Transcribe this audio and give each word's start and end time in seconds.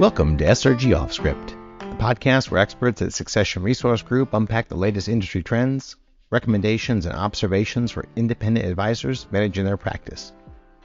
Welcome 0.00 0.38
to 0.38 0.46
SRG 0.46 0.98
Off 0.98 1.12
Script, 1.12 1.48
the 1.78 1.96
podcast 1.96 2.50
where 2.50 2.62
experts 2.62 3.02
at 3.02 3.12
Succession 3.12 3.62
Resource 3.62 4.00
Group 4.00 4.32
unpack 4.32 4.68
the 4.68 4.74
latest 4.74 5.10
industry 5.10 5.42
trends, 5.42 5.96
recommendations, 6.30 7.04
and 7.04 7.14
observations 7.14 7.90
for 7.90 8.06
independent 8.16 8.64
advisors 8.64 9.26
managing 9.30 9.66
their 9.66 9.76
practice. 9.76 10.32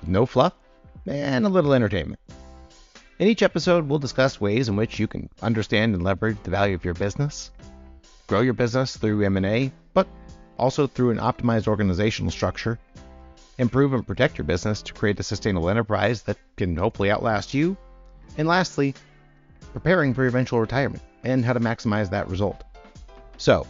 With 0.01 0.09
no 0.09 0.25
fluff 0.25 0.51
and 1.07 1.45
a 1.45 1.49
little 1.49 1.73
entertainment. 1.73 2.19
In 3.17 3.29
each 3.29 3.41
episode, 3.41 3.87
we'll 3.87 3.99
discuss 3.99 4.41
ways 4.41 4.67
in 4.67 4.75
which 4.75 4.99
you 4.99 5.07
can 5.07 5.29
understand 5.41 5.95
and 5.95 6.03
leverage 6.03 6.43
the 6.43 6.51
value 6.51 6.75
of 6.75 6.83
your 6.83 6.93
business, 6.93 7.51
grow 8.27 8.41
your 8.41 8.53
business 8.53 8.97
through 8.97 9.23
M&A, 9.23 9.71
but 9.93 10.09
also 10.59 10.87
through 10.87 11.11
an 11.11 11.19
optimized 11.19 11.69
organizational 11.69 12.31
structure, 12.31 12.77
improve 13.59 13.93
and 13.93 14.05
protect 14.05 14.37
your 14.37 14.45
business 14.45 14.81
to 14.81 14.93
create 14.93 15.21
a 15.21 15.23
sustainable 15.23 15.69
enterprise 15.69 16.23
that 16.23 16.37
can 16.57 16.75
hopefully 16.75 17.09
outlast 17.09 17.53
you, 17.53 17.77
and 18.37 18.47
lastly, 18.47 18.93
preparing 19.73 20.13
for 20.13 20.21
your 20.21 20.29
eventual 20.29 20.59
retirement 20.59 21.01
and 21.23 21.43
how 21.43 21.53
to 21.53 21.59
maximize 21.59 22.09
that 22.09 22.29
result. 22.29 22.63
So, 23.37 23.67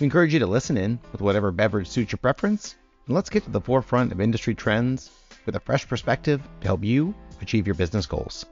we 0.00 0.04
encourage 0.04 0.32
you 0.32 0.40
to 0.40 0.46
listen 0.46 0.76
in 0.76 0.98
with 1.12 1.20
whatever 1.20 1.50
beverage 1.50 1.88
suits 1.88 2.12
your 2.12 2.18
preference, 2.18 2.74
and 3.06 3.14
let's 3.14 3.30
get 3.30 3.44
to 3.44 3.50
the 3.50 3.60
forefront 3.60 4.12
of 4.12 4.20
industry 4.20 4.54
trends 4.54 5.10
with 5.46 5.56
a 5.56 5.60
fresh 5.60 5.86
perspective 5.86 6.42
to 6.60 6.66
help 6.66 6.82
you 6.82 7.14
achieve 7.40 7.66
your 7.66 7.74
business 7.74 8.06
goals. 8.06 8.46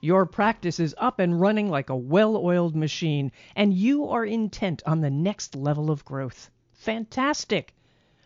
Your 0.00 0.26
practice 0.26 0.78
is 0.78 0.94
up 0.96 1.18
and 1.18 1.40
running 1.40 1.70
like 1.70 1.90
a 1.90 1.96
well 1.96 2.36
oiled 2.36 2.76
machine, 2.76 3.32
and 3.56 3.74
you 3.74 4.08
are 4.08 4.24
intent 4.24 4.80
on 4.86 5.00
the 5.00 5.10
next 5.10 5.56
level 5.56 5.90
of 5.90 6.04
growth. 6.04 6.50
Fantastic! 6.72 7.74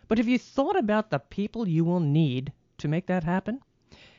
But 0.06 0.18
have 0.18 0.28
you 0.28 0.38
thought 0.38 0.76
about 0.76 1.08
the 1.08 1.18
people 1.18 1.66
you 1.66 1.84
will 1.84 2.00
need 2.00 2.52
to 2.82 2.88
make 2.88 3.06
that 3.06 3.24
happen? 3.24 3.60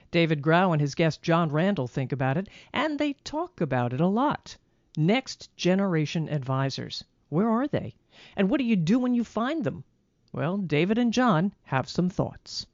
David 0.09 0.42
Grau 0.42 0.72
and 0.72 0.81
his 0.81 0.95
guest 0.95 1.22
Jon 1.22 1.50
Randall 1.50 1.88
think 1.88 2.11
about 2.11 2.38
it, 2.38 2.50
and 2.73 2.97
they 2.97 3.14
talk 3.14 3.61
about 3.61 3.94
it 3.94 4.02
a 4.02 4.08
lot. 4.08 4.58
Next 4.97 5.56
generation 5.56 6.28
advisors. 6.30 7.03
Where 7.30 7.50
are 7.50 7.67
they? 7.67 7.95
And 8.36 8.50
what 8.50 8.59
do 8.59 8.64
you 8.64 8.75
do 8.75 9.00
when 9.00 9.14
you 9.14 9.23
find 9.23 9.64
them? 9.64 9.84
Well, 10.31 10.58
David 10.58 10.97
and 10.97 11.14
Jon 11.14 11.53
have 11.64 11.89
some 11.89 12.09
thoughts. 12.09 12.67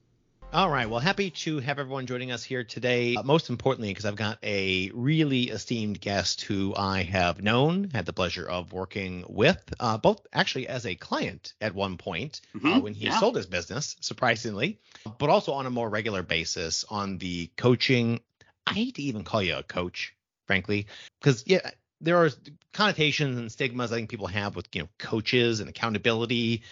All 0.51 0.67
right. 0.67 0.89
Well, 0.89 0.99
happy 0.99 1.29
to 1.29 1.59
have 1.59 1.77
everyone 1.77 2.07
joining 2.07 2.31
us 2.31 2.43
here 2.43 2.63
today. 2.63 3.15
Uh, 3.15 3.21
most 3.21 3.51
importantly, 3.51 3.89
because 3.89 4.05
I've 4.05 4.15
got 4.15 4.39
a 4.41 4.89
really 4.95 5.43
esteemed 5.43 6.01
guest 6.01 6.41
who 6.41 6.73
I 6.75 7.03
have 7.03 7.43
known, 7.43 7.91
had 7.93 8.07
the 8.07 8.13
pleasure 8.13 8.49
of 8.49 8.73
working 8.73 9.25
with, 9.29 9.61
uh, 9.79 9.99
both 9.99 10.25
actually 10.33 10.67
as 10.67 10.87
a 10.87 10.95
client 10.95 11.53
at 11.61 11.75
one 11.75 11.97
point 11.97 12.41
uh, 12.55 12.57
mm-hmm. 12.57 12.67
uh, 12.67 12.79
when 12.79 12.95
he 12.95 13.05
yeah. 13.05 13.19
sold 13.19 13.35
his 13.35 13.45
business, 13.45 13.95
surprisingly, 14.01 14.79
but 15.19 15.29
also 15.29 15.51
on 15.53 15.67
a 15.67 15.69
more 15.69 15.87
regular 15.87 16.23
basis 16.23 16.83
on 16.89 17.19
the 17.19 17.51
coaching. 17.55 18.19
I 18.65 18.73
hate 18.73 18.95
to 18.95 19.03
even 19.03 19.23
call 19.23 19.43
you 19.43 19.55
a 19.55 19.61
coach, 19.61 20.15
frankly, 20.47 20.87
because 21.21 21.43
yeah, 21.45 21.69
there 22.01 22.17
are 22.17 22.31
connotations 22.73 23.37
and 23.37 23.51
stigmas 23.51 23.91
I 23.91 23.97
think 23.97 24.09
people 24.09 24.27
have 24.27 24.55
with 24.55 24.67
you 24.73 24.81
know 24.81 24.89
coaches 24.97 25.59
and 25.59 25.69
accountability 25.69 26.63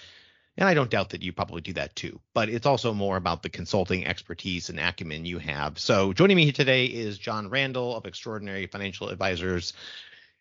and 0.58 0.68
I 0.68 0.74
don't 0.74 0.90
doubt 0.90 1.10
that 1.10 1.22
you 1.22 1.32
probably 1.32 1.62
do 1.62 1.74
that 1.74 1.96
too. 1.96 2.20
But 2.34 2.50
it's 2.50 2.66
also 2.66 2.94
more 2.94 3.16
about 3.16 3.44
the 3.44 3.50
consulting 3.50 4.06
expertise 4.06 4.70
and 4.70 4.80
acumen 4.80 5.26
you 5.26 5.38
have. 5.38 5.78
So 5.78 6.14
joining 6.14 6.38
me 6.38 6.44
here 6.44 6.54
today 6.54 6.86
is 6.86 7.18
Jon 7.18 7.50
Randall 7.50 7.96
of 7.96 8.06
Extraordinary 8.06 8.66
Financial 8.68 9.10
Advisors. 9.10 9.74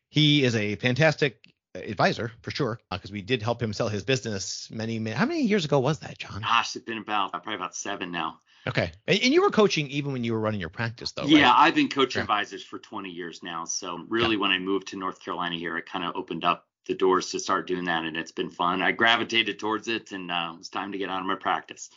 He 0.09 0.45
is 0.45 0.57
a 0.57 0.77
fantastic 0.77 1.53
advisor 1.75 2.33
for 2.41 2.51
sure 2.51 2.81
because 2.91 3.11
uh, 3.11 3.13
we 3.13 3.23
did 3.23 3.43
help 3.43 3.63
him 3.63 3.73
sell 3.73 3.89
his 3.89 4.03
business 4.03 4.69
many, 4.71 4.99
many 4.99 5.15
how 5.15 5.27
many 5.27 5.43
years 5.43 5.67
ago 5.67 5.79
was 5.79 5.99
that 5.99 6.17
jon 6.17 6.41
gosh 6.41 6.75
it's 6.75 6.87
been 6.87 6.97
about 6.97 7.33
probably 7.33 7.55
about 7.55 7.77
seven 7.77 8.11
now 8.11 8.39
okay 8.67 8.91
and, 9.07 9.21
and 9.23 9.35
you 9.35 9.43
were 9.43 9.51
coaching 9.51 9.87
even 9.89 10.13
when 10.13 10.25
you 10.25 10.33
were 10.33 10.41
running 10.41 10.59
your 10.59 10.71
practice 10.71 11.13
though 11.13 11.25
yeah 11.25 11.51
right? 11.51 11.55
i've 11.59 11.75
been 11.75 11.91
coaching 11.91 12.21
yeah. 12.21 12.23
advisors 12.23 12.65
for 12.65 12.79
20 12.79 13.11
years 13.11 13.43
now 13.43 13.67
so 13.67 14.07
really 14.09 14.37
yeah. 14.37 14.41
when 14.41 14.51
i 14.51 14.59
moved 14.59 14.89
to 14.89 14.97
north 14.97 15.21
carolina 15.21 15.57
here 15.57 15.77
it 15.77 15.85
kind 15.85 16.03
of 16.03 16.17
opened 16.17 16.45
up 16.47 16.67
the 16.87 16.95
doors 16.95 17.31
to 17.31 17.41
start 17.41 17.67
doing 17.67 17.85
that, 17.85 18.05
and 18.05 18.17
it's 18.17 18.33
been 18.33 18.51
fun. 18.51 18.83
I 18.83 18.93
gravitated 18.93 19.59
towards 19.59 19.89
it, 19.89 20.13
and 20.13 20.31
uh, 20.31 20.53
it 20.55 20.59
was 20.59 20.69
time 20.69 20.93
to 20.93 20.99
get 20.99 21.11
out 21.11 21.21
of 21.21 21.27
my 21.27 21.35
practice. 21.35 21.91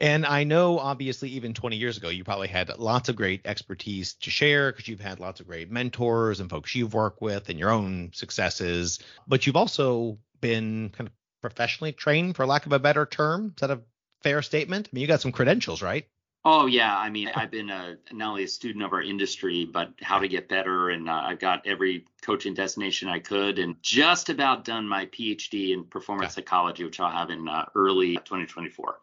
And 0.00 0.26
I 0.26 0.42
know, 0.42 0.80
obviously, 0.80 1.30
even 1.30 1.54
20 1.54 1.76
years 1.76 1.96
ago, 1.96 2.08
you 2.08 2.24
probably 2.24 2.48
had 2.48 2.76
lots 2.78 3.08
of 3.08 3.14
great 3.14 3.42
expertise 3.44 4.14
to 4.14 4.30
share 4.30 4.72
because 4.72 4.88
you've 4.88 5.00
had 5.00 5.20
lots 5.20 5.38
of 5.38 5.46
great 5.46 5.70
mentors 5.70 6.40
and 6.40 6.50
folks 6.50 6.74
you've 6.74 6.94
worked 6.94 7.22
with 7.22 7.48
and 7.48 7.58
your 7.58 7.70
own 7.70 8.10
successes. 8.12 8.98
But 9.28 9.46
you've 9.46 9.56
also 9.56 10.18
been 10.40 10.90
kind 10.90 11.08
of 11.08 11.14
professionally 11.40 11.92
trained, 11.92 12.34
for 12.34 12.46
lack 12.46 12.66
of 12.66 12.72
a 12.72 12.80
better 12.80 13.06
term. 13.06 13.54
Is 13.56 13.60
that 13.60 13.70
a 13.70 13.80
fair 14.22 14.42
statement? 14.42 14.88
I 14.88 14.90
mean, 14.92 15.02
you 15.02 15.08
got 15.08 15.20
some 15.20 15.32
credentials, 15.32 15.82
right? 15.82 16.08
Oh 16.44 16.66
yeah, 16.66 16.96
I 16.96 17.08
mean, 17.08 17.30
I've 17.34 17.52
been 17.52 17.70
a, 17.70 17.96
not 18.10 18.30
only 18.30 18.44
a 18.44 18.48
student 18.48 18.84
of 18.84 18.92
our 18.92 19.00
industry, 19.02 19.64
but 19.64 19.92
how 20.00 20.18
to 20.18 20.26
get 20.26 20.48
better, 20.48 20.90
and 20.90 21.08
uh, 21.08 21.12
I've 21.12 21.38
got 21.38 21.66
every 21.66 22.04
coaching 22.20 22.52
designation 22.52 23.08
I 23.08 23.20
could, 23.20 23.60
and 23.60 23.76
just 23.80 24.28
about 24.28 24.64
done 24.64 24.88
my 24.88 25.06
PhD 25.06 25.72
in 25.72 25.84
performance 25.84 26.34
psychology, 26.34 26.82
which 26.82 26.98
I'll 26.98 27.12
have 27.12 27.30
in 27.30 27.48
uh, 27.48 27.66
early 27.76 28.16
2024. 28.16 28.98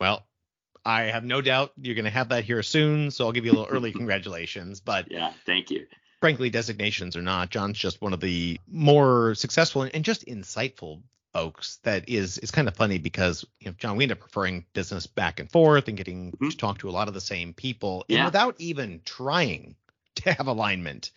Well, 0.00 0.24
I 0.84 1.02
have 1.04 1.24
no 1.24 1.40
doubt 1.40 1.72
you're 1.80 1.96
going 1.96 2.04
to 2.04 2.10
have 2.10 2.28
that 2.28 2.44
here 2.44 2.62
soon, 2.62 3.10
so 3.10 3.26
I'll 3.26 3.32
give 3.32 3.44
you 3.44 3.50
a 3.50 3.54
little 3.56 3.74
early 3.74 3.90
congratulations. 3.92 4.78
But 4.78 5.10
yeah, 5.10 5.32
thank 5.46 5.72
you. 5.72 5.86
Frankly, 6.20 6.50
designations 6.50 7.16
or 7.16 7.22
not, 7.22 7.50
Jon's 7.50 7.78
just 7.78 8.00
one 8.00 8.12
of 8.12 8.20
the 8.20 8.60
more 8.70 9.34
successful 9.34 9.82
and 9.82 10.04
just 10.04 10.24
insightful 10.26 11.02
folks 11.34 11.80
that 11.82 12.08
is 12.08 12.38
is 12.38 12.50
kind 12.50 12.68
of 12.68 12.76
funny 12.76 12.96
because 12.96 13.44
you 13.60 13.66
know 13.66 13.74
Jon 13.76 13.96
we 13.96 14.04
end 14.04 14.12
up 14.12 14.22
referring 14.22 14.64
business 14.72 15.06
back 15.06 15.40
and 15.40 15.50
forth 15.50 15.88
and 15.88 15.96
getting 15.96 16.30
mm-hmm. 16.32 16.48
to 16.48 16.56
talk 16.56 16.78
to 16.78 16.88
a 16.88 16.92
lot 16.92 17.08
of 17.08 17.14
the 17.14 17.20
same 17.20 17.52
people 17.52 18.04
yeah. 18.08 18.18
and 18.18 18.24
without 18.26 18.54
even 18.58 19.02
trying 19.04 19.74
to 20.14 20.32
have 20.32 20.46
alignment 20.46 21.10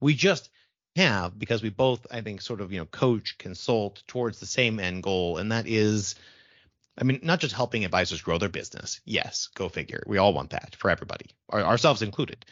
we 0.00 0.14
just 0.14 0.48
have 0.96 1.38
because 1.38 1.62
we 1.62 1.68
both 1.68 2.06
I 2.10 2.20
think 2.20 2.40
sort 2.40 2.60
of 2.60 2.72
you 2.72 2.78
know 2.78 2.86
coach 2.86 3.36
consult 3.38 4.02
towards 4.06 4.38
the 4.38 4.46
same 4.46 4.78
end 4.78 5.02
goal 5.02 5.38
and 5.38 5.52
that 5.52 5.66
is 5.66 6.14
I 6.96 7.04
mean 7.04 7.20
not 7.22 7.40
just 7.40 7.54
helping 7.54 7.84
advisors 7.84 8.22
grow 8.22 8.38
their 8.38 8.48
business 8.48 9.00
yes 9.04 9.48
go 9.54 9.68
figure 9.68 10.04
we 10.06 10.18
all 10.18 10.32
want 10.32 10.50
that 10.50 10.76
for 10.76 10.90
everybody 10.90 11.26
ourselves 11.52 12.02
included 12.02 12.46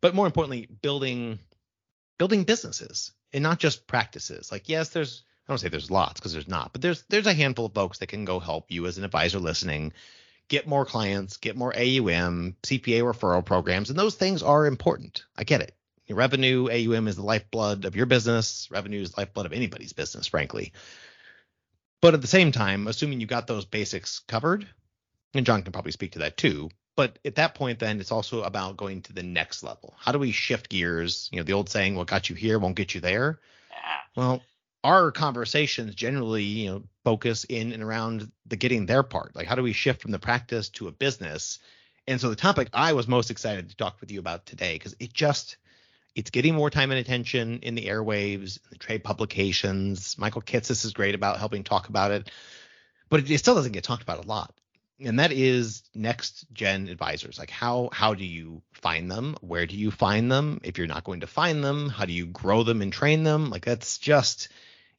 but 0.00 0.14
more 0.14 0.26
importantly 0.26 0.68
building 0.82 1.40
building 2.16 2.44
businesses 2.44 3.10
and 3.32 3.42
not 3.42 3.58
just 3.58 3.88
practices 3.88 4.52
like 4.52 4.68
yes 4.68 4.90
there's 4.90 5.24
I 5.46 5.52
don't 5.52 5.58
say 5.58 5.68
there's 5.68 5.90
lots 5.90 6.20
because 6.20 6.32
there's 6.32 6.48
not, 6.48 6.72
but 6.72 6.80
there's 6.80 7.02
there's 7.08 7.26
a 7.26 7.34
handful 7.34 7.66
of 7.66 7.74
folks 7.74 7.98
that 7.98 8.06
can 8.06 8.24
go 8.24 8.40
help 8.40 8.70
you 8.70 8.86
as 8.86 8.96
an 8.96 9.04
advisor 9.04 9.38
listening, 9.38 9.92
get 10.48 10.66
more 10.66 10.86
clients, 10.86 11.36
get 11.36 11.56
more 11.56 11.74
AUM, 11.74 12.56
CPA 12.62 13.02
referral 13.02 13.44
programs, 13.44 13.90
and 13.90 13.98
those 13.98 14.14
things 14.14 14.42
are 14.42 14.66
important. 14.66 15.24
I 15.36 15.44
get 15.44 15.60
it. 15.60 15.74
Your 16.06 16.18
revenue, 16.18 16.68
AUM 16.70 17.08
is 17.08 17.16
the 17.16 17.22
lifeblood 17.22 17.84
of 17.84 17.96
your 17.96 18.06
business. 18.06 18.68
Revenue 18.70 19.00
is 19.00 19.12
the 19.12 19.20
lifeblood 19.20 19.46
of 19.46 19.52
anybody's 19.52 19.92
business, 19.92 20.26
frankly. 20.26 20.72
But 22.00 22.14
at 22.14 22.20
the 22.20 22.26
same 22.26 22.52
time, 22.52 22.86
assuming 22.86 23.20
you 23.20 23.26
got 23.26 23.46
those 23.46 23.64
basics 23.64 24.20
covered, 24.20 24.66
and 25.32 25.46
Jon 25.46 25.62
can 25.62 25.72
probably 25.72 25.92
speak 25.92 26.12
to 26.12 26.18
that 26.20 26.36
too. 26.36 26.68
But 26.96 27.18
at 27.24 27.36
that 27.36 27.54
point, 27.54 27.78
then 27.78 28.00
it's 28.00 28.12
also 28.12 28.42
about 28.42 28.76
going 28.76 29.02
to 29.02 29.12
the 29.12 29.22
next 29.22 29.62
level. 29.62 29.94
How 29.98 30.12
do 30.12 30.18
we 30.18 30.30
shift 30.30 30.68
gears? 30.68 31.28
You 31.32 31.38
know, 31.38 31.42
the 31.44 31.54
old 31.54 31.68
saying, 31.68 31.96
"What 31.96 32.06
got 32.06 32.28
you 32.28 32.36
here 32.36 32.58
won't 32.58 32.76
get 32.76 32.94
you 32.94 33.00
there." 33.00 33.40
Well, 34.14 34.42
our 34.84 35.10
conversations 35.10 35.94
generally, 35.94 36.42
you 36.44 36.70
know, 36.70 36.82
focus 37.04 37.44
in 37.44 37.72
and 37.72 37.82
around 37.82 38.30
the 38.46 38.56
getting 38.56 38.86
their 38.86 39.02
part. 39.02 39.34
Like 39.34 39.46
how 39.46 39.54
do 39.54 39.62
we 39.62 39.72
shift 39.72 40.02
from 40.02 40.12
the 40.12 40.18
practice 40.18 40.68
to 40.70 40.88
a 40.88 40.92
business? 40.92 41.58
And 42.06 42.20
so 42.20 42.28
the 42.28 42.36
topic 42.36 42.68
I 42.74 42.92
was 42.92 43.08
most 43.08 43.30
excited 43.30 43.70
to 43.70 43.76
talk 43.76 44.00
with 44.00 44.12
you 44.12 44.20
about 44.20 44.44
today 44.44 44.74
because 44.74 44.94
it 45.00 45.12
just 45.12 45.56
it's 46.14 46.30
getting 46.30 46.54
more 46.54 46.70
time 46.70 46.90
and 46.92 47.00
attention 47.00 47.60
in 47.62 47.74
the 47.74 47.86
airwaves, 47.86 48.60
the 48.70 48.76
trade 48.76 49.02
publications. 49.02 50.16
Michael 50.18 50.42
Kitces 50.42 50.84
is 50.84 50.92
great 50.92 51.14
about 51.14 51.38
helping 51.38 51.64
talk 51.64 51.88
about 51.88 52.12
it, 52.12 52.30
but 53.08 53.20
it, 53.20 53.30
it 53.30 53.38
still 53.38 53.54
doesn't 53.54 53.72
get 53.72 53.84
talked 53.84 54.02
about 54.02 54.24
a 54.24 54.28
lot. 54.28 54.54
And 55.00 55.18
that 55.18 55.32
is 55.32 55.82
next 55.94 56.46
gen 56.52 56.88
advisors. 56.88 57.38
Like 57.38 57.50
how 57.50 57.88
how 57.90 58.12
do 58.12 58.24
you 58.24 58.62
find 58.72 59.10
them? 59.10 59.34
Where 59.40 59.64
do 59.64 59.76
you 59.76 59.90
find 59.90 60.30
them? 60.30 60.60
If 60.62 60.76
you're 60.76 60.86
not 60.86 61.04
going 61.04 61.20
to 61.20 61.26
find 61.26 61.64
them, 61.64 61.88
how 61.88 62.04
do 62.04 62.12
you 62.12 62.26
grow 62.26 62.62
them 62.64 62.82
and 62.82 62.92
train 62.92 63.22
them? 63.22 63.48
Like 63.48 63.64
that's 63.64 63.96
just 63.96 64.50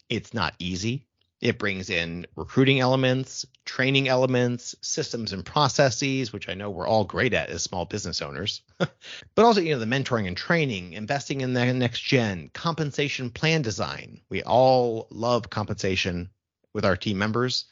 it's 0.10 0.34
not 0.34 0.56
easy. 0.60 1.07
It 1.42 1.60
brings 1.60 1.90
in 1.90 2.25
recruiting 2.36 2.80
elements, 2.80 3.46
training 3.66 4.07
elements, 4.07 4.74
systems 4.81 5.34
and 5.34 5.46
processes, 5.46 6.31
which 6.31 6.48
I 6.48 6.54
know 6.54 6.69
we're 6.69 6.88
all 6.88 7.04
great 7.04 7.34
at 7.34 7.50
as 7.50 7.62
small 7.62 7.86
business 7.86 8.22
owners. 8.22 8.62
but 8.78 8.90
also, 9.38 9.62
you 9.62 9.74
know, 9.74 9.80
the 9.80 9.86
mentoring 9.86 10.28
and 10.28 10.38
training, 10.38 10.94
investing 10.94 11.42
in 11.42 11.54
the 11.54 11.74
next 11.74 12.00
gen, 12.00 12.50
compensation 12.54 13.30
plan 13.30 13.62
design. 13.62 14.22
We 14.30 14.44
all 14.44 15.07
love 15.12 15.50
compensation 15.50 16.30
with 16.74 16.86
our 16.86 16.96
team 16.96 17.18
members. 17.18 17.66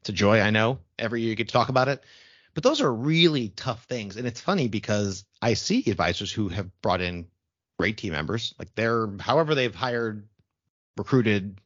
It's 0.00 0.08
a 0.08 0.12
joy, 0.12 0.40
I 0.40 0.50
know. 0.50 0.78
Every 0.98 1.20
year 1.20 1.30
you 1.30 1.36
get 1.36 1.48
to 1.48 1.52
talk 1.52 1.68
about 1.68 1.88
it. 1.88 2.02
But 2.54 2.62
those 2.62 2.80
are 2.80 2.92
really 2.92 3.48
tough 3.50 3.84
things. 3.84 4.16
And 4.16 4.26
it's 4.26 4.40
funny 4.40 4.68
because 4.68 5.24
I 5.42 5.54
see 5.54 5.84
advisors 5.90 6.32
who 6.32 6.48
have 6.48 6.70
brought 6.80 7.00
in 7.00 7.26
great 7.78 7.96
team 7.96 8.12
members. 8.12 8.54
Like 8.58 8.74
they're 8.74 9.08
however 9.18 9.54
they've 9.54 9.74
hired, 9.74 10.28
recruited, 10.96 11.60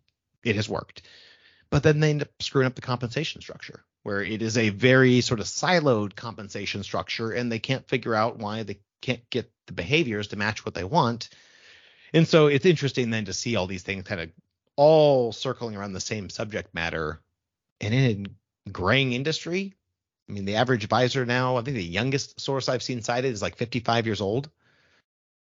it 0.45 0.57
has 0.57 0.69
worked. 0.69 1.03
But 1.71 1.83
then 1.83 2.01
they 2.01 2.11
end 2.11 2.23
up 2.23 2.29
screwing 2.41 2.67
up 2.67 2.75
the 2.75 2.81
compensation 2.81 3.41
structure. 3.41 3.85
where 4.05 4.23
it 4.23 4.43
is 4.43 4.57
a 4.57 4.69
very 4.69 5.23
sort 5.23 5.41
of 5.41 5.47
siloed 5.47 6.15
compensation 6.15 6.83
structure 6.83 7.33
and 7.33 7.51
they 7.51 7.59
can't 7.59 7.89
figure 7.89 8.15
out 8.15 8.39
why 8.39 8.63
they 8.63 8.79
can't 9.01 9.29
get 9.31 9.51
the 9.67 9.73
behaviors 9.73 10.29
to 10.29 10.37
match 10.37 10.65
what 10.65 10.75
they 10.75 10.85
want. 10.85 11.31
And 12.13 12.29
so 12.29 12.47
it's 12.47 12.67
interesting 12.67 13.11
then 13.11 13.25
to 13.25 13.33
see 13.33 13.57
all 13.57 13.67
these 13.67 13.83
things 13.83 14.05
kind 14.05 14.21
of 14.21 14.31
all 14.77 15.33
circling 15.33 15.75
around 15.75 15.95
the 15.95 16.01
same 16.01 16.31
subject 16.31 16.75
matter. 16.75 17.21
And 17.81 17.95
in 17.95 18.27
a 18.67 18.71
graying 18.71 19.15
industry, 19.15 19.75
I 20.29 20.33
mean, 20.33 20.45
the 20.45 20.57
average 20.57 20.85
advisor 20.85 21.27
now, 21.27 21.57
I 21.57 21.63
think 21.63 21.77
the 21.77 21.85
youngest 21.85 22.41
source 22.41 22.69
I've 22.69 22.83
seen 22.83 23.03
cited 23.03 23.33
is 23.33 23.43
like 23.43 23.57
55 23.57 24.07
years 24.07 24.21
old. 24.21 24.51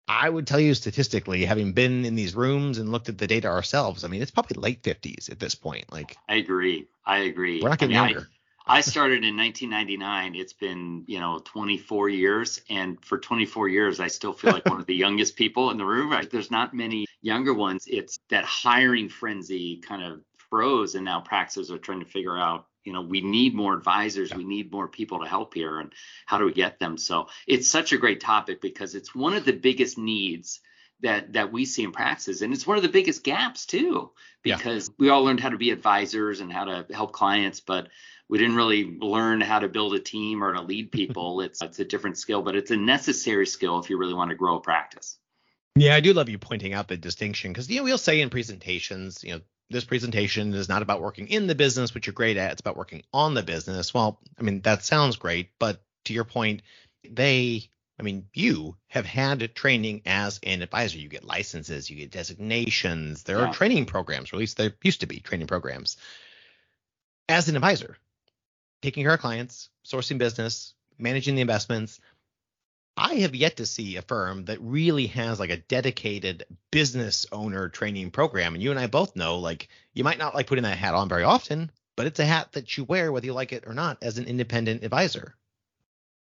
I 0.08 0.28
would 0.28 0.46
tell 0.46 0.60
you 0.60 0.74
statistically, 0.74 1.44
having 1.44 1.72
been 1.72 2.04
in 2.04 2.14
these 2.14 2.34
rooms 2.34 2.78
and 2.78 2.90
looked 2.90 3.08
at 3.08 3.18
the 3.18 3.26
data 3.26 3.48
ourselves, 3.48 4.04
I 4.04 4.08
mean, 4.08 4.22
it's 4.22 4.30
probably 4.30 4.60
late 4.60 4.82
50s 4.82 5.30
at 5.30 5.38
this 5.38 5.54
point. 5.54 5.92
Like, 5.92 6.16
I 6.28 6.36
agree. 6.36 6.88
I 7.06 7.18
agree. 7.18 7.62
We're 7.62 7.68
not 7.68 7.78
getting 7.78 7.96
I 7.96 8.06
mean, 8.06 8.14
younger. 8.14 8.28
I, 8.66 8.78
I 8.78 8.80
started 8.80 9.24
in 9.24 9.36
1999. 9.36 10.34
It's 10.34 10.52
been, 10.52 11.04
you 11.06 11.20
know, 11.20 11.40
24 11.44 12.08
years. 12.08 12.60
And 12.68 13.02
for 13.04 13.18
24 13.18 13.68
years, 13.68 14.00
I 14.00 14.08
still 14.08 14.32
feel 14.32 14.52
like 14.52 14.66
one 14.66 14.80
of 14.80 14.86
the 14.86 14.94
youngest 15.06 15.36
people 15.36 15.70
in 15.70 15.78
the 15.78 15.84
room. 15.84 16.10
Right? 16.10 16.28
There's 16.30 16.50
not 16.50 16.74
many 16.74 17.06
younger 17.20 17.54
ones. 17.54 17.84
It's 17.86 18.18
that 18.30 18.44
hiring 18.44 19.08
frenzy 19.08 19.76
kind 19.76 20.02
of 20.02 20.20
froze. 20.36 20.94
And 20.94 21.04
now 21.04 21.20
practices 21.20 21.70
are 21.70 21.78
trying 21.78 22.00
to 22.00 22.06
figure 22.06 22.36
out 22.36 22.66
you 22.84 22.92
know 22.92 23.02
we 23.02 23.20
need 23.20 23.54
more 23.54 23.74
advisors 23.74 24.34
we 24.34 24.44
need 24.44 24.72
more 24.72 24.88
people 24.88 25.20
to 25.20 25.26
help 25.26 25.54
here 25.54 25.78
and 25.78 25.92
how 26.26 26.38
do 26.38 26.44
we 26.44 26.52
get 26.52 26.78
them? 26.78 26.96
So 26.98 27.28
it's 27.46 27.70
such 27.70 27.92
a 27.92 27.98
great 27.98 28.20
topic 28.20 28.60
because 28.60 28.94
it's 28.94 29.14
one 29.14 29.34
of 29.34 29.44
the 29.44 29.52
biggest 29.52 29.98
needs 29.98 30.60
that 31.02 31.32
that 31.32 31.52
we 31.52 31.64
see 31.64 31.82
in 31.82 31.92
practices 31.92 32.42
and 32.42 32.52
it's 32.52 32.66
one 32.66 32.76
of 32.76 32.82
the 32.82 32.88
biggest 32.88 33.24
gaps 33.24 33.66
too 33.66 34.10
because 34.42 34.88
yeah. 34.88 34.94
we 34.98 35.08
all 35.08 35.24
learned 35.24 35.40
how 35.40 35.48
to 35.48 35.58
be 35.58 35.70
advisors 35.70 36.40
and 36.40 36.52
how 36.52 36.64
to 36.64 36.86
help 36.94 37.12
clients 37.12 37.60
but 37.60 37.88
we 38.28 38.38
didn't 38.38 38.56
really 38.56 38.84
learn 38.84 39.40
how 39.40 39.58
to 39.58 39.68
build 39.68 39.94
a 39.94 40.00
team 40.00 40.42
or 40.42 40.54
to 40.54 40.62
lead 40.62 40.90
people. 40.92 41.42
It's 41.42 41.60
it's 41.60 41.78
a 41.80 41.84
different 41.84 42.18
skill 42.18 42.42
but 42.42 42.56
it's 42.56 42.70
a 42.70 42.76
necessary 42.76 43.46
skill 43.46 43.78
if 43.78 43.90
you 43.90 43.98
really 43.98 44.14
want 44.14 44.30
to 44.30 44.36
grow 44.36 44.56
a 44.56 44.60
practice. 44.60 45.18
Yeah, 45.74 45.94
I 45.94 46.00
do 46.00 46.12
love 46.12 46.28
you 46.28 46.38
pointing 46.38 46.74
out 46.74 46.88
the 46.88 46.96
distinction 46.96 47.52
because 47.52 47.68
you 47.68 47.78
know 47.78 47.84
we'll 47.84 47.98
say 47.98 48.20
in 48.20 48.30
presentations, 48.30 49.24
you 49.24 49.34
know, 49.34 49.40
this 49.72 49.84
presentation 49.84 50.54
is 50.54 50.68
not 50.68 50.82
about 50.82 51.00
working 51.00 51.28
in 51.28 51.46
the 51.46 51.54
business, 51.54 51.94
which 51.94 52.06
you're 52.06 52.14
great 52.14 52.36
at. 52.36 52.52
It's 52.52 52.60
about 52.60 52.76
working 52.76 53.02
on 53.12 53.34
the 53.34 53.42
business. 53.42 53.92
Well, 53.92 54.20
I 54.38 54.42
mean, 54.42 54.60
that 54.62 54.84
sounds 54.84 55.16
great, 55.16 55.50
but 55.58 55.82
to 56.04 56.12
your 56.12 56.24
point, 56.24 56.62
they, 57.08 57.68
I 57.98 58.02
mean, 58.02 58.26
you 58.32 58.76
have 58.88 59.06
had 59.06 59.54
training 59.54 60.02
as 60.06 60.38
an 60.42 60.62
advisor. 60.62 60.98
You 60.98 61.08
get 61.08 61.24
licenses, 61.24 61.90
you 61.90 61.96
get 61.96 62.10
designations. 62.10 63.24
There 63.24 63.38
yeah. 63.38 63.46
are 63.46 63.54
training 63.54 63.86
programs, 63.86 64.32
or 64.32 64.36
at 64.36 64.40
least 64.40 64.56
there 64.56 64.72
used 64.82 65.00
to 65.00 65.06
be 65.06 65.20
training 65.20 65.46
programs. 65.46 65.96
As 67.28 67.48
an 67.48 67.56
advisor, 67.56 67.96
taking 68.82 69.04
care 69.04 69.14
of 69.14 69.20
clients, 69.20 69.70
sourcing 69.84 70.18
business, 70.18 70.74
managing 70.98 71.34
the 71.34 71.40
investments, 71.40 72.00
I 72.96 73.14
have 73.16 73.34
yet 73.34 73.56
to 73.56 73.66
see 73.66 73.96
a 73.96 74.02
firm 74.02 74.44
that 74.46 74.60
really 74.60 75.06
has 75.08 75.40
like 75.40 75.50
a 75.50 75.56
dedicated 75.56 76.44
business 76.70 77.26
owner 77.32 77.68
training 77.68 78.10
program. 78.10 78.54
And 78.54 78.62
you 78.62 78.70
and 78.70 78.78
I 78.78 78.86
both 78.86 79.16
know, 79.16 79.38
like, 79.38 79.68
you 79.94 80.04
might 80.04 80.18
not 80.18 80.34
like 80.34 80.46
putting 80.46 80.64
that 80.64 80.78
hat 80.78 80.94
on 80.94 81.08
very 81.08 81.22
often, 81.22 81.70
but 81.96 82.06
it's 82.06 82.20
a 82.20 82.24
hat 82.24 82.52
that 82.52 82.76
you 82.76 82.84
wear 82.84 83.10
whether 83.10 83.26
you 83.26 83.32
like 83.32 83.52
it 83.52 83.64
or 83.66 83.74
not 83.74 83.98
as 84.02 84.18
an 84.18 84.26
independent 84.26 84.84
advisor 84.84 85.36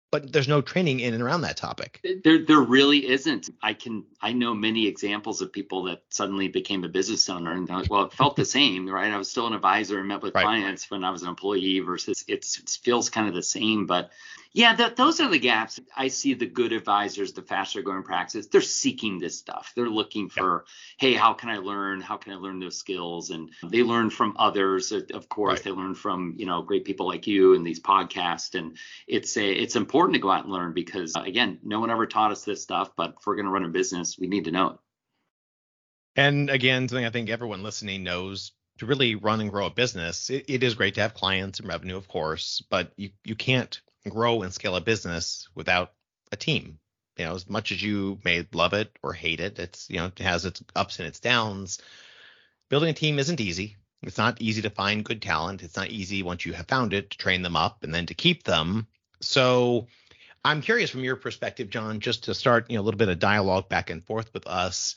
but 0.10 0.32
there's 0.32 0.48
no 0.48 0.62
training 0.62 1.02
in 1.02 1.14
and 1.14 1.22
around 1.22 1.42
that 1.42 1.58
topic. 1.58 2.00
There, 2.24 2.44
there 2.44 2.62
really 2.62 3.10
isn't. 3.10 3.50
I 3.62 3.74
can, 3.74 4.06
I 4.22 4.32
know 4.32 4.54
many 4.54 4.88
examples 4.88 5.42
of 5.42 5.52
people 5.52 5.84
that 5.84 6.04
suddenly 6.10 6.48
became 6.48 6.84
a 6.84 6.90
business 6.90 7.30
owner, 7.30 7.52
and 7.52 7.68
was, 7.68 7.90
well, 7.90 8.06
it 8.06 8.14
felt 8.14 8.36
the 8.36 8.46
same, 8.46 8.88
right? 8.88 9.12
I 9.12 9.18
was 9.18 9.30
still 9.30 9.48
an 9.48 9.54
advisor 9.54 10.00
and 10.00 10.08
met 10.08 10.22
with 10.22 10.34
right. 10.34 10.44
clients 10.44 10.90
when 10.90 11.04
I 11.04 11.10
was 11.10 11.24
an 11.24 11.30
employee 11.30 11.80
versus 11.82 12.24
it 12.28 12.46
feels 12.84 13.10
kind 13.10 13.28
of 13.28 13.36
the 13.36 13.44
same, 13.44 13.86
but 13.86 14.12
yeah, 14.54 14.90
those 14.96 15.20
are 15.20 15.30
the 15.30 15.40
gaps. 15.40 15.80
I 15.96 16.08
see 16.08 16.34
the 16.34 16.46
good 16.46 16.74
advisors, 16.74 17.34
the 17.34 17.42
faster 17.42 17.82
growing 17.82 18.04
practices, 18.04 18.48
they're 18.48 18.62
seeking 18.62 19.20
this 19.20 19.38
stuff. 19.38 19.74
They're 19.76 19.90
looking 19.90 20.30
for, 20.30 20.66
hey, 20.98 21.14
how 21.14 21.34
can 21.34 21.50
I 21.50 21.58
learn? 21.58 22.02
How 22.02 22.18
can 22.18 22.34
I 22.34 22.38
learn 22.38 22.60
those 22.60 22.78
skills? 22.78 23.30
And 23.30 23.52
they 23.64 23.84
learn 23.84 24.10
from 24.10 24.36
others, 24.40 24.92
of 24.92 25.30
course. 25.30 25.60
Right. 25.60 25.64
They 25.64 25.72
learn 25.72 25.96
from 25.96 26.36
you 26.38 26.46
know 26.46 26.62
great 26.62 26.86
people 26.86 27.08
like 27.08 27.28
you 27.28 27.54
and 27.56 27.66
these 27.66 27.80
podcasts, 27.80 28.56
and 28.58 28.78
it's 29.08 29.38
a 29.38 29.48
it's 29.48 29.76
important 29.76 30.16
to 30.16 30.22
go 30.22 30.32
out 30.32 30.44
and 30.44 30.54
learn 30.54 30.74
because 30.74 31.14
again, 31.16 31.60
no 31.64 31.80
one 31.80 31.92
ever 31.92 32.06
taught 32.06 32.32
us 32.32 32.44
this 32.44 32.62
stuff. 32.62 32.92
But 32.96 33.16
if 33.20 33.28
we're 33.28 33.36
going 33.36 33.46
to 33.46 33.52
run 33.52 33.66
a 33.66 33.70
business, 33.70 34.18
we 34.18 34.28
need 34.28 34.46
to 34.46 34.52
know 34.52 34.68
it. 34.70 34.78
And 36.16 36.50
again, 36.50 36.88
something 36.88 37.06
I 37.06 37.12
think 37.12 37.30
everyone 37.30 37.62
listening 37.62 38.04
knows 38.04 38.52
to 38.80 38.86
really 38.86 39.16
run 39.16 39.42
and 39.42 39.52
grow 39.52 39.68
a 39.68 39.72
business, 39.72 40.30
it, 40.30 40.46
it 40.48 40.64
is 40.64 40.76
great 40.76 40.96
to 40.96 41.02
have 41.02 41.14
clients 41.14 41.60
and 41.60 41.68
revenue, 41.68 41.98
of 41.98 42.08
course, 42.08 42.64
but 42.70 42.92
you 42.96 43.12
you 43.24 43.36
can't 43.36 43.82
grow 44.10 44.42
and 44.42 44.54
scale 44.54 44.76
a 44.76 44.82
business 44.82 45.48
without 45.56 45.94
a 46.32 46.36
team. 46.36 46.80
You 47.18 47.26
know, 47.26 47.36
as 47.36 47.50
much 47.50 47.72
as 47.72 47.82
you 47.82 48.20
may 48.24 48.46
love 48.54 48.74
it 48.74 48.98
or 49.02 49.14
hate 49.14 49.40
it, 49.40 49.60
it's 49.60 49.90
you 49.90 49.98
know 49.98 50.06
it 50.06 50.20
has 50.20 50.46
its 50.46 50.64
ups 50.76 51.00
and 51.00 51.08
its 51.08 51.20
downs. 51.20 51.80
Building 52.70 52.90
a 52.90 52.94
team 52.94 53.18
isn't 53.18 53.42
easy. 53.42 53.78
It's 54.04 54.18
not 54.18 54.42
easy 54.42 54.62
to 54.62 54.70
find 54.70 55.04
good 55.04 55.22
talent. 55.22 55.64
It's 55.64 55.76
not 55.76 55.90
easy 55.90 56.22
once 56.22 56.46
you 56.46 56.54
have 56.54 56.68
found 56.68 56.94
it 56.94 57.10
to 57.10 57.18
train 57.18 57.42
them 57.42 57.56
up 57.56 57.84
and 57.84 57.94
then 57.94 58.06
to 58.08 58.14
keep 58.14 58.44
them. 58.44 58.88
So 59.22 59.88
I'm 60.46 60.62
curious 60.62 60.92
from 60.92 61.04
your 61.04 61.16
perspective, 61.16 61.70
Jon, 61.70 62.00
just 62.00 62.26
to 62.26 62.36
start, 62.36 62.70
you 62.70 62.78
know, 62.78 62.82
a 62.82 62.86
little 62.86 62.98
bit 62.98 63.10
of 63.10 63.20
dialogue 63.20 63.70
back 63.70 63.90
and 63.90 64.06
forth 64.06 64.34
with 64.34 64.46
us. 64.48 64.96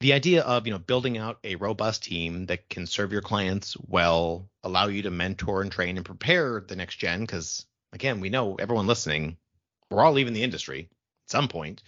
The 0.00 0.12
idea 0.12 0.42
of, 0.42 0.66
you 0.66 0.72
know, 0.72 0.78
building 0.78 1.18
out 1.18 1.38
a 1.42 1.56
robust 1.56 2.04
team 2.04 2.46
that 2.46 2.68
can 2.68 2.86
serve 2.86 3.12
your 3.12 3.22
clients 3.22 3.76
well, 3.88 4.48
allow 4.62 4.86
you 4.86 5.02
to 5.02 5.10
mentor 5.10 5.62
and 5.62 5.72
train 5.72 5.96
and 5.96 6.06
prepare 6.06 6.62
the 6.66 6.76
next 6.76 6.96
gen, 6.96 7.20
because 7.20 7.66
again, 7.96 8.20
we 8.20 8.28
know 8.28 8.54
everyone 8.56 8.86
listening, 8.86 9.38
we're 9.90 10.04
all 10.04 10.12
leaving 10.12 10.34
the 10.34 10.42
industry 10.42 10.88
at 11.24 11.30
some 11.30 11.48
point. 11.48 11.82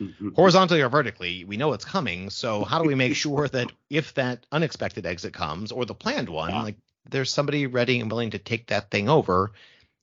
Mm-hmm. 0.00 0.30
Horizontally 0.30 0.80
or 0.80 0.88
vertically, 0.88 1.44
we 1.44 1.58
know 1.58 1.74
it's 1.74 1.84
coming. 1.84 2.30
So 2.30 2.64
how 2.70 2.82
do 2.82 2.88
we 2.88 2.96
make 2.96 3.14
sure 3.14 3.46
that 3.46 3.70
if 3.90 4.14
that 4.14 4.46
unexpected 4.50 5.06
exit 5.06 5.34
comes 5.34 5.70
or 5.70 5.84
the 5.84 5.94
planned 5.94 6.30
one, 6.30 6.50
yeah. 6.50 6.62
like 6.62 6.76
there's 7.08 7.30
somebody 7.30 7.66
ready 7.66 8.00
and 8.00 8.10
willing 8.10 8.30
to 8.30 8.38
take 8.38 8.68
that 8.68 8.90
thing 8.90 9.08
over? 9.08 9.52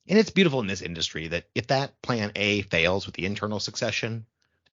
And 0.07 0.17
it's 0.17 0.29
beautiful 0.29 0.61
in 0.61 0.67
this 0.67 0.83
industry 0.83 1.27
that 1.27 1.45
if 1.53 1.67
that 1.67 1.99
plan 2.01 2.31
A 2.35 2.61
fails 2.61 3.07
with 3.07 3.15
the 3.15 3.25
internal 3.25 3.59
succession, 3.59 4.25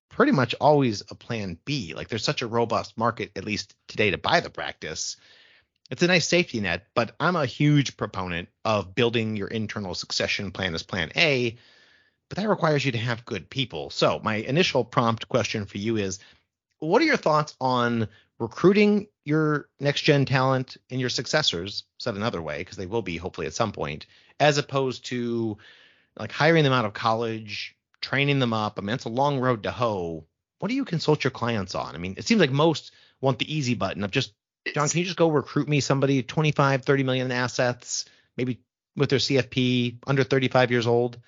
pretty 0.09 0.31
much 0.31 0.53
always 0.61 1.01
a 1.09 1.15
plan 1.15 1.57
B. 1.65 1.95
Like 1.95 2.07
there's 2.07 2.23
such 2.23 2.43
a 2.43 2.47
robust 2.47 2.97
market, 2.97 3.31
at 3.35 3.45
least 3.45 3.75
today, 3.87 4.11
to 4.11 4.17
buy 4.17 4.39
the 4.39 4.49
practice 4.49 5.17
it's 5.89 6.03
a 6.03 6.07
nice 6.07 6.27
safety 6.27 6.59
net, 6.59 6.87
but 6.93 7.15
I'm 7.19 7.35
a 7.35 7.45
huge 7.45 7.97
proponent 7.97 8.49
of 8.65 8.93
building 8.93 9.35
your 9.35 9.47
internal 9.47 9.95
succession 9.95 10.51
plan 10.51 10.73
as 10.75 10.83
plan 10.83 11.11
A, 11.15 11.57
but 12.29 12.37
that 12.37 12.49
requires 12.49 12.85
you 12.85 12.91
to 12.91 12.97
have 12.97 13.25
good 13.25 13.49
people. 13.49 13.89
So, 13.89 14.19
my 14.23 14.35
initial 14.35 14.83
prompt 14.83 15.29
question 15.29 15.65
for 15.65 15.77
you 15.77 15.97
is 15.97 16.19
what 16.79 17.01
are 17.01 17.05
your 17.05 17.17
thoughts 17.17 17.55
on 17.61 18.07
recruiting 18.39 19.07
your 19.23 19.69
next 19.79 20.01
gen 20.01 20.25
talent 20.25 20.77
and 20.91 20.99
your 20.99 21.09
successors, 21.09 21.83
said 21.97 22.15
another 22.15 22.41
way, 22.41 22.59
because 22.59 22.77
they 22.77 22.85
will 22.85 23.01
be 23.01 23.17
hopefully 23.17 23.47
at 23.47 23.53
some 23.53 23.71
point, 23.71 24.05
as 24.39 24.57
opposed 24.57 25.05
to 25.05 25.57
like 26.19 26.31
hiring 26.31 26.63
them 26.63 26.73
out 26.73 26.85
of 26.85 26.93
college, 26.93 27.75
training 28.01 28.39
them 28.39 28.53
up? 28.53 28.77
I 28.77 28.81
mean, 28.81 28.93
it's 28.93 29.05
a 29.05 29.09
long 29.09 29.39
road 29.39 29.63
to 29.63 29.71
hoe. 29.71 30.25
What 30.59 30.69
do 30.69 30.75
you 30.75 30.85
consult 30.85 31.23
your 31.23 31.31
clients 31.31 31.75
on? 31.75 31.95
I 31.95 31.97
mean, 31.97 32.15
it 32.17 32.25
seems 32.25 32.41
like 32.41 32.51
most 32.51 32.91
want 33.21 33.39
the 33.39 33.53
easy 33.53 33.73
button 33.73 34.03
of 34.03 34.11
just 34.11 34.33
Jon, 34.73 34.89
can 34.89 34.99
you 34.99 35.05
just 35.05 35.17
go 35.17 35.29
recruit 35.29 35.67
me 35.67 35.79
somebody 35.79 36.23
25, 36.23 36.83
30 36.83 37.03
million 37.03 37.27
in 37.27 37.31
assets, 37.31 38.05
maybe 38.35 38.59
with 38.95 39.09
their 39.09 39.19
CFP 39.19 39.97
under 40.05 40.23
35 40.23 40.71
years 40.71 40.87
old? 40.87 41.19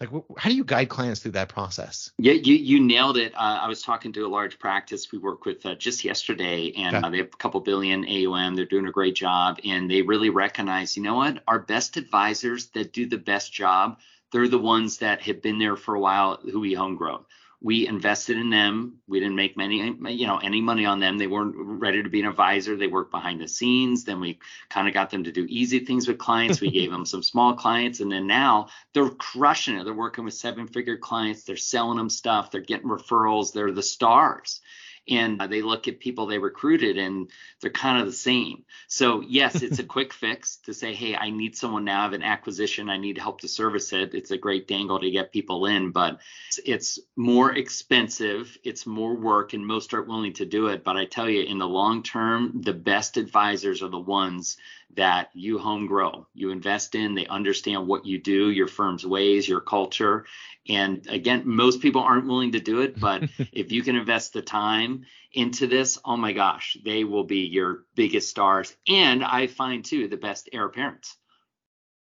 Like, 0.00 0.10
how 0.36 0.50
do 0.50 0.56
you 0.56 0.64
guide 0.64 0.88
clients 0.88 1.20
through 1.20 1.32
that 1.32 1.48
process? 1.48 2.10
Yeah, 2.18 2.32
you, 2.32 2.56
you 2.56 2.80
nailed 2.80 3.16
it. 3.16 3.34
Uh, 3.34 3.60
I 3.62 3.68
was 3.68 3.82
talking 3.82 4.12
to 4.14 4.26
a 4.26 4.28
large 4.28 4.58
practice 4.58 5.12
we 5.12 5.18
work 5.18 5.44
with 5.44 5.64
uh, 5.64 5.76
just 5.76 6.04
yesterday, 6.04 6.72
and 6.76 6.96
okay. 6.96 7.06
uh, 7.06 7.10
they 7.10 7.18
have 7.18 7.26
a 7.26 7.36
couple 7.36 7.60
billion 7.60 8.04
AUM. 8.04 8.56
They're 8.56 8.64
doing 8.64 8.88
a 8.88 8.90
great 8.90 9.14
job, 9.14 9.60
and 9.64 9.88
they 9.88 10.02
really 10.02 10.30
recognize, 10.30 10.96
you 10.96 11.04
know 11.04 11.14
what? 11.14 11.44
Our 11.46 11.60
best 11.60 11.96
advisors 11.96 12.66
that 12.70 12.92
do 12.92 13.06
the 13.06 13.16
best 13.16 13.52
job, 13.52 14.00
they're 14.32 14.48
the 14.48 14.58
ones 14.58 14.98
that 14.98 15.22
have 15.22 15.40
been 15.40 15.60
there 15.60 15.76
for 15.76 15.94
a 15.94 16.00
while 16.00 16.40
who 16.50 16.58
we 16.58 16.74
homegrown 16.74 17.24
we 17.62 17.86
invested 17.86 18.36
in 18.36 18.50
them. 18.50 18.98
We 19.06 19.20
didn't 19.20 19.36
make 19.36 19.56
many, 19.56 19.76
you 20.10 20.26
know, 20.26 20.38
any 20.38 20.60
money 20.60 20.84
on 20.84 20.98
them. 20.98 21.16
They 21.16 21.28
weren't 21.28 21.54
ready 21.56 22.02
to 22.02 22.08
be 22.08 22.20
an 22.20 22.26
advisor. 22.26 22.76
They 22.76 22.88
worked 22.88 23.12
behind 23.12 23.40
the 23.40 23.46
scenes. 23.46 24.02
Then 24.02 24.18
we 24.20 24.40
kind 24.68 24.88
of 24.88 24.94
got 24.94 25.10
them 25.10 25.24
to 25.24 25.32
do 25.32 25.46
easy 25.48 25.78
things 25.78 26.08
with 26.08 26.18
clients. 26.18 26.60
We 26.60 26.70
gave 26.72 26.90
them 26.90 27.06
some 27.06 27.22
small 27.22 27.54
clients, 27.54 28.00
and 28.00 28.10
then 28.10 28.26
now 28.26 28.68
they're 28.94 29.10
crushing 29.10 29.76
it. 29.76 29.84
They're 29.84 29.94
working 29.94 30.24
with 30.24 30.34
seven-figure 30.34 30.98
clients. 30.98 31.44
They're 31.44 31.56
selling 31.56 31.98
them 31.98 32.10
stuff. 32.10 32.50
They're 32.50 32.60
getting 32.60 32.88
referrals. 32.88 33.52
They're 33.52 33.70
the 33.70 33.82
stars 33.82 34.60
and 35.08 35.40
they 35.40 35.62
look 35.62 35.88
at 35.88 36.00
people 36.00 36.26
they 36.26 36.38
recruited 36.38 36.96
and 36.96 37.30
they're 37.60 37.70
kind 37.70 38.00
of 38.00 38.06
the 38.06 38.12
same. 38.12 38.64
So 38.86 39.20
yes, 39.20 39.62
it's 39.62 39.78
a 39.78 39.84
quick 39.96 40.12
fix 40.12 40.56
to 40.64 40.74
say, 40.74 40.94
hey, 40.94 41.16
I 41.16 41.30
need 41.30 41.56
someone 41.56 41.84
now. 41.84 42.00
I 42.00 42.02
have 42.04 42.12
an 42.12 42.22
acquisition. 42.22 42.88
I 42.88 42.98
need 42.98 43.18
help 43.18 43.40
to 43.40 43.48
service 43.48 43.92
it. 43.92 44.14
It's 44.14 44.30
a 44.30 44.38
great 44.38 44.68
dangle 44.68 45.00
to 45.00 45.10
get 45.10 45.32
people 45.32 45.66
in, 45.66 45.90
but 45.90 46.20
it's 46.64 46.98
more 47.16 47.52
expensive. 47.54 48.56
It's 48.64 48.86
more 48.86 49.14
work, 49.14 49.52
and 49.52 49.66
most 49.66 49.92
aren't 49.92 50.08
willing 50.08 50.34
to 50.34 50.44
do 50.44 50.68
it. 50.68 50.84
But 50.84 50.96
I 50.96 51.04
tell 51.04 51.28
you, 51.28 51.42
in 51.42 51.58
the 51.58 51.68
long 51.68 52.02
term, 52.02 52.60
the 52.62 52.72
best 52.72 53.16
advisors 53.16 53.82
are 53.82 53.88
the 53.88 53.98
ones 53.98 54.56
that 54.96 55.30
you 55.34 55.58
home 55.58 55.86
grow, 55.86 56.26
you 56.34 56.50
invest 56.50 56.94
in, 56.94 57.14
they 57.14 57.26
understand 57.26 57.86
what 57.86 58.04
you 58.04 58.18
do, 58.18 58.50
your 58.50 58.66
firm's 58.66 59.06
ways, 59.06 59.48
your 59.48 59.60
culture. 59.60 60.26
And 60.68 61.06
again, 61.08 61.42
most 61.46 61.80
people 61.80 62.02
aren't 62.02 62.26
willing 62.26 62.52
to 62.52 62.60
do 62.60 62.80
it, 62.82 63.00
but 63.00 63.22
if 63.52 63.72
you 63.72 63.82
can 63.82 63.96
invest 63.96 64.32
the 64.32 64.42
time 64.42 65.04
into 65.32 65.66
this, 65.66 65.98
oh 66.04 66.16
my 66.16 66.32
gosh, 66.32 66.76
they 66.84 67.04
will 67.04 67.24
be 67.24 67.46
your 67.46 67.84
biggest 67.94 68.28
stars. 68.28 68.76
And 68.86 69.24
I 69.24 69.46
find 69.46 69.84
too 69.84 70.08
the 70.08 70.16
best 70.16 70.48
heir 70.52 70.66
apparents. 70.66 71.16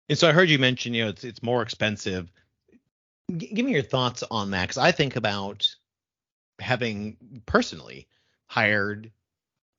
And 0.10 0.18
so 0.18 0.30
I 0.30 0.32
heard 0.32 0.50
you 0.50 0.60
mention, 0.60 0.94
you 0.94 1.04
know, 1.04 1.10
it's 1.10 1.24
it's 1.24 1.44
more 1.44 1.62
expensive. 1.62 2.32
G- 3.36 3.52
give 3.54 3.66
me 3.66 3.74
your 3.74 3.82
thoughts 3.82 4.24
on 4.30 4.52
that, 4.52 4.64
because 4.64 4.78
I 4.78 4.92
think 4.92 5.16
about 5.16 5.68
having 6.60 7.18
personally 7.46 8.08
hired 8.46 9.12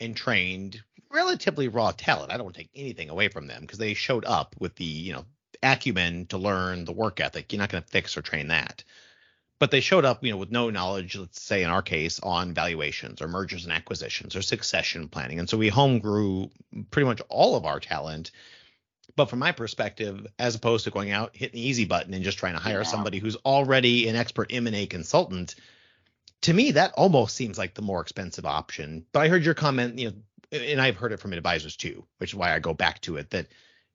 and 0.00 0.14
trained 0.14 0.82
relatively 1.10 1.68
raw 1.68 1.92
talent. 1.92 2.32
I 2.32 2.36
don't 2.36 2.44
want 2.44 2.56
to 2.56 2.62
take 2.62 2.70
anything 2.74 3.10
away 3.10 3.28
from 3.28 3.46
them 3.46 3.62
because 3.62 3.78
they 3.78 3.94
showed 3.94 4.24
up 4.24 4.54
with 4.58 4.74
the, 4.76 4.84
you 4.84 5.12
know, 5.12 5.24
acumen 5.62 6.26
to 6.26 6.38
learn 6.38 6.84
the 6.84 6.92
work 6.92 7.20
ethic. 7.20 7.52
You're 7.52 7.60
not 7.60 7.70
going 7.70 7.82
to 7.82 7.88
fix 7.88 8.16
or 8.16 8.22
train 8.22 8.48
that. 8.48 8.84
But 9.58 9.72
they 9.72 9.80
showed 9.80 10.04
up, 10.04 10.24
you 10.24 10.30
know, 10.30 10.36
with 10.36 10.52
no 10.52 10.70
knowledge, 10.70 11.16
let's 11.16 11.42
say 11.42 11.64
in 11.64 11.70
our 11.70 11.82
case, 11.82 12.20
on 12.20 12.54
valuations 12.54 13.20
or 13.20 13.26
mergers 13.26 13.64
and 13.64 13.72
acquisitions 13.72 14.36
or 14.36 14.42
succession 14.42 15.08
planning. 15.08 15.40
And 15.40 15.50
so 15.50 15.56
we 15.56 15.68
home 15.68 15.98
grew 15.98 16.50
pretty 16.92 17.06
much 17.06 17.20
all 17.28 17.56
of 17.56 17.64
our 17.66 17.80
talent. 17.80 18.30
But 19.16 19.28
from 19.28 19.40
my 19.40 19.50
perspective, 19.50 20.28
as 20.38 20.54
opposed 20.54 20.84
to 20.84 20.92
going 20.92 21.10
out, 21.10 21.34
hitting 21.34 21.60
the 21.60 21.66
easy 21.66 21.86
button 21.86 22.14
and 22.14 22.22
just 22.22 22.38
trying 22.38 22.54
to 22.54 22.60
hire 22.60 22.82
Yeah. 22.82 22.84
somebody 22.84 23.18
who's 23.18 23.34
already 23.36 24.08
an 24.08 24.14
expert 24.14 24.52
M&A 24.52 24.86
consultant, 24.86 25.56
to 26.42 26.52
me 26.52 26.70
that 26.72 26.92
almost 26.92 27.34
seems 27.34 27.58
like 27.58 27.74
the 27.74 27.82
more 27.82 28.00
expensive 28.00 28.46
option. 28.46 29.06
But 29.10 29.20
I 29.20 29.28
heard 29.28 29.44
your 29.44 29.54
comment, 29.54 29.98
you 29.98 30.10
know, 30.10 30.16
and 30.52 30.80
I've 30.80 30.96
heard 30.96 31.12
it 31.12 31.20
from 31.20 31.32
advisors 31.32 31.76
too, 31.76 32.04
which 32.18 32.30
is 32.30 32.34
why 32.34 32.54
I 32.54 32.58
go 32.58 32.74
back 32.74 33.00
to 33.02 33.16
it 33.16 33.30
that 33.30 33.46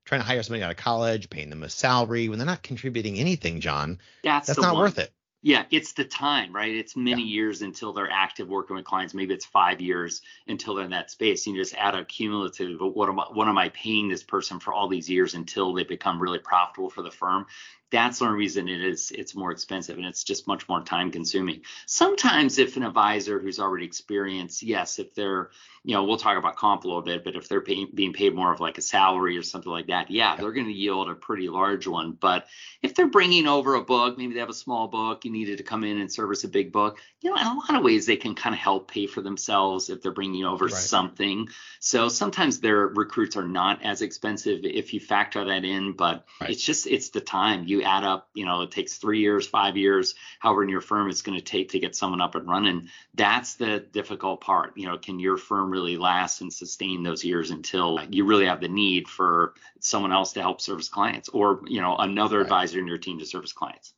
trying 0.05 0.21
to 0.21 0.27
hire 0.27 0.43
somebody 0.43 0.63
out 0.63 0.71
of 0.71 0.77
college, 0.77 1.29
paying 1.29 1.49
them 1.49 1.63
a 1.63 1.69
salary 1.69 2.29
when 2.29 2.37
they're 2.37 2.45
not 2.45 2.63
contributing 2.63 3.19
anything, 3.19 3.59
Jon, 3.59 3.99
That's, 4.23 4.47
that's 4.47 4.61
not 4.61 4.73
one. 4.73 4.83
worth 4.83 4.99
it. 4.99 5.11
Yeah, 5.45 5.65
it's 5.71 5.91
the 5.91 6.05
time, 6.05 6.55
right? 6.55 6.73
It's 6.73 6.95
many 6.95 7.21
years 7.21 7.63
until 7.63 7.91
they're 7.91 8.09
active 8.09 8.47
working 8.47 8.77
with 8.77 8.85
clients. 8.85 9.13
Maybe 9.13 9.33
it's 9.33 9.45
five 9.45 9.81
years 9.81 10.21
until 10.47 10.73
they're 10.73 10.85
in 10.85 10.91
that 10.91 11.11
space. 11.11 11.45
You 11.45 11.53
just 11.57 11.75
add 11.75 11.95
a 11.95 12.05
cumulative. 12.05 12.79
But 12.79 12.95
what 12.95 13.09
am 13.09 13.19
I, 13.19 13.23
what 13.23 13.49
am 13.49 13.57
I 13.57 13.67
paying 13.69 14.07
this 14.07 14.23
person 14.23 14.61
for 14.61 14.73
all 14.73 14.87
these 14.87 15.09
years 15.09 15.33
until 15.33 15.73
they 15.73 15.83
become 15.83 16.21
really 16.21 16.39
profitable 16.39 16.89
for 16.89 17.01
the 17.01 17.11
firm? 17.11 17.45
That's 17.93 18.19
the 18.19 18.25
only 18.25 18.39
reason 18.39 18.67
it 18.67 18.83
is 18.83 19.11
it's 19.11 19.35
more 19.35 19.51
expensive 19.51 19.97
and 19.97 20.05
it's 20.05 20.23
just 20.25 20.47
much 20.47 20.67
more 20.67 20.81
time 20.83 21.11
consuming. 21.11 21.61
Sometimes 21.85 22.57
if 22.57 22.75
an 22.75 22.83
advisor 22.83 23.39
who's 23.39 23.59
already 23.59 23.85
experienced, 23.85 24.63
yes, 24.63 24.99
if 24.99 25.13
they're, 25.13 25.51
you 25.85 25.95
know, 25.95 26.03
we'll 26.03 26.17
talk 26.17 26.37
about 26.37 26.55
comp 26.57 26.83
a 26.83 26.87
little 26.87 27.03
bit, 27.03 27.23
but 27.23 27.35
if 27.35 27.47
they're 27.47 27.61
paying, 27.61 27.89
being 27.93 28.13
paid 28.13 28.33
more 28.35 28.51
of 28.51 28.59
like 28.59 28.77
a 28.79 28.81
salary 28.81 29.37
or 29.37 29.43
something 29.43 29.71
like 29.71 29.87
that, 29.87 30.11
yeah, 30.11 30.35
they're 30.37 30.51
going 30.53 30.67
to 30.67 30.73
yield 30.73 31.09
a 31.09 31.15
pretty 31.15 31.47
large 31.49 31.87
one. 31.87 32.13
But 32.13 32.47
if 32.81 32.95
they're 32.95 33.07
bringing 33.07 33.47
over 33.47 33.75
a 33.75 33.83
book, 33.83 34.17
maybe 34.17 34.33
they 34.33 34.39
have 34.39 34.49
a 34.49 34.53
small 34.53 34.87
book, 34.87 35.25
you 35.25 35.31
needed 35.31 35.57
to 35.59 35.63
come 35.63 35.83
in 35.83 35.99
and 35.99 36.11
service 36.11 36.43
a 36.43 36.47
big 36.49 36.71
book, 36.71 36.99
you 37.21 37.29
know, 37.29 37.37
in 37.37 37.47
a 37.47 37.53
lot 37.53 37.75
of 37.75 37.83
ways 37.83 38.05
they 38.05 38.17
can 38.17 38.35
kind 38.35 38.53
of 38.55 38.59
help 38.59 38.89
pay 38.91 39.07
for 39.07 39.21
themselves 39.21 39.89
if 39.89 40.01
they're 40.01 40.11
bringing 40.11 40.45
over 40.45 40.65
Right. 40.65 40.73
something. 40.73 41.47
So 41.79 42.09
sometimes 42.09 42.59
their 42.59 42.87
recruits 42.87 43.35
are 43.37 43.47
not 43.47 43.83
as 43.83 44.01
expensive 44.01 44.61
if 44.63 44.93
you 44.93 44.99
factor 44.99 45.45
that 45.45 45.63
in, 45.65 45.93
but 45.93 46.25
Right. 46.41 46.49
it's 46.51 46.63
just 46.65 46.87
it's 46.87 47.09
the 47.09 47.21
time 47.21 47.65
you 47.67 47.82
add 47.83 48.03
up. 48.03 48.29
You 48.33 48.45
know, 48.45 48.61
it 48.61 48.71
takes 48.71 48.97
three 48.97 49.19
years, 49.19 49.47
five 49.47 49.77
years, 49.77 50.15
however 50.39 50.63
in 50.63 50.69
your 50.69 50.81
firm 50.81 51.09
it's 51.09 51.21
going 51.21 51.37
to 51.37 51.43
take 51.43 51.69
to 51.69 51.79
get 51.79 51.95
someone 51.95 52.21
up 52.21 52.35
and 52.35 52.47
running. 52.47 52.89
That's 53.13 53.55
the 53.55 53.79
difficult 53.79 54.41
part. 54.41 54.77
You 54.77 54.87
know, 54.87 54.97
can 54.97 55.19
your 55.19 55.37
firm 55.37 55.69
really 55.71 55.97
last 55.97 56.41
and 56.41 56.51
sustain 56.51 57.03
those 57.03 57.23
years 57.23 57.51
until 57.51 57.99
you 58.09 58.25
really 58.25 58.45
have 58.45 58.61
the 58.61 58.67
need 58.67 59.07
for 59.07 59.53
someone 59.79 60.11
else 60.11 60.33
to 60.33 60.41
help 60.41 60.61
service 60.61 60.89
clients, 60.89 61.29
or 61.29 61.61
you 61.67 61.81
know, 61.81 61.95
another 61.97 62.37
Right. 62.37 62.43
advisor 62.43 62.79
in 62.79 62.87
your 62.87 62.97
team 62.97 63.19
to 63.19 63.25
service 63.25 63.53
clients? 63.53 63.93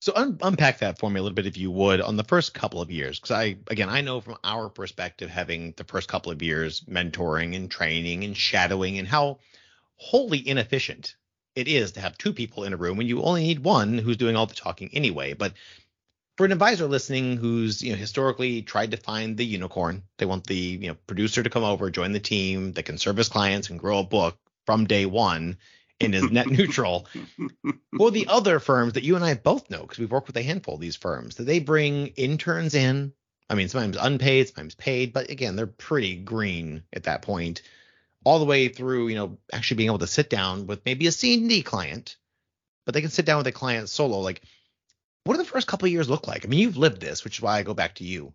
So 0.00 0.12
un- 0.14 0.38
unpack 0.42 0.78
that 0.78 0.98
for 0.98 1.10
me 1.10 1.20
a 1.20 1.22
little 1.22 1.34
bit, 1.34 1.46
if 1.46 1.56
you 1.56 1.70
would, 1.70 2.00
on 2.00 2.16
the 2.16 2.24
first 2.24 2.54
couple 2.54 2.80
of 2.80 2.90
years, 2.90 3.18
because 3.18 3.32
I, 3.32 3.56
again, 3.68 3.88
I 3.88 4.00
know 4.02 4.20
from 4.20 4.36
our 4.44 4.68
perspective, 4.68 5.30
having 5.30 5.72
the 5.76 5.84
first 5.84 6.08
couple 6.08 6.30
of 6.32 6.42
years 6.42 6.80
mentoring 6.82 7.56
and 7.56 7.70
training 7.70 8.24
and 8.24 8.36
shadowing, 8.36 8.98
and 8.98 9.08
how 9.08 9.40
wholly 9.96 10.46
inefficient 10.46 11.16
it 11.56 11.66
is 11.66 11.92
to 11.92 12.00
have 12.00 12.16
two 12.16 12.32
people 12.32 12.64
in 12.64 12.72
a 12.72 12.76
room 12.76 12.96
when 12.96 13.08
you 13.08 13.22
only 13.22 13.42
need 13.42 13.64
one 13.64 13.98
who's 13.98 14.18
doing 14.18 14.36
all 14.36 14.46
the 14.46 14.54
talking 14.54 14.90
anyway. 14.92 15.32
But 15.32 15.54
for 16.36 16.44
an 16.44 16.52
advisor 16.52 16.86
listening 16.86 17.38
who's 17.38 17.82
you 17.82 17.92
know 17.92 17.98
historically 17.98 18.62
tried 18.62 18.92
to 18.92 18.98
find 18.98 19.36
the 19.36 19.46
unicorn, 19.46 20.02
they 20.18 20.26
want 20.26 20.46
the 20.46 20.54
you 20.54 20.88
know 20.88 20.96
producer 21.06 21.42
to 21.42 21.50
come 21.50 21.64
over, 21.64 21.90
join 21.90 22.12
the 22.12 22.20
team 22.20 22.72
that 22.74 22.84
can 22.84 22.98
service 22.98 23.28
clients 23.28 23.70
and 23.70 23.80
grow 23.80 24.00
a 24.00 24.04
book 24.04 24.38
from 24.66 24.86
day 24.86 25.06
one 25.06 25.56
and 26.00 26.14
is 26.14 26.30
net 26.30 26.46
neutral. 26.46 27.08
Well, 27.98 28.10
the 28.10 28.26
other 28.28 28.60
firms 28.60 28.92
that 28.92 29.04
you 29.04 29.16
and 29.16 29.24
I 29.24 29.32
both 29.32 29.70
know, 29.70 29.80
because 29.80 29.98
we've 29.98 30.10
worked 30.10 30.26
with 30.26 30.36
a 30.36 30.42
handful 30.42 30.74
of 30.74 30.80
these 30.80 30.96
firms, 30.96 31.36
that 31.36 31.44
they 31.44 31.60
bring 31.60 32.08
interns 32.08 32.74
in. 32.74 33.14
I 33.48 33.54
mean, 33.54 33.68
sometimes 33.68 33.96
unpaid, 33.98 34.48
sometimes 34.48 34.74
paid, 34.74 35.14
but 35.14 35.30
again, 35.30 35.56
they're 35.56 35.66
pretty 35.66 36.16
green 36.16 36.82
at 36.92 37.04
that 37.04 37.22
point, 37.22 37.62
all 38.26 38.40
the 38.40 38.44
way 38.44 38.66
through, 38.66 39.06
you 39.06 39.14
know, 39.14 39.38
actually 39.52 39.76
being 39.76 39.88
able 39.88 40.00
to 40.00 40.06
sit 40.08 40.28
down 40.28 40.66
with 40.66 40.84
maybe 40.84 41.06
a 41.06 41.12
C&D 41.12 41.62
client, 41.62 42.16
but 42.84 42.92
they 42.92 43.00
can 43.00 43.10
sit 43.10 43.24
down 43.24 43.38
with 43.38 43.46
a 43.46 43.52
client 43.52 43.88
solo. 43.88 44.18
Like, 44.18 44.42
what 45.22 45.34
do 45.34 45.38
the 45.38 45.48
first 45.48 45.68
couple 45.68 45.86
of 45.86 45.92
years 45.92 46.10
look 46.10 46.26
like? 46.26 46.44
I 46.44 46.48
mean, 46.48 46.58
you've 46.58 46.76
lived 46.76 47.00
this, 47.00 47.22
which 47.22 47.38
is 47.38 47.42
why 47.42 47.56
I 47.56 47.62
go 47.62 47.72
back 47.72 47.94
to 47.94 48.04
you. 48.04 48.32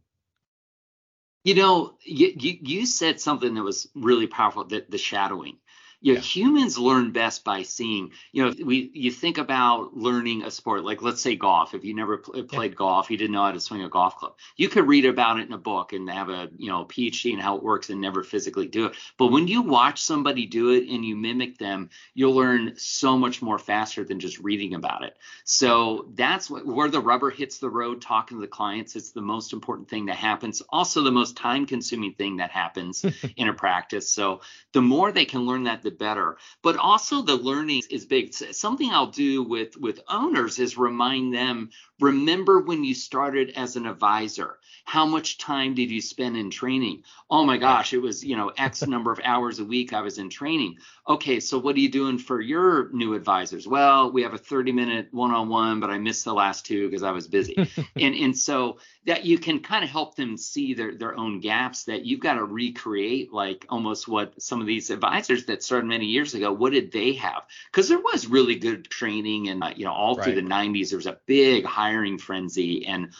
You 1.44 1.56
know, 1.56 1.98
you, 2.06 2.32
you, 2.34 2.58
you 2.62 2.86
said 2.86 3.20
something 3.20 3.54
that 3.54 3.64
was 3.64 3.90
really 3.94 4.28
powerful, 4.28 4.64
the, 4.64 4.86
the 4.88 4.98
shadowing. 4.98 5.58
You 6.02 6.14
know, 6.14 6.18
Yeah. 6.18 6.22
humans 6.24 6.78
learn 6.78 7.12
best 7.12 7.44
by 7.44 7.62
seeing. 7.64 8.12
You 8.32 8.46
know, 8.46 8.54
we 8.66 8.92
you 8.94 9.12
think 9.12 9.38
about 9.38 9.96
learning 9.96 10.44
a 10.44 10.52
sport, 10.52 10.84
like 10.84 11.02
let's 11.02 11.22
say 11.22 11.36
golf. 11.36 11.74
If 11.74 11.86
you 11.86 11.94
never 11.96 12.18
pl- 12.18 12.44
played 12.44 12.76
golf, 12.76 13.12
you 13.12 13.18
didn't 13.18 13.32
know 13.34 13.44
how 13.44 13.52
to 13.52 13.60
swing 13.60 13.84
a 13.84 13.90
golf 13.90 14.18
club. 14.18 14.36
You 14.58 14.68
could 14.70 14.88
read 14.88 15.06
about 15.06 15.40
it 15.40 15.48
in 15.48 15.54
a 15.54 15.58
book 15.58 15.94
and 15.94 16.10
have 16.10 16.30
a 16.30 16.50
you 16.58 16.70
know 16.70 16.86
PhD 16.86 17.34
in 17.34 17.40
how 17.40 17.58
it 17.58 17.64
works 17.64 17.90
and 17.90 18.02
never 18.02 18.24
physically 18.24 18.68
do 18.68 18.86
it. 18.88 18.96
But 19.18 19.28
when 19.28 19.48
you 19.48 19.62
watch 19.62 20.02
somebody 20.02 20.46
do 20.48 20.72
it 20.72 20.90
and 20.90 21.06
you 21.06 21.16
mimic 21.16 21.58
them, 21.58 21.90
you'll 22.14 22.34
learn 22.36 22.74
so 22.78 23.18
much 23.18 23.42
more 23.42 23.60
faster 23.60 24.04
than 24.04 24.20
just 24.20 24.40
reading 24.40 24.74
about 24.74 25.04
it. 25.04 25.16
So 25.44 26.08
that's 26.16 26.50
what, 26.50 26.66
where 26.66 26.90
the 26.90 27.00
rubber 27.00 27.30
hits 27.30 27.60
the 27.60 27.70
road. 27.70 28.02
Talking 28.02 28.38
to 28.38 28.42
the 28.42 28.48
clients, 28.48 28.96
it's 28.96 29.12
the 29.12 29.22
most 29.22 29.54
important 29.54 29.90
thing 29.90 30.08
that 30.08 30.16
happens. 30.16 30.62
Also, 30.70 31.02
the 31.04 31.12
most 31.12 31.38
time-consuming 31.38 32.14
thing 32.16 32.38
that 32.38 32.52
happens 32.52 33.06
in 33.38 33.48
a 33.48 33.54
practice. 33.54 34.10
So 34.10 34.42
the 34.74 34.82
more 34.82 35.12
they 35.12 35.26
can 35.26 35.42
learn 35.42 35.64
that, 35.66 35.82
the 35.82 35.91
better. 35.98 36.38
But 36.62 36.78
also 36.78 37.22
the 37.22 37.36
learning 37.36 37.84
is 37.90 38.06
big. 38.06 38.34
Something 38.34 38.92
I'll 38.92 39.08
do 39.08 39.44
with 39.44 39.78
with 39.78 40.02
owners 40.08 40.60
is 40.60 40.78
remind 40.78 41.34
them. 41.34 41.70
Remember 42.00 42.60
when 42.60 42.84
you 42.84 42.94
started 42.94 43.52
as 43.56 43.76
an 43.76 43.86
advisor? 43.86 44.58
How 44.86 45.06
much 45.06 45.38
time 45.38 45.76
did 45.76 45.92
you 45.92 46.02
spend 46.02 46.36
in 46.36 46.50
training? 46.50 47.04
Oh 47.30 47.46
my 47.46 47.58
gosh, 47.58 47.94
it 47.94 48.02
was 48.02 48.24
you 48.24 48.36
know 48.36 48.52
X 48.58 48.82
number 48.88 49.12
of 49.12 49.20
hours 49.24 49.60
a 49.60 49.66
week 49.66 49.94
I 49.94 50.02
was 50.02 50.18
in 50.18 50.30
training. 50.30 50.78
Okay, 51.08 51.40
so 51.40 51.58
what 51.58 51.76
are 51.76 51.80
you 51.80 51.90
doing 51.90 52.18
for 52.18 52.40
your 52.40 52.90
new 52.92 53.14
advisors? 53.14 53.68
Well, 53.68 54.12
we 54.12 54.24
have 54.24 54.34
a 54.34 54.38
30 54.38 54.72
minute 54.72 55.08
one 55.12 55.32
on 55.32 55.50
one, 55.50 55.80
but 55.80 55.90
I 55.90 55.98
missed 55.98 56.26
the 56.26 56.34
last 56.34 56.66
two 56.66 56.88
because 56.88 57.04
I 57.04 57.12
was 57.12 57.28
busy. 57.28 57.56
and 57.96 58.16
and 58.16 58.38
so 58.38 58.80
that 59.06 59.26
you 59.26 59.38
can 59.38 59.60
kind 59.60 59.84
of 59.84 59.90
help 59.90 60.16
them 60.16 60.38
see 60.38 60.74
their 60.74 60.96
their 60.96 61.18
own 61.18 61.40
gaps 61.40 61.86
that 61.86 62.06
you've 62.06 62.20
got 62.20 62.36
to 62.36 62.44
recreate 62.44 63.32
like 63.34 63.66
almost 63.70 64.08
what 64.08 64.42
some 64.42 64.62
of 64.62 64.68
these 64.68 64.90
advisors 64.90 65.46
that 65.46 65.64
started 65.64 65.81
many 65.88 66.06
years 66.06 66.34
ago 66.34 66.52
what 66.52 66.74
did 66.74 66.92
they 66.92 67.14
have? 67.14 67.44
Because 67.72 67.90
there 67.90 68.00
was 68.00 68.28
really 68.28 68.56
good 68.56 68.90
training 68.90 69.50
and 69.50 69.64
uh, 69.64 69.72
you 69.76 69.86
know 69.86 69.94
all 69.94 70.16
through 70.16 70.36
the 70.36 70.42
90s 70.42 70.90
there 70.90 70.98
was 70.98 71.08
a 71.08 71.20
big 71.26 71.66
hiring 71.66 72.18
frenzy 72.18 72.86
and 72.86 73.14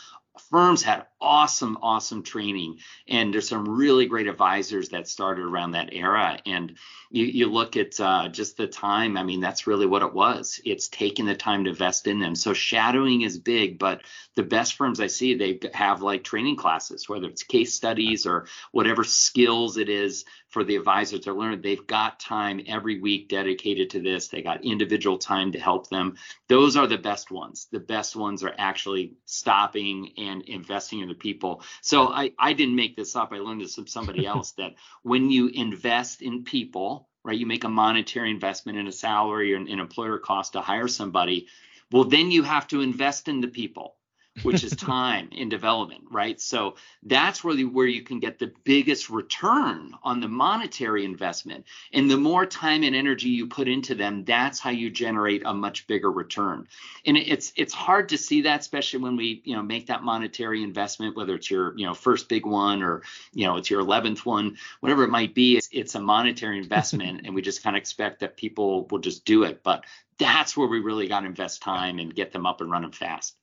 firms 0.50 0.82
had 0.82 1.06
awesome 1.22 1.78
awesome 1.82 2.22
training. 2.22 2.78
And 3.08 3.32
there's 3.32 3.48
some 3.48 3.68
really 3.68 4.06
great 4.06 4.26
advisors 4.26 4.90
that 4.90 5.08
started 5.08 5.44
around 5.44 5.72
that 5.72 5.94
era. 5.94 6.38
And 6.44 6.76
you, 7.10 7.24
you 7.24 7.50
look 7.50 7.76
at 7.76 7.98
uh, 8.00 8.28
just 8.28 8.56
the 8.56 8.66
time 8.66 9.16
i 9.16 9.22
mean 9.22 9.40
that's 9.40 9.66
really 9.66 9.86
what 9.86 10.02
it 10.02 10.12
was. 10.12 10.60
It's 10.64 10.88
taking 10.88 11.26
the 11.26 11.34
time 11.34 11.64
to 11.64 11.70
invest 11.70 12.06
in 12.06 12.18
them. 12.18 12.34
So 12.34 12.52
shadowing 12.52 13.22
is 13.22 13.38
big 13.38 13.78
but 13.78 14.02
the 14.34 14.42
best 14.42 14.74
firms 14.74 15.00
i 15.00 15.06
see 15.06 15.34
they 15.34 15.60
have 15.74 16.02
like 16.02 16.24
training 16.24 16.56
classes 16.56 17.08
whether 17.08 17.28
it's 17.28 17.42
case 17.42 17.74
studies 17.74 18.26
or 18.26 18.46
whatever 18.72 19.04
skills 19.04 19.76
it 19.76 19.88
is 19.88 20.24
for 20.52 20.64
the 20.64 20.76
advisor 20.76 21.18
to 21.18 21.32
learn. 21.32 21.62
They've 21.62 21.86
got 21.86 22.20
time 22.20 22.60
every 22.66 23.00
week 23.00 23.30
dedicated 23.30 23.88
to 23.90 24.00
this. 24.00 24.28
They 24.28 24.42
got 24.42 24.64
individual 24.64 25.16
time 25.16 25.52
to 25.52 25.58
help 25.58 25.88
them. 25.88 26.16
Those 26.48 26.76
are 26.76 26.86
the 26.86 26.98
best 26.98 27.30
ones. 27.30 27.68
The 27.72 27.80
best 27.80 28.14
ones 28.14 28.44
are 28.44 28.54
actually 28.58 29.14
stopping 29.24 30.12
and 30.18 30.42
investing 30.42 31.00
in 31.00 31.08
the 31.12 31.18
people. 31.18 31.62
So 31.80 32.08
i 32.08 32.32
i 32.38 32.52
didn't 32.52 32.76
make 32.76 32.96
this 32.96 33.16
up. 33.16 33.32
I 33.32 33.38
learned 33.38 33.60
this 33.60 33.74
from 33.74 33.86
somebody 33.86 34.26
else 34.32 34.52
that 34.52 34.74
when 35.02 35.30
you 35.30 35.48
invest 35.48 36.22
in 36.22 36.44
people 36.44 37.08
right 37.24 37.38
you 37.38 37.46
make 37.46 37.64
a 37.64 37.68
monetary 37.68 38.30
investment 38.30 38.78
in 38.78 38.86
a 38.86 38.92
salary 38.92 39.54
or 39.54 39.56
an, 39.56 39.68
an 39.68 39.78
employer 39.78 40.18
cost 40.18 40.54
to 40.54 40.60
hire 40.60 40.88
somebody 40.88 41.46
well 41.90 42.04
then 42.04 42.30
you 42.30 42.42
have 42.42 42.66
to 42.68 42.80
invest 42.80 43.28
in 43.28 43.40
the 43.40 43.48
people 43.48 43.94
which 44.42 44.64
is 44.64 44.70
time 44.76 45.28
in 45.32 45.48
development, 45.48 46.04
right? 46.10 46.40
So 46.40 46.76
that's 47.02 47.44
really 47.44 47.64
where 47.64 47.86
you 47.86 48.02
can 48.02 48.18
get 48.18 48.38
the 48.38 48.52
biggest 48.64 49.10
return 49.10 49.92
on 50.02 50.20
the 50.20 50.28
monetary 50.28 51.04
investment. 51.04 51.66
And 51.92 52.10
the 52.10 52.16
more 52.16 52.46
time 52.46 52.82
and 52.82 52.96
energy 52.96 53.28
you 53.28 53.46
put 53.46 53.68
into 53.68 53.94
them, 53.94 54.24
that's 54.24 54.58
how 54.58 54.70
you 54.70 54.90
generate 54.90 55.42
a 55.44 55.52
much 55.52 55.86
bigger 55.86 56.10
return. 56.10 56.66
And 57.04 57.16
it's 57.16 57.52
it's 57.56 57.74
hard 57.74 58.08
to 58.10 58.18
see 58.18 58.42
that, 58.42 58.60
especially 58.60 59.00
when 59.00 59.16
we 59.16 59.42
you 59.44 59.54
know 59.54 59.62
make 59.62 59.88
that 59.88 60.02
monetary 60.02 60.62
investment, 60.62 61.16
whether 61.16 61.34
it's 61.34 61.50
your 61.50 61.76
you 61.76 61.86
know 61.86 61.94
first 61.94 62.28
big 62.28 62.46
one 62.46 62.82
or 62.82 63.02
you 63.32 63.46
know 63.46 63.56
it's 63.56 63.70
your 63.70 63.80
eleventh 63.80 64.24
one, 64.24 64.56
whatever 64.80 65.04
it 65.04 65.10
might 65.10 65.34
be. 65.34 65.56
It's, 65.56 65.68
it's 65.72 65.94
a 65.94 66.00
monetary 66.00 66.58
investment, 66.58 67.26
and 67.26 67.34
we 67.34 67.42
just 67.42 67.62
kind 67.62 67.76
of 67.76 67.80
expect 67.80 68.20
that 68.20 68.36
people 68.36 68.86
will 68.90 68.98
just 68.98 69.24
do 69.24 69.44
it. 69.44 69.62
But 69.62 69.84
that's 70.18 70.56
where 70.56 70.68
we 70.68 70.80
really 70.80 71.08
got 71.08 71.20
to 71.20 71.26
invest 71.26 71.62
time 71.62 71.98
and 71.98 72.14
get 72.14 72.32
them 72.32 72.46
up 72.46 72.60
and 72.60 72.70
running 72.70 72.92
fast. 72.92 73.36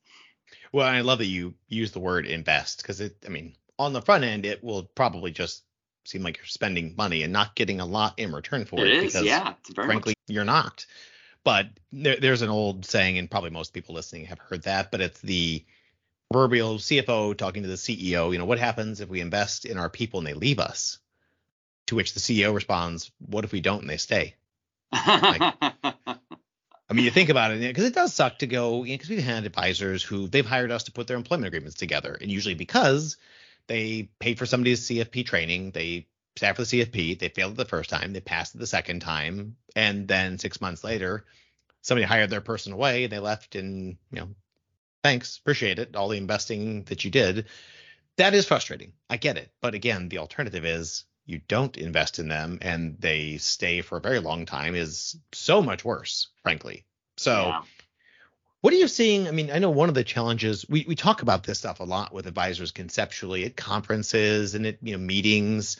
Well, 0.72 0.86
I 0.86 1.00
love 1.00 1.18
that 1.18 1.26
you 1.26 1.54
use 1.68 1.92
the 1.92 2.00
word 2.00 2.26
invest 2.26 2.82
because 2.82 3.00
it, 3.00 3.16
I 3.26 3.28
mean, 3.28 3.56
on 3.78 3.92
the 3.92 4.02
front 4.02 4.24
end, 4.24 4.46
it 4.46 4.62
will 4.62 4.84
probably 4.84 5.30
just 5.30 5.64
seem 6.04 6.22
like 6.22 6.36
you're 6.36 6.46
spending 6.46 6.94
money 6.96 7.22
and 7.22 7.32
not 7.32 7.54
getting 7.54 7.80
a 7.80 7.86
lot 7.86 8.18
in 8.18 8.32
return 8.32 8.64
for 8.64 8.80
it. 8.80 8.88
It 8.88 9.04
is, 9.04 9.22
yeah. 9.22 9.54
frankly, 9.74 10.10
much. 10.10 10.34
you're 10.34 10.44
not. 10.44 10.86
But 11.42 11.68
there, 11.92 12.16
there's 12.16 12.42
an 12.42 12.50
old 12.50 12.84
saying, 12.84 13.18
and 13.18 13.30
probably 13.30 13.50
most 13.50 13.72
people 13.72 13.94
listening 13.94 14.26
have 14.26 14.38
heard 14.38 14.62
that, 14.62 14.90
but 14.90 15.00
it's 15.00 15.20
the 15.20 15.64
proverbial 16.30 16.76
CFO 16.76 17.36
talking 17.36 17.62
to 17.62 17.68
the 17.68 17.74
CEO. 17.74 18.32
You 18.32 18.38
know, 18.38 18.44
what 18.44 18.58
happens 18.58 19.00
if 19.00 19.08
we 19.08 19.20
invest 19.20 19.64
in 19.64 19.78
our 19.78 19.88
people 19.88 20.20
and 20.20 20.26
they 20.26 20.34
leave 20.34 20.58
us? 20.58 20.98
To 21.86 21.96
which 21.96 22.14
the 22.14 22.20
CEO 22.20 22.54
responds, 22.54 23.10
"What 23.18 23.44
if 23.44 23.52
we 23.52 23.60
don't 23.60 23.80
and 23.80 23.90
they 23.90 23.96
stay?" 23.96 24.36
Like, 24.92 25.54
I 26.90 26.92
mean, 26.92 27.04
you 27.04 27.12
think 27.12 27.28
about 27.28 27.52
it 27.52 27.60
because 27.60 27.84
it 27.84 27.94
does 27.94 28.12
suck 28.12 28.40
to 28.40 28.48
go 28.48 28.82
because 28.82 29.08
you 29.08 29.16
know, 29.16 29.20
we've 29.20 29.26
had 29.26 29.46
advisors 29.46 30.02
who 30.02 30.26
they've 30.26 30.44
hired 30.44 30.72
us 30.72 30.84
to 30.84 30.92
put 30.92 31.06
their 31.06 31.16
employment 31.16 31.46
agreements 31.46 31.76
together, 31.76 32.18
and 32.20 32.30
usually 32.30 32.54
because 32.54 33.16
they 33.68 34.10
paid 34.18 34.38
for 34.38 34.46
somebody's 34.46 34.88
CFP 34.88 35.24
training, 35.24 35.70
they 35.70 36.08
sat 36.36 36.56
for 36.56 36.62
the 36.62 36.66
CFP, 36.66 37.18
they 37.20 37.28
failed 37.28 37.52
it 37.52 37.56
the 37.58 37.64
first 37.64 37.90
time, 37.90 38.12
they 38.12 38.20
passed 38.20 38.56
it 38.56 38.58
the 38.58 38.66
second 38.66 39.00
time, 39.00 39.56
and 39.76 40.08
then 40.08 40.38
six 40.38 40.60
months 40.60 40.82
later, 40.82 41.24
somebody 41.80 42.04
hired 42.04 42.30
their 42.30 42.40
person 42.40 42.72
away, 42.72 43.04
and 43.04 43.12
they 43.12 43.20
left, 43.20 43.54
and 43.54 43.96
you 44.10 44.20
know, 44.20 44.28
thanks, 45.04 45.38
appreciate 45.38 45.78
it, 45.78 45.94
all 45.94 46.08
the 46.08 46.16
investing 46.16 46.82
that 46.84 47.04
you 47.04 47.10
did. 47.12 47.46
That 48.16 48.34
is 48.34 48.46
frustrating. 48.46 48.94
I 49.08 49.16
get 49.16 49.38
it, 49.38 49.52
but 49.60 49.74
again, 49.74 50.08
the 50.08 50.18
alternative 50.18 50.64
is 50.64 51.04
you 51.30 51.40
don't 51.46 51.76
invest 51.76 52.18
in 52.18 52.28
them 52.28 52.58
and 52.60 52.96
they 52.98 53.38
stay 53.38 53.80
for 53.80 53.98
a 53.98 54.00
very 54.00 54.18
long 54.18 54.46
time 54.46 54.74
is 54.74 55.16
so 55.32 55.62
much 55.62 55.84
worse, 55.84 56.28
frankly. 56.42 56.84
So, 57.16 57.46
yeah. 57.46 57.62
what 58.60 58.72
are 58.72 58.76
you 58.76 58.88
seeing? 58.88 59.28
I 59.28 59.30
mean, 59.30 59.50
I 59.50 59.60
know 59.60 59.70
one 59.70 59.88
of 59.88 59.94
the 59.94 60.04
challenges 60.04 60.66
we, 60.68 60.84
we 60.88 60.96
talk 60.96 61.22
about 61.22 61.44
this 61.44 61.60
stuff 61.60 61.80
a 61.80 61.84
lot 61.84 62.12
with 62.12 62.26
advisors 62.26 62.72
conceptually 62.72 63.44
at 63.44 63.56
conferences 63.56 64.54
and 64.54 64.66
at 64.66 64.78
you 64.82 64.92
know 64.92 64.98
meetings. 64.98 65.76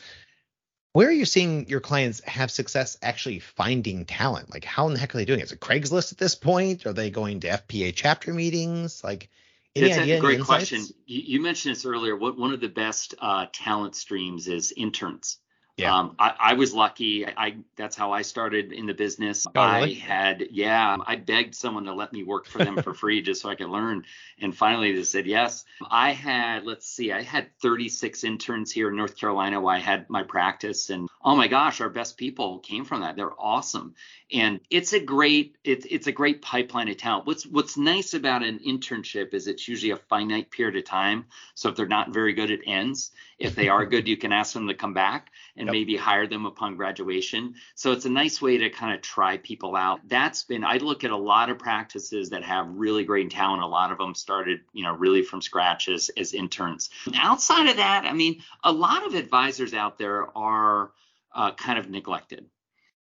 Where 0.93 1.07
are 1.07 1.13
you 1.13 1.25
seeing 1.25 1.67
your 1.69 1.79
clients 1.79 2.21
have 2.25 2.51
success 2.51 2.97
actually 3.01 3.39
finding 3.39 4.05
talent? 4.05 4.49
Like, 4.49 4.65
how 4.65 4.87
in 4.87 4.93
the 4.93 4.99
heck 4.99 5.15
are 5.15 5.17
they 5.17 5.25
doing 5.25 5.39
it? 5.39 5.43
Is 5.43 5.51
it 5.53 5.61
Craigslist 5.61 6.11
at 6.11 6.17
this 6.17 6.35
point? 6.35 6.85
Are 6.85 6.91
they 6.91 7.09
going 7.09 7.39
to 7.41 7.47
FPA 7.47 7.93
chapter 7.95 8.33
meetings? 8.33 9.01
Like, 9.01 9.29
any 9.75 9.89
it's 9.89 9.97
a 9.97 10.19
great 10.19 10.41
question. 10.41 10.81
You, 11.05 11.21
you, 11.25 11.41
mentioned 11.41 11.75
this 11.75 11.85
earlier. 11.85 12.15
What 12.15 12.37
one 12.37 12.53
of 12.53 12.59
the 12.59 12.67
best 12.67 13.15
uh, 13.19 13.45
talent 13.53 13.95
streams 13.95 14.47
is 14.47 14.73
interns. 14.75 15.37
Yeah. 15.77 15.97
Um, 15.97 16.15
I, 16.19 16.33
I, 16.39 16.53
was 16.53 16.73
lucky. 16.73 17.25
I, 17.25 17.33
I, 17.37 17.55
that's 17.75 17.95
how 17.95 18.11
I 18.11 18.21
started 18.23 18.73
in 18.73 18.85
the 18.85 18.93
business. 18.93 19.47
Oh, 19.55 19.73
really? 19.73 19.95
I 19.95 19.99
had 19.99 20.47
yeah. 20.51 20.97
I 21.05 21.15
begged 21.15 21.55
someone 21.55 21.85
to 21.85 21.93
let 21.93 22.11
me 22.11 22.23
work 22.23 22.45
for 22.45 22.63
them 22.63 22.81
for 22.81 22.93
free 22.93 23.21
just 23.21 23.41
so 23.41 23.49
I 23.49 23.55
could 23.55 23.69
learn, 23.69 24.03
and 24.39 24.55
finally 24.55 24.91
they 24.93 25.03
said 25.03 25.25
yes. 25.25 25.63
I 25.89 26.11
had 26.11 26.65
let's 26.65 26.87
see, 26.87 27.11
I 27.11 27.21
had 27.21 27.57
36 27.61 28.23
interns 28.23 28.71
here 28.71 28.89
in 28.89 28.95
North 28.95 29.17
Carolina 29.17 29.61
while 29.61 29.75
I 29.75 29.79
had 29.79 30.09
my 30.09 30.23
practice, 30.23 30.89
and 30.89 31.07
oh 31.23 31.35
my 31.35 31.47
gosh, 31.47 31.81
our 31.81 31.89
best 31.89 32.17
people 32.17 32.59
came 32.59 32.85
from 32.85 33.01
that. 33.01 33.15
They're 33.15 33.39
awesome, 33.39 33.95
and 34.31 34.59
it's 34.69 34.93
a 34.93 34.99
great 34.99 35.57
it's 35.63 35.87
it's 35.89 36.07
a 36.07 36.11
great 36.11 36.41
pipeline 36.41 36.89
of 36.89 36.97
talent. 36.97 37.25
What's 37.25 37.45
what's 37.47 37.77
nice 37.77 38.13
about 38.13 38.43
an 38.43 38.59
internship 38.59 39.33
is 39.33 39.47
it's 39.47 39.67
usually 39.67 39.91
a 39.91 39.97
finite 39.97 40.51
period 40.51 40.75
of 40.75 40.83
time. 40.83 41.25
So 41.55 41.69
if 41.69 41.75
they're 41.75 41.87
not 41.87 42.13
very 42.13 42.33
good, 42.33 42.51
it 42.51 42.61
ends. 42.67 43.11
If 43.39 43.55
they 43.55 43.69
are 43.69 43.85
good, 43.85 44.07
you 44.07 44.17
can 44.17 44.31
ask 44.31 44.53
them 44.53 44.67
to 44.67 44.73
come 44.75 44.93
back 44.93 45.31
and 45.61 45.67
yep. 45.67 45.73
maybe 45.73 45.95
hire 45.95 46.25
them 46.25 46.47
upon 46.47 46.75
graduation. 46.75 47.53
So 47.75 47.91
it's 47.91 48.05
a 48.05 48.09
nice 48.09 48.41
way 48.41 48.57
to 48.57 48.71
kind 48.71 48.95
of 48.95 49.01
try 49.01 49.37
people 49.37 49.75
out. 49.75 49.99
That's 50.07 50.43
been 50.43 50.63
I 50.63 50.77
look 50.77 51.03
at 51.03 51.11
a 51.11 51.17
lot 51.17 51.51
of 51.51 51.59
practices 51.59 52.31
that 52.31 52.43
have 52.43 52.67
really 52.67 53.03
great 53.03 53.29
talent. 53.29 53.61
A 53.61 53.67
lot 53.67 53.91
of 53.91 53.99
them 53.99 54.15
started, 54.15 54.61
you 54.73 54.83
know, 54.83 54.95
really 54.95 55.21
from 55.21 55.39
scratch 55.39 55.87
as 55.87 56.09
as 56.17 56.33
interns. 56.33 56.89
Outside 57.13 57.67
of 57.67 57.77
that, 57.77 58.05
I 58.05 58.13
mean, 58.13 58.41
a 58.63 58.71
lot 58.71 59.05
of 59.05 59.13
advisors 59.13 59.75
out 59.75 59.99
there 59.99 60.35
are 60.35 60.91
uh, 61.33 61.51
kind 61.51 61.77
of 61.77 61.89
neglected 61.89 62.47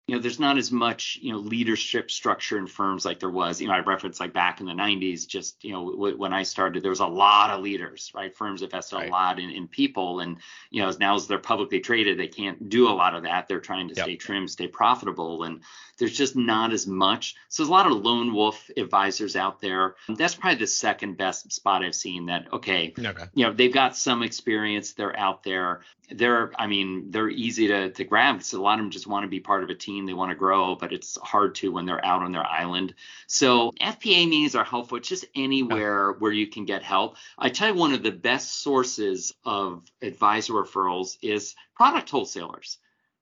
you 0.09 0.15
know, 0.15 0.23
there's 0.23 0.41
not 0.41 0.57
as 0.57 0.73
much, 0.73 1.19
you 1.21 1.33
know, 1.33 1.39
leadership 1.39 2.11
structure 2.11 2.57
in 2.57 2.67
firms 2.67 3.05
like 3.05 3.21
there 3.21 3.29
was. 3.29 3.61
You 3.61 3.69
know, 3.69 3.75
I 3.75 3.81
referenced 3.81 4.21
like 4.21 4.33
back 4.33 4.59
in 4.59 4.67
the 4.67 4.73
90s, 4.73 5.27
just, 5.27 5.63
you 5.63 5.73
know, 5.73 5.91
w- 5.91 6.17
when 6.17 6.33
I 6.33 6.45
started, 6.45 6.83
there 6.83 6.89
was 6.89 7.01
a 7.01 7.07
lot 7.07 7.51
of 7.51 7.61
leaders, 7.61 8.11
right? 8.15 8.35
Firms 8.35 8.63
invested 8.63 8.97
right. 8.97 9.09
a 9.11 9.13
lot 9.13 9.39
in, 9.39 9.51
in 9.51 9.69
people. 9.69 10.21
And, 10.21 10.39
you 10.71 10.81
know, 10.81 10.89
as 10.89 10.99
now 10.99 11.15
as 11.15 11.27
they're 11.27 11.39
publicly 11.39 11.81
traded, 11.81 12.19
they 12.19 12.27
can't 12.27 12.71
do 12.71 12.89
a 12.89 12.97
lot 12.97 13.15
of 13.15 13.25
that. 13.25 13.49
They're 13.49 13.61
trying 13.61 13.89
to 13.89 13.95
yep. 13.95 14.05
stay 14.07 14.17
trim, 14.17 14.49
stay 14.49 14.67
profitable. 14.67 15.43
And 15.43 15.61
there's 15.99 16.17
just 16.17 16.37
not 16.37 16.73
as 16.73 16.87
much. 16.87 17.37
So 17.49 17.63
there's 17.63 17.69
a 17.69 17.73
lot 17.73 17.87
of 17.87 17.93
lone 17.93 18.33
wolf 18.33 18.71
advisors 18.77 19.37
out 19.37 19.61
there. 19.61 19.97
That's 20.09 20.35
probably 20.35 20.59
the 20.59 20.67
second 20.67 21.17
best 21.17 21.53
spot 21.53 21.85
I've 21.85 21.95
seen 21.95 22.27
that, 22.27 22.53
okay, 22.53 22.95
okay. 22.99 23.25
you 23.35 23.45
know, 23.45 23.53
they've 23.53 23.73
got 23.73 23.97
some 23.97 24.23
experience. 24.23 24.93
They're 24.93 25.19
out 25.19 25.43
there. 25.43 25.81
They're, 26.11 26.53
I 26.59 26.67
mean, 26.67 27.11
they're 27.11 27.29
easy 27.29 27.69
to, 27.69 27.91
to 27.91 28.05
grab 28.05 28.37
because 28.37 28.53
a 28.53 28.63
lot 28.63 28.79
of 28.79 28.85
them 28.85 28.91
just 28.91 29.07
want 29.07 29.25
to 29.25 29.29
be 29.29 29.41
part 29.41 29.65
of 29.65 29.71
a 29.71 29.75
team. 29.75 29.98
They 30.07 30.15
want 30.15 30.31
to 30.31 30.37
grow, 30.37 30.75
but 30.75 30.93
it's 30.93 31.19
hard 31.19 31.55
to 31.57 31.73
when 31.73 31.87
they're 31.87 32.05
out 32.05 32.23
on 32.23 32.33
their 32.33 32.47
island. 32.47 32.95
So 33.27 33.73
FPA 33.81 34.29
meetings 34.29 34.55
are 34.55 34.65
helpful. 34.65 34.99
It's 34.99 35.09
just 35.09 35.27
anywhere 35.35 36.13
where 36.13 36.33
you 36.33 36.47
can 36.47 36.65
get 36.65 36.83
help. 36.83 37.17
I 37.39 37.49
tell 37.51 37.69
you, 37.69 37.75
one 37.75 37.93
of 37.93 38.03
the 38.03 38.13
best 38.13 38.61
sources 38.63 39.35
of 39.45 39.85
advisor 40.03 40.55
referrals 40.55 41.19
is 41.23 41.55
product 41.75 42.11
wholesalers. 42.11 42.79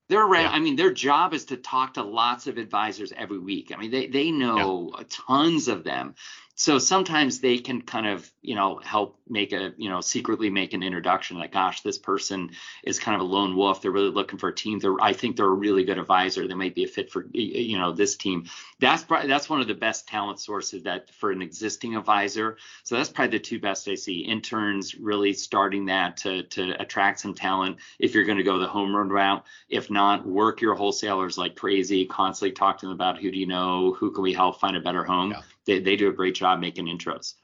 They're 0.09 0.25
around, 0.25 0.45
yeah. 0.45 0.51
I 0.53 0.61
mean, 0.61 0.77
their 0.77 0.93
job 0.93 1.35
is 1.35 1.47
to 1.47 1.57
talk 1.57 1.95
to 1.95 2.03
lots 2.03 2.47
of 2.47 2.59
advisors 2.59 3.13
every 3.17 3.41
week. 3.41 3.73
I 3.75 3.77
mean, 3.77 3.91
they 3.91 4.07
they 4.07 4.31
know 4.31 4.93
yeah. 4.97 5.05
tons 5.09 5.67
of 5.67 5.83
them 5.83 6.15
so 6.59 6.79
sometimes 6.79 7.41
they 7.41 7.59
can 7.59 7.83
kind 7.83 8.07
of 8.07 8.29
you 8.41 8.55
know 8.55 8.81
help 8.83 9.21
make 9.29 9.53
a 9.53 9.75
you 9.77 9.91
know 9.91 10.01
secretly 10.01 10.49
make 10.49 10.73
an 10.73 10.83
introduction 10.83 11.39
like 11.39 11.53
gosh 11.53 11.83
this 11.83 11.99
person 11.99 12.51
is 12.83 12.99
kind 12.99 13.15
of 13.15 13.21
a 13.21 13.31
lone 13.31 13.55
wolf. 13.55 13.83
They're 13.83 13.91
really 13.91 14.11
looking 14.11 14.39
for 14.39 14.49
a 14.49 14.55
team. 14.55 14.79
They're 14.79 15.01
i 15.01 15.13
think 15.13 15.37
they're 15.37 15.47
a 15.47 15.51
really 15.51 15.85
good 15.85 15.99
advisor. 15.99 16.49
They 16.49 16.55
might 16.55 16.75
be 16.75 16.85
a 16.85 16.89
fit 16.89 17.13
for 17.13 17.27
you 17.33 17.79
know 17.79 17.93
this 17.93 18.17
team. 18.17 18.47
That's 18.81 19.05
probably 19.05 19.29
that's 19.29 19.51
one 19.51 19.61
of 19.61 19.69
the 19.69 19.75
best 19.75 20.09
talent 20.09 20.41
sources 20.41 20.85
that 20.85 21.15
for 21.15 21.31
an 21.31 21.43
existing 21.43 21.95
advisor. 21.95 22.57
So 22.85 22.97
that's 22.97 23.11
probably 23.11 23.37
the 23.37 23.45
two 23.45 23.61
best 23.61 23.87
i 23.87 23.95
see. 23.95 24.21
Interns 24.21 24.95
really 24.95 25.35
starting 25.35 25.87
that 25.87 26.17
to 26.19 26.45
to 26.45 26.81
attract 26.81 27.21
some 27.21 27.35
talent 27.35 27.77
if 27.99 28.15
you're 28.15 28.25
going 28.25 28.39
to 28.39 28.45
go 28.45 28.59
the 28.59 28.67
home 28.67 28.97
run 28.97 29.11
route. 29.11 29.45
If 29.69 29.91
not 29.91 30.27
work 30.27 30.63
your 30.63 30.75
wholesalers 30.75 31.37
like 31.37 31.55
crazy. 31.55 32.07
Constantly 32.07 32.53
talk 32.53 32.79
to 32.79 32.87
them 32.87 32.95
about 32.95 33.21
who 33.21 33.31
do 33.31 33.39
you 33.39 33.47
know? 33.47 33.93
Who 33.93 34.11
can 34.11 34.23
we 34.23 34.33
help 34.33 34.59
find 34.59 34.75
a 34.75 34.81
better 34.81 35.05
home? 35.05 35.33
Yeah 35.33 35.43
they, 35.67 35.81
they 35.81 35.97
do 35.97 36.09
a 36.09 36.13
great 36.13 36.35
job 36.35 36.61
making 36.61 36.87
intros. 36.87 37.35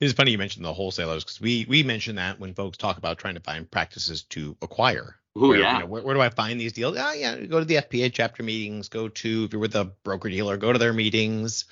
It's 0.00 0.14
funny 0.14 0.30
you 0.30 0.38
mentioned 0.38 0.64
the 0.64 0.72
wholesalers 0.72 1.24
because 1.24 1.40
we 1.40 1.66
we 1.68 1.82
mention 1.82 2.16
that 2.16 2.40
when 2.40 2.54
folks 2.54 2.78
talk 2.78 2.96
about 2.96 3.18
trying 3.18 3.34
to 3.34 3.40
find 3.40 3.70
practices 3.70 4.22
to 4.30 4.56
acquire. 4.62 5.16
Oh 5.36 5.52
yeah. 5.52 5.74
You 5.74 5.80
know, 5.80 5.86
where, 5.86 6.02
where, 6.02 6.14
do 6.14 6.20
I 6.22 6.30
find 6.30 6.58
these 6.58 6.72
deals? 6.72 6.96
Oh 6.98 7.12
yeah, 7.12 7.36
go 7.36 7.58
to 7.58 7.66
the 7.66 7.76
FPA 7.76 8.10
chapter 8.12 8.42
meetings. 8.42 8.88
Go 8.88 9.08
to 9.08 9.44
if 9.44 9.52
you're 9.52 9.60
with 9.60 9.76
a 9.76 9.84
broker 10.02 10.30
dealer, 10.30 10.56
go 10.56 10.72
to 10.72 10.78
their 10.78 10.94
meetings. 10.94 11.66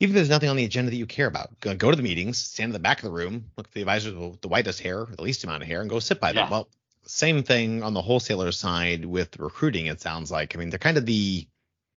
Even 0.00 0.14
if 0.14 0.16
there's 0.16 0.28
nothing 0.28 0.50
on 0.50 0.56
the 0.56 0.64
agenda 0.64 0.90
that 0.90 0.96
you 0.96 1.06
care 1.06 1.26
about, 1.26 1.58
go, 1.60 1.74
go 1.74 1.90
to 1.90 1.96
the 1.96 2.02
meetings, 2.02 2.36
stand 2.36 2.70
in 2.70 2.72
the 2.72 2.78
back 2.78 2.98
of 2.98 3.04
the 3.04 3.16
room, 3.16 3.50
look 3.56 3.68
at 3.68 3.72
the 3.72 3.80
advisors 3.80 4.12
with 4.12 4.40
the 4.40 4.48
whitest 4.48 4.80
hair, 4.80 5.06
the 5.06 5.22
least 5.22 5.44
amount 5.44 5.62
of 5.62 5.68
hair, 5.68 5.80
and 5.80 5.88
go 5.88 6.00
sit 6.00 6.20
by 6.20 6.32
them. 6.32 6.50
Well, 6.50 6.68
same 7.04 7.42
thing 7.42 7.82
on 7.82 7.94
the 7.94 8.02
wholesaler 8.02 8.52
side 8.52 9.04
with 9.04 9.38
recruiting. 9.38 9.86
It 9.86 10.00
sounds 10.00 10.30
like. 10.30 10.54
I 10.54 10.58
mean, 10.58 10.68
they're 10.68 10.78
kind 10.78 10.98
of 10.98 11.06
the 11.06 11.46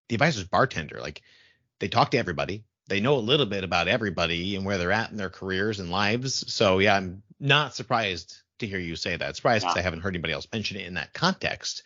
the 0.08 0.14
advisor's 0.14 0.44
bartender. 0.44 1.00
Like 1.00 1.20
they 1.80 1.88
talk 1.88 2.12
to 2.12 2.18
everybody 2.18 2.64
they 2.88 3.00
know 3.00 3.16
a 3.16 3.20
little 3.20 3.46
bit 3.46 3.64
about 3.64 3.88
everybody 3.88 4.56
and 4.56 4.64
where 4.64 4.78
they're 4.78 4.92
at 4.92 5.10
in 5.10 5.16
their 5.16 5.30
careers 5.30 5.78
and 5.78 5.90
lives. 5.90 6.52
So 6.52 6.78
yeah, 6.78 6.96
I'm 6.96 7.22
not 7.38 7.74
surprised 7.74 8.38
to 8.58 8.66
hear 8.66 8.78
you 8.78 8.96
say 8.96 9.16
that. 9.16 9.36
Surprised 9.36 9.64
because 9.64 9.76
yeah. 9.76 9.80
I 9.80 9.84
haven't 9.84 10.00
heard 10.00 10.14
anybody 10.14 10.32
else 10.32 10.48
mention 10.52 10.78
it 10.78 10.86
in 10.86 10.94
that 10.94 11.12
context. 11.12 11.82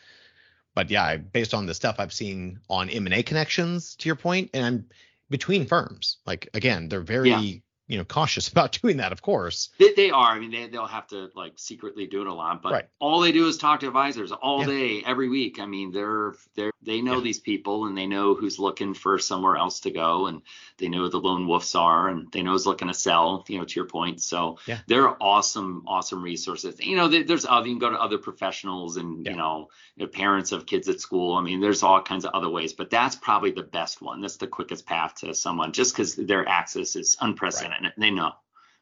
But 0.74 0.90
yeah, 0.90 1.16
based 1.16 1.52
on 1.52 1.66
the 1.66 1.74
stuff 1.74 1.96
I've 1.98 2.12
seen 2.12 2.60
on 2.70 2.88
M&A 2.88 3.22
connections, 3.22 3.96
to 3.96 4.08
your 4.08 4.16
point, 4.16 4.50
and 4.54 4.64
I'm 4.64 4.86
between 5.28 5.66
firms. 5.66 6.18
Like 6.24 6.48
again, 6.54 6.88
they're 6.88 7.00
very 7.00 7.30
yeah. 7.30 7.58
You 7.92 7.98
know 7.98 8.04
cautious 8.04 8.48
about 8.52 8.72
doing 8.80 8.96
that, 8.96 9.12
of 9.12 9.20
course. 9.22 9.68
They, 9.78 9.92
they 9.92 10.10
are. 10.10 10.30
I 10.32 10.38
mean, 10.38 10.50
they 10.50 10.66
they'll 10.66 10.86
have 10.86 11.06
to 11.08 11.30
like 11.34 11.52
secretly 11.56 12.06
do 12.06 12.22
it 12.22 12.26
a 12.26 12.32
lot, 12.34 12.62
but 12.62 12.72
Right. 12.72 12.88
all 12.98 13.20
they 13.20 13.32
do 13.32 13.46
is 13.46 13.58
talk 13.58 13.80
to 13.80 13.86
advisors 13.86 14.32
all 14.32 14.60
Yeah. 14.60 14.66
day, 14.66 15.02
every 15.06 15.28
week. 15.28 15.60
I 15.60 15.66
mean, 15.66 15.92
they're 15.92 16.34
they're 16.56 16.72
they 16.84 17.00
know 17.00 17.16
Yeah. 17.18 17.20
these 17.20 17.38
people 17.38 17.86
and 17.86 17.96
they 17.96 18.06
know 18.06 18.34
who's 18.34 18.58
looking 18.58 18.94
for 18.94 19.18
somewhere 19.18 19.56
else 19.56 19.80
to 19.80 19.90
go, 19.90 20.26
and 20.26 20.42
they 20.78 20.88
know 20.88 21.02
who 21.02 21.08
the 21.10 21.20
lone 21.20 21.46
wolves 21.46 21.74
are, 21.74 22.08
and 22.08 22.30
they 22.32 22.42
know 22.42 22.52
who's 22.52 22.66
looking 22.66 22.88
to 22.88 22.94
sell. 22.94 23.44
You 23.48 23.58
know, 23.58 23.64
to 23.64 23.74
your 23.76 23.86
point. 23.86 24.22
So 24.22 24.58
Yeah. 24.66 24.78
they're 24.86 25.22
awesome, 25.22 25.84
awesome 25.86 26.22
resources. 26.22 26.80
You 26.80 26.96
know, 26.96 27.08
there- 27.08 27.24
there's 27.24 27.44
other 27.44 27.66
you 27.68 27.74
can 27.74 27.78
go 27.78 27.90
to 27.90 28.00
other 28.00 28.18
professionals 28.18 28.96
and 28.96 29.26
you 29.26 29.34
know, 29.36 29.68
you 29.96 30.04
know, 30.04 30.10
parents 30.10 30.52
of 30.52 30.64
kids 30.66 30.88
at 30.88 31.00
school. 31.00 31.34
I 31.36 31.42
mean, 31.42 31.60
there's 31.60 31.82
all 31.82 32.00
kinds 32.02 32.24
of 32.24 32.32
other 32.34 32.48
ways, 32.48 32.72
but 32.72 32.88
that's 32.90 33.16
probably 33.16 33.50
the 33.50 33.62
best 33.62 34.00
one. 34.00 34.20
That's 34.22 34.36
the 34.38 34.46
quickest 34.46 34.86
path 34.86 35.16
to 35.16 35.34
someone, 35.34 35.72
just 35.72 35.92
because 35.94 36.14
their 36.16 36.48
access 36.48 36.96
is 36.96 37.16
unprecedented. 37.20 37.81
They 37.96 38.10
know. 38.10 38.32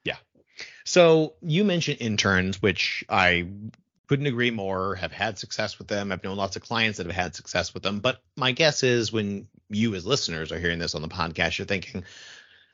Yeah. 0.05 0.17
So 0.85 1.35
you 1.43 1.65
mentioned 1.65 1.99
interns, 2.01 2.61
which 2.61 3.05
I 3.09 3.49
couldn't 4.09 4.27
agree 4.27 4.51
more. 4.51 4.97
Have 4.97 5.13
had 5.13 5.39
success 5.39 5.79
with 5.79 5.89
them. 5.89 6.13
I've 6.13 6.25
known 6.25 6.37
lots 6.37 6.57
of 6.57 6.63
clients 6.63 6.99
that 6.99 7.07
have 7.07 7.15
had 7.15 7.35
success 7.35 7.75
with 7.75 7.83
them. 7.83 8.01
But 8.01 8.23
my 8.37 8.53
guess 8.53 8.83
is 8.83 9.13
when 9.13 9.47
you 9.69 9.95
as 9.95 10.07
listeners 10.07 10.53
are 10.53 10.59
hearing 10.59 10.79
this 10.79 10.95
on 10.95 11.03
the 11.03 11.09
podcast, 11.09 11.59
you're 11.59 11.67
thinking, 11.67 12.05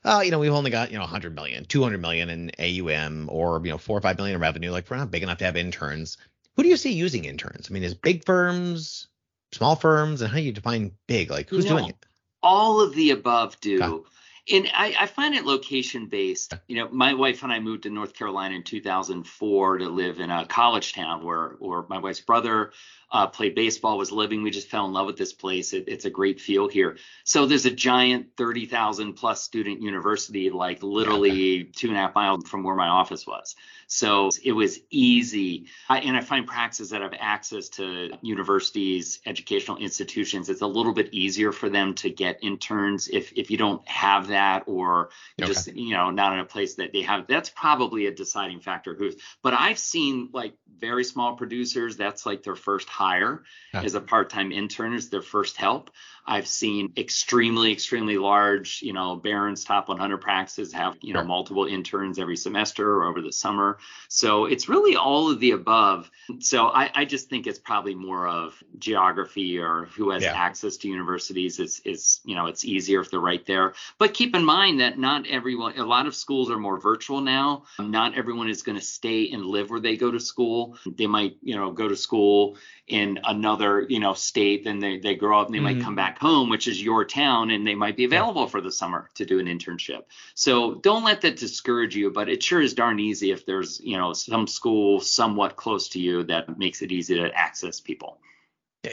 oh, 0.03 0.21
you 0.21 0.31
know, 0.31 0.39
we've 0.39 0.51
only 0.51 0.71
got 0.71 0.91
you 0.91 0.97
know 0.97 1.03
100 1.03 1.35
million, 1.35 1.65
200 1.65 2.01
million 2.01 2.29
in 2.29 2.51
AUM, 2.59 3.29
or 3.31 3.61
you 3.63 3.71
know, 3.71 3.77
four 3.77 3.97
or 3.97 4.01
five 4.01 4.17
million 4.17 4.35
in 4.35 4.41
revenue. 4.41 4.71
Like 4.71 4.89
we're 4.89 4.97
not 4.97 5.11
big 5.11 5.23
enough 5.23 5.37
to 5.39 5.45
have 5.45 5.57
interns. 5.57 6.17
Who 6.55 6.63
do 6.63 6.69
you 6.69 6.77
see 6.77 6.93
using 6.93 7.25
interns? 7.25 7.67
I 7.69 7.73
mean, 7.73 7.83
is 7.83 7.93
big 7.93 8.25
firms, 8.25 9.07
small 9.51 9.75
firms, 9.75 10.21
and 10.21 10.31
how 10.31 10.37
do 10.37 10.43
you 10.43 10.51
define 10.51 10.91
big? 11.05 11.29
Like 11.29 11.49
who's 11.49 11.65
doing 11.65 11.89
it? 11.89 11.95
all 12.43 12.81
of 12.81 12.95
the 12.95 13.11
above 13.11 13.59
do. 13.59 14.05
And 14.51 14.69
I, 14.73 14.95
I 14.99 15.05
find 15.07 15.35
it 15.35 15.45
location 15.45 16.07
based. 16.07 16.53
You 16.67 16.77
know, 16.77 16.89
my 16.89 17.13
wife 17.13 17.43
and 17.43 17.51
I 17.51 17.59
moved 17.59 17.83
to 17.83 17.89
North 17.89 18.13
Carolina 18.13 18.55
in 18.55 18.63
2004 18.63 19.77
to 19.79 19.89
live 19.89 20.19
in 20.19 20.29
a 20.29 20.45
college 20.45 20.93
town 20.93 21.23
where, 21.23 21.55
where 21.59 21.83
my 21.89 21.97
wife's 21.97 22.21
brother 22.21 22.71
uh, 23.11 23.27
played 23.27 23.55
baseball, 23.55 23.97
was 23.97 24.11
living. 24.11 24.43
We 24.43 24.51
just 24.51 24.69
fell 24.69 24.85
in 24.85 24.91
love 24.91 25.05
with 25.05 25.17
this 25.17 25.31
place. 25.31 25.73
It, 25.73 25.85
it's 25.87 26.05
a 26.05 26.09
great 26.09 26.41
feel 26.41 26.67
here. 26.67 26.97
So 27.23 27.45
there's 27.45 27.65
a 27.65 27.71
giant 27.71 28.35
30,000 28.37 29.13
plus 29.13 29.43
student 29.43 29.81
university, 29.81 30.49
like 30.49 30.83
literally 30.83 31.63
two 31.63 31.87
and 31.87 31.97
a 31.97 32.01
half 32.01 32.15
miles 32.15 32.47
from 32.49 32.63
where 32.63 32.75
my 32.75 32.87
office 32.87 33.25
was. 33.25 33.55
So 33.87 34.29
it 34.43 34.51
was 34.51 34.79
easy. 34.89 35.67
I, 35.87 35.99
and 35.99 36.17
I 36.17 36.21
find 36.21 36.45
practices 36.45 36.89
that 36.89 37.01
have 37.01 37.13
access 37.17 37.69
to 37.69 38.11
universities, 38.21 39.19
educational 39.25 39.77
institutions, 39.77 40.49
it's 40.49 40.61
a 40.61 40.67
little 40.67 40.93
bit 40.93 41.13
easier 41.13 41.53
for 41.53 41.69
them 41.69 41.93
to 41.95 42.09
get 42.09 42.39
interns 42.41 43.07
if 43.07 43.31
if 43.37 43.49
you 43.49 43.57
don't 43.57 43.87
have 43.87 44.27
that 44.27 44.36
or 44.67 45.09
you 45.37 45.45
Okay. 45.45 45.53
just 45.53 45.67
you 45.67 45.93
know 45.93 46.11
not 46.11 46.33
in 46.33 46.39
a 46.39 46.45
place 46.45 46.75
that 46.75 46.93
they 46.93 47.01
have. 47.03 47.27
That's 47.27 47.49
probably 47.49 48.07
a 48.07 48.13
deciding 48.13 48.59
factor. 48.61 48.95
Who's 48.95 49.15
but 49.43 49.53
I've 49.53 49.79
seen 49.79 50.29
like 50.33 50.53
very 50.79 51.03
small 51.03 51.35
producers. 51.35 51.97
That's 51.97 52.25
like 52.25 52.43
their 52.43 52.55
first 52.55 52.87
hire 52.87 53.43
Yeah. 53.73 53.81
as 53.81 53.95
a 53.95 54.01
part-time 54.01 54.51
intern 54.51 54.93
is 54.93 55.09
their 55.09 55.21
first 55.21 55.57
help. 55.57 55.91
I've 56.29 56.47
seen 56.47 56.91
extremely, 56.97 57.71
extremely 57.71 58.17
large, 58.17 58.81
you 58.81 58.91
know, 58.91 59.15
Barron's 59.15 59.63
top 59.63 59.87
100 59.87 60.17
practices 60.17 60.73
have, 60.73 60.97
you 61.01 61.13
know, 61.13 61.19
Sure. 61.21 61.25
multiple 61.27 61.65
interns 61.65 62.19
every 62.19 62.35
semester 62.35 62.85
or 62.97 63.05
over 63.05 63.21
the 63.21 63.31
summer. 63.31 63.77
So 64.09 64.43
it's 64.45 64.67
really 64.67 64.97
all 64.97 65.31
of 65.31 65.39
the 65.39 65.51
above. 65.51 66.11
So 66.39 66.67
I, 66.67 66.91
I 66.93 67.05
just 67.05 67.29
think 67.29 67.47
it's 67.47 67.59
probably 67.59 67.95
more 67.95 68.27
of 68.27 68.61
geography 68.77 69.57
or 69.59 69.85
who 69.95 70.09
has 70.09 70.23
Yeah. 70.23 70.33
access 70.35 70.75
to 70.77 70.89
universities 70.89 71.59
is, 71.59 71.81
is, 71.85 72.19
you 72.25 72.35
know, 72.35 72.47
it's 72.47 72.65
easier 72.65 72.99
if 72.99 73.09
they're 73.09 73.21
right 73.21 73.45
there. 73.45 73.73
But 73.97 74.13
keep 74.13 74.35
in 74.35 74.43
mind 74.43 74.81
that 74.81 74.99
not 74.99 75.27
everyone, 75.27 75.77
a 75.79 75.85
lot 75.85 76.07
of 76.07 76.15
schools 76.15 76.51
are 76.51 76.57
more 76.59 76.77
virtual 76.77 77.21
now. 77.21 77.63
Not 77.79 78.15
everyone 78.17 78.49
is 78.49 78.63
going 78.63 78.77
to 78.77 78.83
stay 78.83 79.29
and 79.31 79.45
live 79.45 79.69
where 79.69 79.79
they 79.79 79.95
go 79.95 80.11
to 80.11 80.19
school. 80.19 80.66
They 80.85 81.07
might, 81.07 81.37
you 81.41 81.55
know, 81.55 81.71
go 81.71 81.87
to 81.87 81.95
school 81.95 82.57
in 82.87 83.19
another, 83.23 83.85
you 83.89 83.99
know, 83.99 84.13
state, 84.13 84.63
then 84.63 84.79
they, 84.79 84.97
they 84.97 85.15
grow 85.15 85.41
up 85.41 85.47
and 85.47 85.55
they 85.55 85.59
might 85.59 85.77
Mhm. 85.77 85.83
come 85.83 85.95
back 85.95 86.19
home, 86.19 86.49
which 86.49 86.67
is 86.67 86.81
your 86.81 87.05
town, 87.05 87.51
and 87.51 87.65
they 87.65 87.75
might 87.75 87.97
be 87.97 88.05
available 88.05 88.47
for 88.47 88.61
the 88.61 88.71
summer 88.71 89.09
to 89.15 89.25
do 89.25 89.39
an 89.39 89.47
internship. 89.47 90.03
So 90.35 90.75
don't 90.75 91.03
let 91.03 91.21
that 91.21 91.37
discourage 91.37 91.95
you, 91.95 92.11
but 92.11 92.29
it 92.29 92.41
sure 92.43 92.61
is 92.61 92.73
darn 92.73 92.99
easy 92.99 93.31
if 93.31 93.45
there's, 93.45 93.79
you 93.81 93.97
know, 93.97 94.13
some 94.13 94.47
school 94.47 94.99
somewhat 95.01 95.55
close 95.55 95.89
to 95.89 95.99
you 95.99 96.23
that 96.23 96.57
makes 96.57 96.81
it 96.81 96.91
easy 96.91 97.15
to 97.15 97.31
access 97.33 97.79
people. 97.79 98.19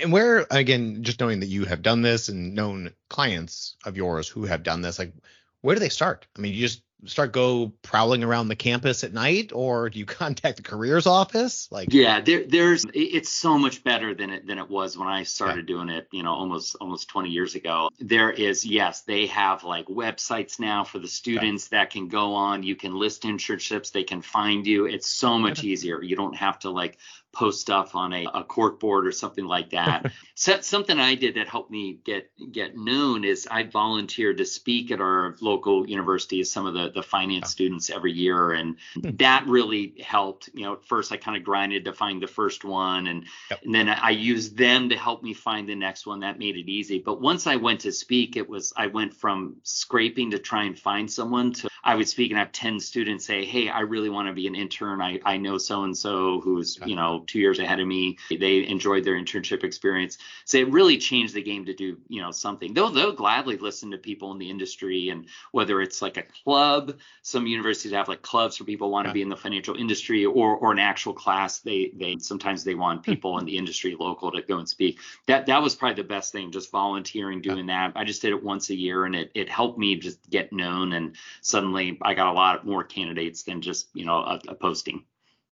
And 0.03 0.13
where 0.13 0.47
again, 0.51 1.05
just 1.05 1.21
knowing 1.21 1.41
that 1.41 1.47
you 1.47 1.65
have 1.67 1.83
done 1.83 2.03
this 2.03 2.29
and 2.29 2.55
known 2.55 2.93
clients 3.09 3.77
of 3.85 3.97
yours 3.97 4.29
who 4.29 4.45
have 4.45 4.63
done 4.63 4.81
this, 4.83 4.99
like 4.99 5.13
where 5.61 5.77
do 5.77 5.81
they 5.81 5.89
start? 5.89 6.27
I 6.37 6.41
mean, 6.41 6.53
you 6.53 6.61
just 6.61 6.83
start 7.07 7.33
go 7.33 7.73
prowling 7.83 8.25
around 8.25 8.49
the 8.49 8.57
campus 8.57 9.05
at 9.05 9.13
night, 9.13 9.53
or 9.55 9.91
do 9.91 9.99
you 9.99 10.07
contact 10.07 10.57
the 10.57 10.63
careers 10.63 11.07
office? 11.07 11.69
Like, 11.71 11.93
Yeah, 11.93 12.21
there, 12.21 12.45
there's 12.47 12.85
it's 12.93 13.31
so 13.31 13.59
much 13.59 13.85
better 13.85 14.15
than 14.15 14.31
it 14.31 14.47
than 14.47 14.59
it 14.59 14.69
was 14.69 14.97
when 14.97 15.09
I 15.09 15.23
started 15.23 15.67
doing 15.67 15.89
it, 15.89 16.09
you 16.13 16.23
know, 16.23 16.33
almost 16.33 16.77
almost 16.81 17.09
20 17.09 17.31
years 17.31 17.55
ago. 17.55 17.91
There 17.99 18.31
is 18.31 18.65
yes, 18.65 19.03
they 19.03 19.27
have 19.27 19.65
like 19.65 19.87
websites 19.87 20.59
now 20.59 20.85
for 20.85 20.99
the 20.99 21.09
students 21.09 21.69
that 21.69 21.91
can 21.91 22.09
go 22.09 22.35
on. 22.35 22.63
You 22.63 22.77
can 22.77 22.95
list 22.95 23.23
internships, 23.23 23.93
they 23.93 24.05
can 24.05 24.23
find 24.23 24.67
you. 24.67 24.87
It's 24.87 25.07
so 25.07 25.39
much 25.39 25.65
easier. 25.65 26.03
You 26.03 26.17
don't 26.17 26.37
have 26.37 26.59
to 26.61 26.71
like 26.71 26.99
post 27.35 27.61
stuff 27.61 27.95
on 27.95 28.13
a, 28.13 28.27
a 28.35 28.45
cork 28.45 28.81
board 28.81 29.07
or 29.07 29.13
something 29.13 29.45
like 29.45 29.71
that. 29.71 30.13
so, 30.35 30.61
something 30.61 30.99
I 30.99 31.15
did 31.15 31.35
that 31.35 31.49
helped 31.49 31.71
me 31.71 31.99
get 32.05 32.31
get 32.53 32.77
known 32.77 33.25
is 33.25 33.49
I 33.51 33.65
volunteered 33.65 34.39
to 34.39 34.45
speak 34.45 34.91
at 34.91 35.01
our 35.01 35.37
local 35.41 35.89
university 35.89 36.41
as 36.41 36.51
some 36.51 36.67
of 36.67 36.75
the 36.75 36.91
the 36.91 37.03
finance 37.03 37.51
students 37.51 37.91
every 37.91 38.13
year 38.13 38.53
and 38.53 38.77
hmm. 38.95 39.17
that 39.17 39.47
really 39.47 39.95
helped. 40.05 40.51
You 40.55 40.65
know, 40.65 40.73
at 40.75 40.85
first 40.85 41.13
I 41.13 41.17
kind 41.17 41.37
of 41.37 41.45
grinded 41.45 41.85
to 41.87 41.93
find 41.93 42.23
the 42.23 42.27
first 42.27 42.65
one, 42.65 43.07
and 43.07 43.25
Yep. 43.51 43.61
and 43.65 43.75
then 43.75 43.89
I 43.89 44.11
used 44.11 44.57
them 44.57 44.89
to 44.89 44.97
help 44.97 45.23
me 45.23 45.35
find 45.35 45.69
the 45.69 45.75
next 45.75 46.07
one. 46.07 46.21
That 46.21 46.39
made 46.39 46.57
it 46.57 46.71
easy. 46.71 46.99
But 46.99 47.21
once 47.21 47.47
I 47.47 47.57
went 47.57 47.81
to 47.81 47.93
speak, 47.93 48.37
it 48.37 48.49
was 48.49 48.73
I 48.77 48.87
went 48.87 49.15
from 49.15 49.57
scraping 49.63 50.31
to 50.31 50.39
try 50.39 50.65
and 50.65 50.79
find 50.79 51.11
someone 51.11 51.53
to 51.55 51.69
I 51.85 51.95
would 51.95 52.09
speak 52.09 52.31
and 52.31 52.39
have 52.39 52.53
ten 52.53 52.81
students 52.81 53.27
say, 53.27 53.45
"Hey, 53.45 53.69
I 53.69 53.81
really 53.81 54.09
want 54.11 54.29
to 54.29 54.35
be 54.35 54.47
an 54.47 54.55
intern. 54.55 55.01
I 55.01 55.21
I 55.25 55.37
know 55.37 55.59
so 55.59 55.85
and 55.85 55.97
so 55.97 56.41
who's 56.41 56.79
you 56.85 56.97
know 56.97 57.25
two 57.27 57.39
years 57.39 57.59
ahead 57.59 57.81
of 57.81 57.87
me. 57.87 58.19
They 58.31 58.67
enjoyed 58.67 59.05
their 59.05 59.15
internship 59.15 59.65
experience. 59.65 60.19
So 60.45 60.59
it 60.59 60.69
really 60.71 60.99
changed 60.99 61.35
the 61.35 61.43
game 61.43 61.65
to 61.67 61.75
do 61.75 61.99
you 62.09 62.23
know 62.23 62.31
something. 62.31 62.75
They'll 62.75 62.91
they'll 62.91 63.13
gladly 63.13 63.57
listen 63.57 63.91
to 63.91 63.99
people 63.99 64.33
in 64.33 64.39
the 64.39 64.51
industry 64.51 65.11
and 65.11 65.27
whether 65.53 65.81
it's 65.81 66.03
like 66.03 66.17
a 66.17 66.23
club 66.45 66.97
some 67.23 67.47
universities 67.47 67.93
have 67.93 68.09
like 68.09 68.23
clubs 68.23 68.57
for 68.57 68.65
people 68.65 68.91
want 68.91 69.07
to 69.07 69.11
Yeah. 69.11 69.15
be 69.15 69.23
in 69.23 69.29
the 69.29 69.37
financial 69.37 69.75
industry 69.75 70.25
or 70.25 70.57
or 70.57 70.73
an 70.73 70.79
actual 70.79 71.13
class 71.13 71.59
they 71.61 71.91
they 71.95 72.17
sometimes 72.19 72.65
they 72.65 72.75
want 72.75 73.05
hmm. 73.05 73.13
people 73.13 73.39
in 73.39 73.45
the 73.45 73.57
industry 73.57 73.97
local 73.99 74.31
to 74.33 74.43
go 74.43 74.59
and 74.59 74.69
speak 74.69 74.99
that 75.27 75.47
that 75.47 75.63
was 75.63 75.75
probably 75.75 76.03
the 76.03 76.09
best 76.09 76.33
thing 76.33 76.51
just 76.51 76.71
volunteering 76.71 77.41
doing 77.41 77.67
that 77.67 77.93
i 77.97 78.05
just 78.05 78.23
did 78.23 78.31
it 78.31 78.43
once 78.43 78.71
a 78.71 78.75
year 78.75 79.05
and 79.05 79.15
it 79.17 79.31
it 79.35 79.49
helped 79.49 79.79
me 79.79 79.97
just 79.97 80.19
get 80.31 80.53
known 80.53 80.93
and 80.93 81.17
suddenly 81.41 81.74
i 82.03 82.15
got 82.15 82.29
a 82.29 82.33
lot 82.33 82.67
more 82.67 82.85
candidates 82.85 83.43
than 83.43 83.61
just 83.61 83.89
you 83.95 84.05
know 84.05 84.19
a, 84.19 84.41
a 84.49 84.55
posting 84.55 85.05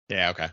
yeah, 0.09 0.31
okay. 0.31 0.49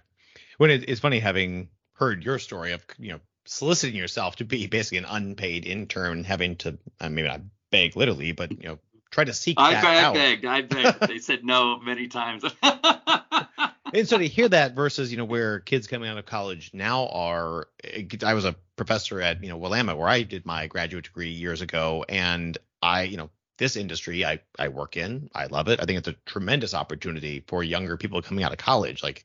When 0.59 0.71
it, 0.71 0.89
it's 0.89 1.01
funny 1.01 1.19
having 1.19 1.69
heard 1.95 2.23
your 2.25 2.39
story 2.39 2.73
of 2.73 2.85
you 2.99 3.13
know 3.13 3.21
soliciting 3.47 3.97
yourself 3.97 4.37
to 4.37 4.45
be 4.45 4.67
basically 4.67 4.99
an 4.99 5.07
unpaid 5.07 5.67
intern, 5.67 6.25
having 6.25 6.57
to 6.57 6.79
I 7.01 7.09
mean 7.09 7.25
not 7.25 7.41
beg 7.71 7.97
literally, 7.97 8.33
but 8.33 8.53
you 8.53 8.69
know 8.69 8.79
try 9.11 9.25
to 9.25 9.33
seek 9.33 9.59
I, 9.59 9.73
that 9.73 9.85
I 9.85 9.99
out. 9.99 10.15
begged 10.15 10.45
i 10.45 10.63
begged 10.63 11.09
they 11.09 11.19
said 11.19 11.45
no 11.45 11.79
many 11.79 12.09
times 12.09 12.45
and 12.63 14.07
so 14.07 14.19
to 14.19 14.27
hear 14.27 14.49
that 14.49 14.75
versus 14.75 15.13
you 15.13 15.17
know 15.17 15.25
where 15.25 15.61
kids 15.61 15.87
coming 15.87 16.11
out 16.11 16.19
of 16.19 16.27
college 16.27 16.73
now 16.75 17.07
are 17.07 17.69
eh, 17.85 18.05
i 18.25 18.35
was 18.35 18.45
a 18.45 18.57
professor 18.75 19.23
at 19.23 19.43
you 19.43 19.49
know 19.49 19.57
willamette 19.57 19.97
where 19.97 20.09
i 20.09 20.23
did 20.23 20.45
my 20.45 20.67
graduate 20.67 21.05
degree 21.05 21.31
years 21.31 21.63
ago 21.63 22.05
and 22.09 22.59
i 22.83 23.05
you 23.05 23.17
know 23.17 23.31
this 23.59 23.77
industry 23.77 24.25
i 24.25 24.38
i 24.59 24.69
work 24.69 24.97
in 24.97 25.29
i 25.35 25.47
love 25.47 25.69
it 25.69 25.81
i 25.81 25.85
think 25.85 25.99
it's 25.99 26.09
a 26.09 26.16
tremendous 26.25 26.75
opportunity 26.75 27.42
for 27.47 27.62
younger 27.62 27.97
people 27.97 28.21
coming 28.23 28.45
out 28.45 28.53
of 28.53 28.59
college 28.59 29.03
like 29.03 29.25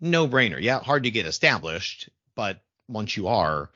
no 0.00 0.26
brainer 0.28 0.60
yeah 0.60 0.80
hard 0.80 1.04
to 1.04 1.10
get 1.10 1.26
established 1.26 2.08
but 2.34 2.60
once 2.88 3.16
you 3.16 3.28
are 3.28 3.70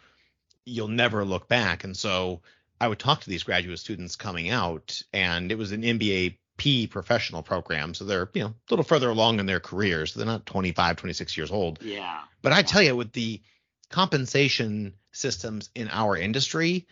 you'll 0.64 0.88
never 0.88 1.24
look 1.24 1.48
back 1.48 1.85
and 1.85 1.96
so 1.96 2.40
i 2.81 2.88
would 2.88 2.98
talk 2.98 3.20
to 3.20 3.31
these 3.31 3.42
graduate 3.42 3.78
students 3.78 4.16
coming 4.16 4.50
out 4.50 5.00
and 5.12 5.50
it 5.50 5.59
was 5.59 5.72
an 5.72 5.83
mba 5.83 6.35
P 6.59 6.87
professional 6.88 7.42
program. 7.42 7.94
So 7.94 8.04
they're, 8.04 8.28
you 8.35 8.42
know, 8.42 8.48
a 8.48 8.70
little 8.70 8.85
further 8.85 9.09
along 9.09 9.40
in 9.40 9.46
their 9.46 9.61
careers. 9.61 10.12
So 10.12 10.18
they're 10.18 10.26
not 10.26 10.44
25, 10.44 10.96
26 10.96 11.37
years 11.37 11.50
old. 11.50 11.78
yeah 11.81 12.20
But 12.42 12.52
I 12.52 12.62
tell 12.62 12.83
you, 12.83 12.94
with 12.94 13.12
the 13.12 13.40
compensation 13.88 14.92
systems 15.12 15.70
in 15.74 15.88
our 15.88 16.16
industry, 16.16 16.87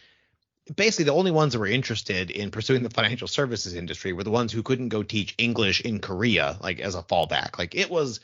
basically 0.74 1.04
the 1.04 1.12
only 1.12 1.30
ones 1.30 1.52
that 1.52 1.60
were 1.60 1.66
interested 1.66 2.30
in 2.30 2.50
pursuing 2.50 2.82
the 2.82 2.90
financial 2.90 3.28
services 3.28 3.74
industry 3.74 4.12
were 4.12 4.24
the 4.24 4.30
ones 4.30 4.52
who 4.52 4.62
couldn't 4.62 4.88
go 4.88 5.02
teach 5.02 5.34
English 5.38 5.80
in 5.82 6.00
Korea, 6.00 6.56
like 6.60 6.80
as 6.80 6.94
a 6.94 7.02
fallback. 7.02 7.58
Like 7.58 7.74
it 7.74 7.90
was 7.90 8.20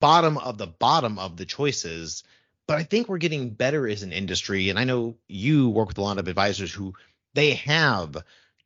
bottom 0.00 0.36
of 0.38 0.58
the 0.58 0.66
bottom 0.66 1.18
of 1.18 1.36
the 1.36 1.46
choices. 1.46 2.24
But 2.66 2.78
I 2.78 2.82
think 2.82 3.08
we're 3.08 3.18
getting 3.18 3.50
better 3.50 3.88
as 3.88 4.02
an 4.02 4.12
industry. 4.12 4.68
And 4.68 4.78
I 4.78 4.84
know 4.84 5.16
you 5.28 5.68
work 5.68 5.88
with 5.88 5.98
a 5.98 6.02
lot 6.02 6.18
of 6.18 6.28
advisors 6.28 6.72
who 6.72 6.94
they 7.34 7.54
have 7.54 8.16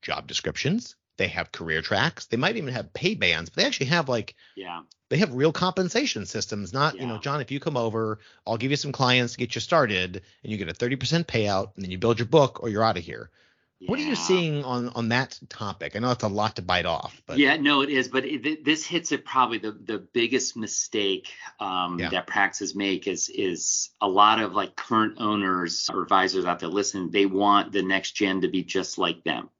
job 0.02 0.26
descriptions 0.26 0.96
They 1.16 1.28
have 1.28 1.52
career 1.52 1.82
tracks. 1.82 2.26
They 2.26 2.36
might 2.36 2.56
even 2.56 2.74
have 2.74 2.92
pay 2.92 3.14
bands, 3.14 3.50
but 3.50 3.56
they 3.62 3.66
actually 3.66 3.86
have 3.86 4.08
like 4.08 4.34
yeah 4.56 4.82
they 5.10 5.18
have 5.18 5.34
real 5.34 5.52
compensation 5.52 6.26
systems. 6.26 6.72
Not 6.72 7.00
you 7.00 7.06
know, 7.06 7.18
John, 7.18 7.40
if 7.40 7.50
you 7.50 7.60
come 7.60 7.76
over, 7.76 8.18
I'll 8.46 8.56
give 8.56 8.70
you 8.70 8.76
some 8.76 8.92
clients 8.92 9.34
to 9.34 9.38
get 9.38 9.54
you 9.54 9.60
started, 9.60 10.22
and 10.42 10.52
you 10.52 10.58
get 10.58 10.68
a 10.68 10.72
30% 10.72 11.24
payout, 11.26 11.74
and 11.76 11.84
then 11.84 11.90
you 11.90 11.98
build 11.98 12.18
your 12.18 12.26
book, 12.26 12.62
or 12.62 12.68
you're 12.68 12.82
out 12.82 12.96
of 12.96 13.04
here. 13.04 13.30
What 13.86 13.98
are 13.98 14.02
you 14.02 14.16
seeing 14.16 14.64
on 14.64 14.88
on 14.90 15.10
that 15.10 15.38
topic? 15.50 15.94
I 15.94 15.98
know 15.98 16.10
it's 16.10 16.24
a 16.24 16.28
lot 16.28 16.56
to 16.56 16.62
bite 16.62 16.86
off, 16.86 17.20
but 17.26 17.38
yeah, 17.38 17.56
no, 17.56 17.82
it 17.82 17.90
is, 17.90 18.08
but 18.08 18.24
it, 18.24 18.64
this 18.64 18.86
hits 18.86 19.12
at 19.12 19.26
probably 19.26 19.58
the 19.58 19.72
the 19.72 19.98
biggest 19.98 20.56
mistake 20.56 21.30
um, 21.60 21.98
Yeah. 21.98 22.08
that 22.10 22.26
practices 22.26 22.74
make 22.74 23.06
is 23.06 23.28
is 23.28 23.90
a 24.00 24.08
lot 24.08 24.40
of 24.40 24.54
like 24.54 24.74
current 24.74 25.16
owners 25.18 25.90
or 25.92 26.02
advisors 26.02 26.46
out 26.46 26.60
there 26.60 26.70
listening. 26.70 27.10
They 27.10 27.26
want 27.26 27.72
the 27.72 27.82
next 27.82 28.12
gen 28.12 28.40
to 28.40 28.48
be 28.48 28.62
just 28.64 28.96
like 28.96 29.22
them, 29.22 29.50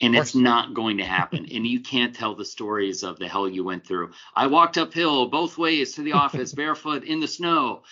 and 0.00 0.14
it's 0.14 0.34
not 0.34 0.74
going 0.74 0.98
to 0.98 1.04
happen. 1.04 1.46
and 1.50 1.66
you 1.66 1.80
can't 1.80 2.14
tell 2.14 2.34
the 2.34 2.44
stories 2.44 3.02
of 3.02 3.18
the 3.18 3.28
hell 3.28 3.48
you 3.48 3.64
went 3.64 3.86
through. 3.86 4.12
I 4.34 4.46
walked 4.46 4.78
uphill 4.78 5.28
both 5.28 5.56
ways 5.56 5.94
to 5.94 6.02
the 6.02 6.12
office 6.12 6.52
barefoot 6.54 7.04
in 7.04 7.20
the 7.20 7.28
snow. 7.28 7.82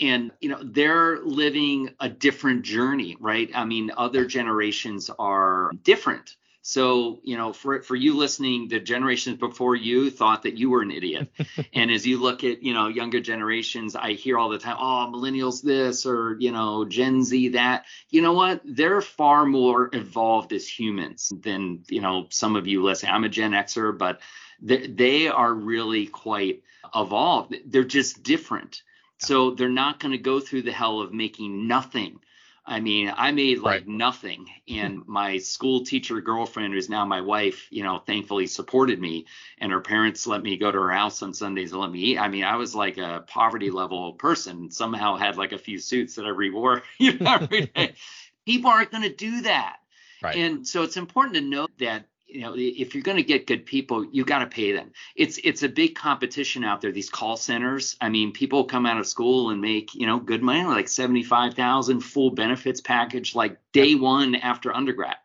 And 0.00 0.32
you 0.40 0.48
know 0.48 0.58
they're 0.60 1.20
living 1.20 1.90
a 2.00 2.08
different 2.08 2.62
journey, 2.62 3.16
right? 3.20 3.48
I 3.54 3.64
mean, 3.64 3.92
other 3.96 4.26
generations 4.26 5.08
are 5.20 5.70
different. 5.84 6.34
So, 6.66 7.20
you 7.24 7.36
know, 7.36 7.52
for 7.52 7.82
for 7.82 7.94
you 7.94 8.16
listening, 8.16 8.68
the 8.68 8.80
generations 8.80 9.36
before 9.36 9.76
you 9.76 10.10
thought 10.10 10.44
that 10.44 10.56
you 10.56 10.70
were 10.70 10.80
an 10.80 10.92
idiot. 10.92 11.30
and 11.74 11.90
as 11.90 12.06
you 12.06 12.18
look 12.18 12.42
at, 12.42 12.62
you 12.62 12.72
know, 12.72 12.88
younger 12.88 13.20
generations, 13.20 13.94
I 13.94 14.12
hear 14.12 14.38
all 14.38 14.48
the 14.48 14.56
time, 14.56 14.78
oh, 14.80 15.12
millennials 15.12 15.62
this 15.62 16.06
or, 16.06 16.38
you 16.40 16.52
know, 16.52 16.86
Gen 16.86 17.22
Z 17.22 17.48
that. 17.48 17.84
You 18.08 18.22
know 18.22 18.32
what? 18.32 18.62
They're 18.64 19.02
far 19.02 19.44
more 19.44 19.90
evolved 19.92 20.54
as 20.54 20.66
humans 20.66 21.30
than, 21.38 21.84
you 21.88 22.00
know, 22.00 22.28
some 22.30 22.56
of 22.56 22.66
you 22.66 22.82
listen. 22.82 23.10
I'm 23.10 23.24
a 23.24 23.28
Gen 23.28 23.52
Xer, 23.52 23.96
but 23.98 24.22
they, 24.62 24.86
they 24.86 25.28
are 25.28 25.52
really 25.52 26.06
quite 26.06 26.62
evolved. 26.94 27.56
They're 27.66 27.84
just 27.84 28.22
different. 28.22 28.82
So 29.18 29.50
they're 29.50 29.68
not 29.68 30.00
going 30.00 30.12
to 30.12 30.18
go 30.18 30.40
through 30.40 30.62
the 30.62 30.72
hell 30.72 31.00
of 31.00 31.12
making 31.12 31.68
nothing. 31.68 32.20
I 32.66 32.80
mean, 32.80 33.12
I 33.14 33.30
made 33.32 33.58
like 33.60 33.86
Right. 33.86 33.86
nothing, 33.86 34.48
and 34.68 35.02
my 35.06 35.36
school 35.38 35.84
teacher 35.84 36.20
girlfriend, 36.22 36.72
who's 36.72 36.88
now 36.88 37.04
my 37.04 37.20
wife, 37.20 37.68
you 37.70 37.82
know, 37.82 37.98
thankfully 37.98 38.46
supported 38.46 38.98
me, 38.98 39.26
and 39.58 39.70
her 39.70 39.80
parents 39.82 40.26
let 40.26 40.42
me 40.42 40.56
go 40.56 40.72
to 40.72 40.78
her 40.78 40.90
house 40.90 41.22
on 41.22 41.34
Sundays 41.34 41.72
and 41.72 41.80
let 41.82 41.90
me 41.90 42.00
eat. 42.00 42.18
I 42.18 42.28
mean, 42.28 42.44
I 42.44 42.56
was 42.56 42.74
like 42.74 42.96
a 42.96 43.24
poverty 43.26 43.70
level 43.70 44.14
person. 44.14 44.70
Somehow 44.70 45.16
had 45.16 45.36
like 45.36 45.52
a 45.52 45.58
few 45.58 45.78
suits 45.78 46.14
that 46.14 46.24
I 46.24 46.30
rewore, 46.30 46.82
you 46.98 47.18
know, 47.18 47.34
every 47.34 47.66
day. 47.66 47.94
People 48.46 48.70
aren't 48.70 48.90
going 48.90 49.02
to 49.04 49.14
do 49.14 49.42
that. 49.42 49.76
right. 50.22 50.38
And 50.38 50.66
so 50.66 50.82
it's 50.82 50.96
important 50.96 51.34
to 51.36 51.40
note 51.42 51.70
that 51.78 52.06
you 52.34 52.40
know 52.42 52.54
if 52.56 52.94
you're 52.94 53.02
going 53.02 53.16
to 53.16 53.22
get 53.22 53.46
good 53.46 53.64
people, 53.66 54.04
you 54.04 54.24
got 54.24 54.40
to 54.40 54.46
pay 54.46 54.72
them. 54.72 54.92
It's 55.16 55.38
it's 55.44 55.62
a 55.62 55.68
big 55.68 55.94
competition 55.94 56.64
out 56.64 56.80
there. 56.80 56.92
These 56.92 57.10
call 57.10 57.36
centers. 57.36 57.96
I 58.00 58.08
mean, 58.10 58.32
people 58.32 58.64
come 58.64 58.86
out 58.86 58.98
of 59.00 59.06
school 59.06 59.50
and 59.50 59.60
make 59.60 59.94
you 59.94 60.06
know 60.06 60.18
good 60.18 60.42
money, 60.42 60.64
like 60.64 60.88
seventy 60.88 61.22
five 61.22 61.54
thousand, 61.54 62.00
full 62.00 62.30
benefits 62.32 62.80
package, 62.80 63.34
like 63.34 63.58
day 63.72 63.94
one 63.94 64.34
after 64.34 64.74
undergrad. 64.74 65.16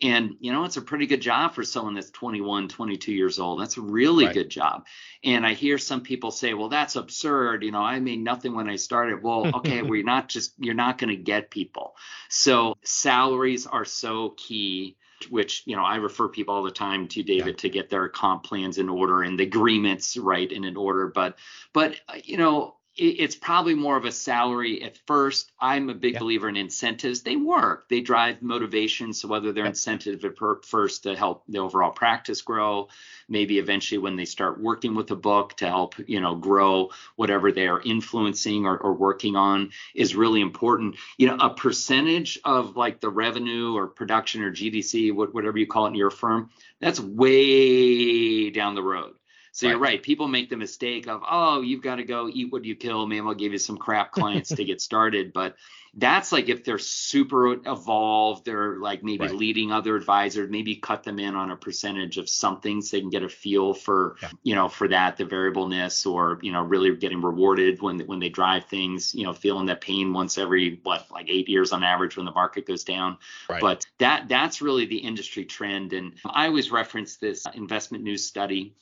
And 0.00 0.36
you 0.40 0.52
know, 0.52 0.64
it's 0.64 0.76
a 0.76 0.82
pretty 0.82 1.06
good 1.06 1.20
job 1.22 1.54
for 1.54 1.62
someone 1.64 1.94
that's 1.94 2.10
21, 2.10 2.68
22 2.68 3.12
years 3.12 3.38
old. 3.38 3.60
That's 3.60 3.76
a 3.76 3.82
really 3.82 4.26
Right. 4.26 4.32
good 4.32 4.50
job. 4.50 4.86
And 5.22 5.46
I 5.46 5.54
hear 5.54 5.78
some 5.78 6.00
people 6.02 6.30
say, 6.32 6.54
"Well, 6.54 6.68
that's 6.68 6.96
absurd. 6.96 7.62
You 7.62 7.70
know, 7.70 7.82
I 7.82 8.00
made 8.00 8.20
nothing 8.20 8.54
when 8.54 8.68
I 8.68 8.76
started." 8.76 9.22
Well, 9.22 9.50
okay, 9.54 9.82
we're 9.82 10.02
not 10.04 10.28
just 10.28 10.54
you're 10.58 10.74
not 10.74 10.98
going 10.98 11.10
to 11.10 11.22
get 11.22 11.50
people. 11.50 11.94
So 12.28 12.74
salaries 12.82 13.66
are 13.66 13.84
so 13.84 14.30
key, 14.30 14.96
which 15.30 15.62
you 15.66 15.76
know 15.76 15.84
I 15.84 15.96
refer 15.96 16.28
people 16.28 16.54
all 16.54 16.62
the 16.62 16.70
time 16.70 17.08
to 17.08 17.22
David 17.22 17.58
to 17.58 17.68
get 17.68 17.90
their 17.90 18.08
comp 18.08 18.44
plans 18.44 18.78
in 18.78 18.88
order 18.88 19.22
and 19.22 19.38
the 19.38 19.44
agreements 19.44 20.16
right 20.16 20.50
and 20.50 20.64
in 20.64 20.76
order. 20.76 21.08
But 21.08 21.38
but 21.72 22.00
you 22.24 22.36
know 22.36 22.76
it's 22.96 23.36
probably 23.36 23.74
more 23.74 23.96
of 23.96 24.04
a 24.04 24.12
salary 24.12 24.82
at 24.82 24.98
first. 25.06 25.50
I'm 25.58 25.88
a 25.88 25.94
big 25.94 26.14
Yeah. 26.14 26.18
believer 26.20 26.48
in 26.48 26.56
incentives. 26.56 27.22
They 27.22 27.36
work. 27.36 27.88
They 27.88 28.00
drive 28.00 28.42
motivation. 28.42 29.12
So 29.14 29.28
whether 29.28 29.52
they're 29.52 29.64
Yep. 29.64 29.72
incentive 29.72 30.24
at 30.24 30.36
per- 30.36 30.60
first 30.62 31.04
to 31.04 31.16
help 31.16 31.44
the 31.48 31.58
overall 31.58 31.90
practice 31.92 32.42
grow, 32.42 32.88
maybe 33.28 33.58
eventually 33.58 33.98
when 33.98 34.16
they 34.16 34.24
start 34.26 34.60
working 34.60 34.94
with 34.94 35.10
a 35.10 35.16
book 35.16 35.56
to 35.56 35.66
help 35.66 35.94
you 36.06 36.20
know 36.20 36.34
grow 36.34 36.90
whatever 37.16 37.50
they 37.50 37.66
are 37.66 37.80
influencing 37.80 38.66
or, 38.66 38.76
or 38.76 38.92
working 38.92 39.36
on 39.36 39.70
is 39.94 40.14
really 40.14 40.40
important 40.40 40.96
you 41.16 41.26
know 41.26 41.36
a 41.40 41.48
percentage 41.50 42.38
of 42.44 42.76
like 42.76 43.00
the 43.00 43.08
revenue 43.08 43.74
or 43.74 43.86
production 43.86 44.42
or 44.42 44.50
gdc 44.52 45.12
what, 45.14 45.32
whatever 45.32 45.58
you 45.58 45.66
call 45.66 45.86
it 45.86 45.90
in 45.90 45.94
your 45.94 46.10
firm 46.10 46.50
that's 46.80 47.00
way 47.00 48.50
down 48.50 48.74
the 48.74 48.82
road 48.82 49.14
so 49.52 49.66
you're 49.66 49.78
Right. 49.78 49.92
right 49.92 50.02
people 50.02 50.26
make 50.28 50.50
the 50.50 50.56
mistake 50.56 51.06
of 51.08 51.22
oh 51.30 51.60
you've 51.60 51.82
got 51.82 51.96
to 51.96 52.04
go 52.04 52.28
eat 52.32 52.50
what 52.52 52.64
you 52.64 52.74
kill 52.74 53.06
maybe 53.06 53.24
i'll 53.26 53.34
give 53.34 53.52
you 53.52 53.58
some 53.58 53.76
crap 53.76 54.10
clients 54.12 54.54
to 54.54 54.64
get 54.64 54.80
started 54.80 55.32
but 55.32 55.56
that's 55.94 56.32
like 56.32 56.48
if 56.48 56.64
they're 56.64 56.78
super 56.78 57.52
evolved 57.66 58.44
they're 58.46 58.78
like 58.78 59.04
maybe 59.04 59.28
Right. 59.28 59.30
leading 59.30 59.70
other 59.72 59.94
advisors 59.94 60.50
maybe 60.50 60.76
cut 60.76 61.02
them 61.02 61.18
in 61.18 61.36
on 61.36 61.50
a 61.50 61.56
percentage 61.56 62.16
of 62.16 62.28
something 62.28 62.80
so 62.80 62.96
they 62.96 63.00
can 63.02 63.10
get 63.10 63.22
a 63.22 63.28
feel 63.28 63.74
for 63.74 64.16
Yeah. 64.22 64.30
you 64.42 64.54
know 64.54 64.68
for 64.68 64.88
that 64.88 65.16
the 65.18 65.24
variableness 65.24 66.06
or 66.06 66.38
you 66.42 66.50
know 66.52 66.62
really 66.62 66.96
getting 66.96 67.20
rewarded 67.20 67.80
when 67.82 68.00
when 68.00 68.20
they 68.20 68.30
drive 68.30 68.64
things 68.64 69.14
you 69.14 69.24
know 69.24 69.32
feeling 69.34 69.66
that 69.66 69.80
pain 69.82 70.12
once 70.12 70.38
every 70.38 70.80
what 70.82 71.06
like 71.10 71.28
eight 71.28 71.48
years 71.48 71.72
on 71.72 71.84
average 71.84 72.16
when 72.16 72.26
the 72.26 72.32
market 72.32 72.66
goes 72.66 72.84
down 72.84 73.18
Right. 73.48 73.60
but 73.60 73.84
that 73.98 74.28
that's 74.28 74.62
really 74.62 74.86
the 74.86 74.98
industry 74.98 75.44
trend 75.44 75.92
and 75.92 76.14
i 76.24 76.46
always 76.46 76.70
reference 76.70 77.16
this 77.16 77.50
investment 77.54 78.02
news 78.02 78.26
study 78.26 78.74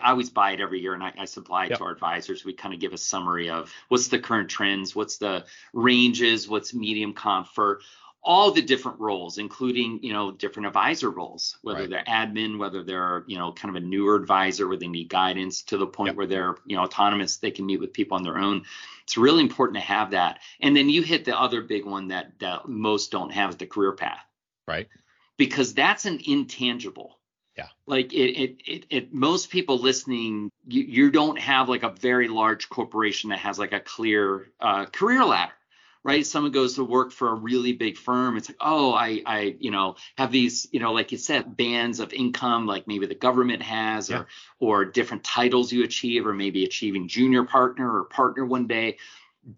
I 0.00 0.10
always 0.10 0.30
buy 0.30 0.52
it 0.52 0.60
every 0.60 0.80
year 0.80 0.94
and 0.94 1.02
I, 1.02 1.12
I 1.18 1.24
supply 1.26 1.66
it 1.66 1.70
Yep. 1.70 1.78
to 1.78 1.84
our 1.84 1.90
advisors. 1.90 2.44
We 2.44 2.54
kind 2.54 2.74
of 2.74 2.80
give 2.80 2.92
a 2.92 2.98
summary 2.98 3.50
of 3.50 3.72
what's 3.88 4.08
the 4.08 4.18
current 4.18 4.48
trends, 4.48 4.96
what's 4.96 5.18
the 5.18 5.44
ranges, 5.72 6.48
what's 6.48 6.72
medium 6.72 7.12
comp 7.12 7.48
for 7.48 7.80
all 8.24 8.52
the 8.52 8.62
different 8.62 9.00
roles, 9.00 9.38
including, 9.38 9.98
you 10.02 10.12
know, 10.12 10.30
different 10.30 10.66
advisor 10.68 11.10
roles, 11.10 11.58
whether 11.62 11.80
Right. 11.80 11.90
they're 11.90 12.04
admin, 12.04 12.56
whether 12.56 12.84
they're, 12.84 13.24
you 13.26 13.36
know, 13.36 13.52
kind 13.52 13.76
of 13.76 13.82
a 13.82 13.84
newer 13.84 14.14
advisor 14.14 14.68
where 14.68 14.76
they 14.76 14.86
need 14.86 15.08
guidance 15.08 15.62
to 15.64 15.76
the 15.76 15.86
point 15.86 16.10
Yep. 16.10 16.16
where 16.16 16.26
they're, 16.26 16.56
you 16.64 16.76
know, 16.76 16.84
autonomous, 16.84 17.38
they 17.38 17.50
can 17.50 17.66
meet 17.66 17.80
with 17.80 17.92
people 17.92 18.16
on 18.16 18.22
their 18.22 18.38
own. 18.38 18.64
It's 19.02 19.16
really 19.18 19.40
important 19.42 19.76
to 19.76 19.82
have 19.82 20.12
that. 20.12 20.38
And 20.60 20.76
then 20.76 20.88
you 20.88 21.02
hit 21.02 21.24
the 21.24 21.38
other 21.38 21.62
big 21.62 21.84
one 21.84 22.08
that, 22.08 22.38
that 22.38 22.68
most 22.68 23.10
don't 23.10 23.32
have 23.32 23.50
is 23.50 23.56
the 23.56 23.66
career 23.66 23.92
path 23.92 24.24
right. 24.68 24.88
because 25.36 25.74
that's 25.74 26.04
an 26.04 26.20
intangible. 26.24 27.18
Yeah. 27.56 27.68
Like 27.86 28.12
it, 28.12 28.42
it, 28.42 28.56
it, 28.66 28.86
it 28.88 29.14
most 29.14 29.50
people 29.50 29.78
listening, 29.78 30.50
you, 30.66 30.82
you 30.82 31.10
don't 31.10 31.38
have 31.38 31.68
like 31.68 31.82
a 31.82 31.90
very 31.90 32.28
large 32.28 32.68
corporation 32.68 33.30
that 33.30 33.40
has 33.40 33.58
like 33.58 33.72
a 33.72 33.80
clear 33.80 34.48
uh, 34.58 34.86
career 34.86 35.22
ladder, 35.24 35.52
right? 36.02 36.26
Someone 36.26 36.52
goes 36.52 36.76
to 36.76 36.84
work 36.84 37.12
for 37.12 37.28
a 37.28 37.34
really 37.34 37.74
big 37.74 37.98
firm. 37.98 38.36
It's 38.38 38.48
like, 38.48 38.56
oh, 38.60 38.94
I, 38.94 39.22
I, 39.26 39.56
you 39.60 39.70
know, 39.70 39.96
have 40.16 40.32
these, 40.32 40.66
you 40.72 40.80
know, 40.80 40.92
like 40.92 41.12
you 41.12 41.18
said, 41.18 41.56
bands 41.56 42.00
of 42.00 42.14
income, 42.14 42.66
like 42.66 42.86
maybe 42.86 43.06
the 43.06 43.14
government 43.14 43.62
has, 43.62 44.08
Yeah. 44.08 44.24
or, 44.58 44.78
or 44.80 44.84
different 44.86 45.22
titles 45.22 45.72
you 45.72 45.84
achieve, 45.84 46.26
or 46.26 46.32
maybe 46.32 46.64
achieving 46.64 47.06
junior 47.06 47.44
partner 47.44 47.98
or 47.98 48.04
partner 48.04 48.46
one 48.46 48.66
day. 48.66 48.96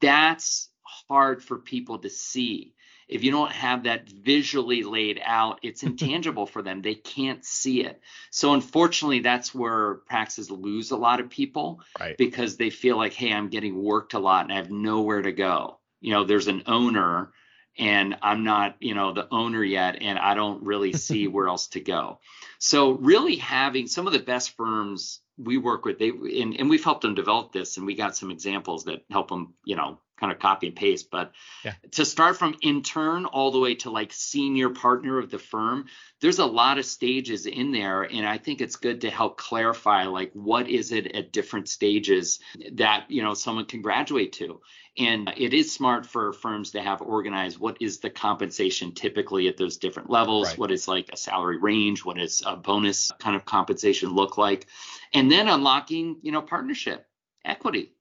That's 0.00 0.68
hard 1.08 1.42
for 1.44 1.58
people 1.58 1.98
to 1.98 2.10
see 2.10 2.74
if 3.08 3.22
you 3.22 3.30
don't 3.30 3.52
have 3.52 3.84
that 3.84 4.08
visually 4.08 4.82
laid 4.82 5.20
out, 5.24 5.60
it's 5.62 5.82
intangible 5.90 6.46
for 6.46 6.62
them. 6.62 6.82
They 6.82 6.94
can't 6.94 7.44
see 7.44 7.84
it. 7.84 8.00
So 8.30 8.54
unfortunately, 8.54 9.20
that's 9.20 9.54
where 9.54 9.94
practices 10.06 10.50
lose 10.50 10.90
a 10.90 10.96
lot 10.96 11.20
of 11.20 11.30
people 11.30 11.80
Right. 11.98 12.16
because 12.16 12.56
they 12.56 12.70
feel 12.70 12.96
like, 12.96 13.12
hey, 13.12 13.32
I'm 13.32 13.48
getting 13.48 13.82
worked 13.82 14.14
a 14.14 14.18
lot 14.18 14.44
and 14.44 14.52
I 14.52 14.56
have 14.56 14.70
nowhere 14.70 15.22
to 15.22 15.32
go. 15.32 15.78
You 16.00 16.12
know, 16.12 16.24
there's 16.24 16.48
an 16.48 16.64
owner 16.66 17.32
and 17.76 18.16
I'm 18.22 18.44
not, 18.44 18.76
you 18.80 18.94
know, 18.94 19.12
the 19.12 19.26
owner 19.32 19.62
yet, 19.64 20.00
and 20.00 20.18
I 20.18 20.34
don't 20.34 20.62
really 20.62 20.92
see 21.06 21.26
where 21.26 21.48
else 21.48 21.68
to 21.68 21.80
go. 21.80 22.20
So 22.58 22.92
really 22.92 23.36
having 23.36 23.86
some 23.86 24.06
of 24.06 24.12
the 24.12 24.20
best 24.20 24.56
firms 24.56 25.20
we 25.36 25.58
work 25.58 25.84
with, 25.84 25.98
they 25.98 26.10
and, 26.10 26.54
and 26.58 26.70
we've 26.70 26.84
helped 26.84 27.02
them 27.02 27.14
develop 27.14 27.52
this, 27.52 27.76
and 27.76 27.86
we 27.86 27.94
got 27.96 28.16
some 28.16 28.30
examples 28.30 28.84
that 28.84 29.04
help 29.10 29.28
them, 29.28 29.54
you 29.64 29.74
know, 29.76 29.98
kind 30.18 30.32
of 30.32 30.38
copy 30.38 30.68
and 30.68 30.76
paste. 30.76 31.10
But 31.10 31.32
Yeah. 31.64 31.74
to 31.92 32.04
start 32.04 32.36
from 32.36 32.56
intern 32.62 33.24
all 33.26 33.50
the 33.50 33.58
way 33.58 33.74
to 33.76 33.90
like 33.90 34.12
senior 34.12 34.70
partner 34.70 35.18
of 35.18 35.30
the 35.30 35.38
firm, 35.38 35.86
there's 36.20 36.38
a 36.38 36.46
lot 36.46 36.78
of 36.78 36.86
stages 36.86 37.46
in 37.46 37.72
there, 37.72 38.02
and 38.02 38.26
I 38.26 38.38
think 38.38 38.60
it's 38.60 38.76
good 38.76 39.02
to 39.02 39.10
help 39.10 39.36
clarify 39.36 40.04
like 40.04 40.32
what 40.32 40.68
is 40.68 40.92
it 40.92 41.14
at 41.14 41.32
different 41.32 41.68
stages 41.68 42.38
that 42.72 43.10
you 43.10 43.22
know 43.22 43.34
someone 43.34 43.66
can 43.66 43.82
graduate 43.82 44.32
to. 44.34 44.60
And 44.96 45.32
it 45.36 45.52
is 45.52 45.72
smart 45.72 46.06
for 46.06 46.32
firms 46.32 46.70
to 46.70 46.80
have 46.80 47.02
organized 47.02 47.58
what 47.58 47.78
is 47.80 47.98
the 47.98 48.10
compensation 48.10 48.92
typically 48.92 49.48
at 49.48 49.56
those 49.56 49.76
different 49.78 50.08
levels, 50.08 50.50
Right. 50.50 50.58
what 50.58 50.70
is 50.70 50.86
like 50.86 51.10
a 51.12 51.16
salary 51.16 51.58
range, 51.58 52.04
what 52.04 52.16
is 52.16 52.44
a 52.46 52.54
bonus 52.54 53.10
kind 53.18 53.34
of 53.34 53.44
compensation 53.44 54.10
look 54.14 54.38
like, 54.38 54.68
and 55.12 55.30
then 55.30 55.48
unlocking, 55.48 56.18
you 56.22 56.30
know, 56.30 56.42
partnership, 56.42 57.08
equity. 57.44 57.93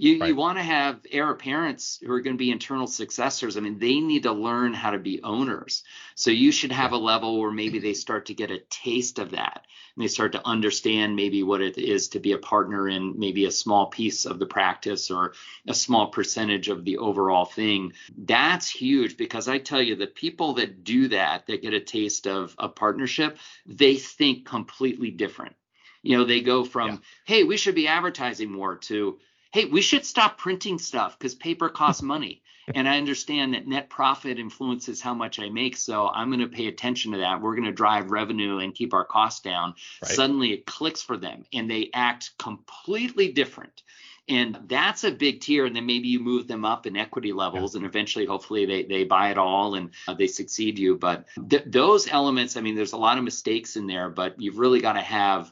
You 0.00 0.20
Right. 0.20 0.28
you 0.28 0.36
want 0.36 0.58
to 0.58 0.62
have 0.62 1.00
heir 1.10 1.28
apparents 1.28 1.98
who 2.00 2.12
are 2.12 2.20
going 2.20 2.36
to 2.36 2.38
be 2.38 2.52
internal 2.52 2.86
successors. 2.86 3.56
I 3.56 3.60
mean, 3.60 3.78
they 3.80 3.98
need 3.98 4.22
to 4.22 4.32
learn 4.32 4.72
how 4.72 4.92
to 4.92 4.98
be 4.98 5.20
owners. 5.24 5.82
So 6.14 6.30
you 6.30 6.52
should 6.52 6.70
have 6.70 6.92
a 6.92 6.96
level 6.96 7.40
where 7.40 7.50
maybe 7.50 7.80
they 7.80 7.94
start 7.94 8.26
to 8.26 8.34
get 8.34 8.52
a 8.52 8.60
taste 8.70 9.18
of 9.18 9.32
that 9.32 9.66
and 9.96 10.04
they 10.04 10.08
start 10.08 10.32
to 10.32 10.46
understand 10.46 11.16
maybe 11.16 11.42
what 11.42 11.60
it 11.60 11.78
is 11.78 12.08
to 12.10 12.20
be 12.20 12.30
a 12.30 12.38
partner 12.38 12.88
in 12.88 13.18
maybe 13.18 13.44
a 13.46 13.50
small 13.50 13.86
piece 13.86 14.24
of 14.24 14.38
the 14.38 14.46
practice 14.46 15.10
or 15.10 15.32
a 15.66 15.74
small 15.74 16.06
percentage 16.06 16.68
of 16.68 16.84
the 16.84 16.98
overall 16.98 17.44
thing. 17.44 17.92
That's 18.16 18.70
huge 18.70 19.16
because 19.16 19.48
I 19.48 19.58
tell 19.58 19.82
you, 19.82 19.96
the 19.96 20.06
people 20.06 20.54
that 20.54 20.84
do 20.84 21.08
that, 21.08 21.46
that 21.46 21.62
get 21.62 21.74
a 21.74 21.80
taste 21.80 22.28
of 22.28 22.54
a 22.56 22.68
partnership, 22.68 23.36
they 23.66 23.96
think 23.96 24.46
completely 24.46 25.10
different. 25.10 25.56
You 26.02 26.16
know, 26.16 26.24
they 26.24 26.40
go 26.40 26.64
from, 26.64 26.88
Yeah. 26.88 26.98
hey, 27.24 27.42
we 27.44 27.56
should 27.56 27.74
be 27.74 27.88
advertising 27.88 28.52
more 28.52 28.76
to, 28.76 29.18
hey, 29.52 29.64
we 29.66 29.80
should 29.80 30.04
stop 30.04 30.38
printing 30.38 30.78
stuff 30.78 31.18
because 31.18 31.34
paper 31.34 31.68
costs 31.68 32.02
money. 32.02 32.42
and 32.74 32.86
I 32.86 32.98
understand 32.98 33.54
that 33.54 33.66
net 33.66 33.88
profit 33.88 34.38
influences 34.38 35.00
how 35.00 35.14
much 35.14 35.38
I 35.38 35.48
make. 35.48 35.76
So 35.76 36.08
I'm 36.08 36.28
going 36.28 36.40
to 36.40 36.48
pay 36.54 36.66
attention 36.66 37.12
to 37.12 37.18
that. 37.18 37.40
We're 37.40 37.54
going 37.54 37.64
to 37.64 37.72
drive 37.72 38.10
revenue 38.10 38.58
and 38.58 38.74
keep 38.74 38.92
our 38.92 39.06
costs 39.06 39.40
down. 39.40 39.74
Right. 40.02 40.12
Suddenly 40.12 40.52
it 40.52 40.66
clicks 40.66 41.00
for 41.02 41.16
them 41.16 41.44
and 41.52 41.70
they 41.70 41.88
act 41.94 42.32
completely 42.38 43.32
different. 43.32 43.82
And 44.28 44.58
that's 44.66 45.04
a 45.04 45.10
big 45.10 45.40
tier. 45.40 45.64
And 45.64 45.74
then 45.74 45.86
maybe 45.86 46.08
you 46.08 46.20
move 46.20 46.46
them 46.46 46.66
up 46.66 46.86
in 46.86 46.94
equity 46.98 47.32
levels 47.32 47.74
and 47.74 47.86
eventually, 47.86 48.26
hopefully, 48.26 48.66
they, 48.66 48.82
they 48.82 49.04
buy 49.04 49.30
it 49.30 49.38
all 49.38 49.74
and 49.74 49.90
uh, 50.06 50.12
they 50.12 50.26
succeed 50.26 50.78
you. 50.78 50.96
But 50.96 51.24
th- 51.48 51.64
those 51.64 52.06
elements, 52.06 52.58
I 52.58 52.60
mean, 52.60 52.74
there's 52.74 52.92
a 52.92 52.98
lot 52.98 53.16
of 53.16 53.24
mistakes 53.24 53.76
in 53.76 53.86
there, 53.86 54.10
but 54.10 54.38
you've 54.38 54.58
really 54.58 54.82
got 54.82 54.92
to 54.92 55.00
have 55.00 55.50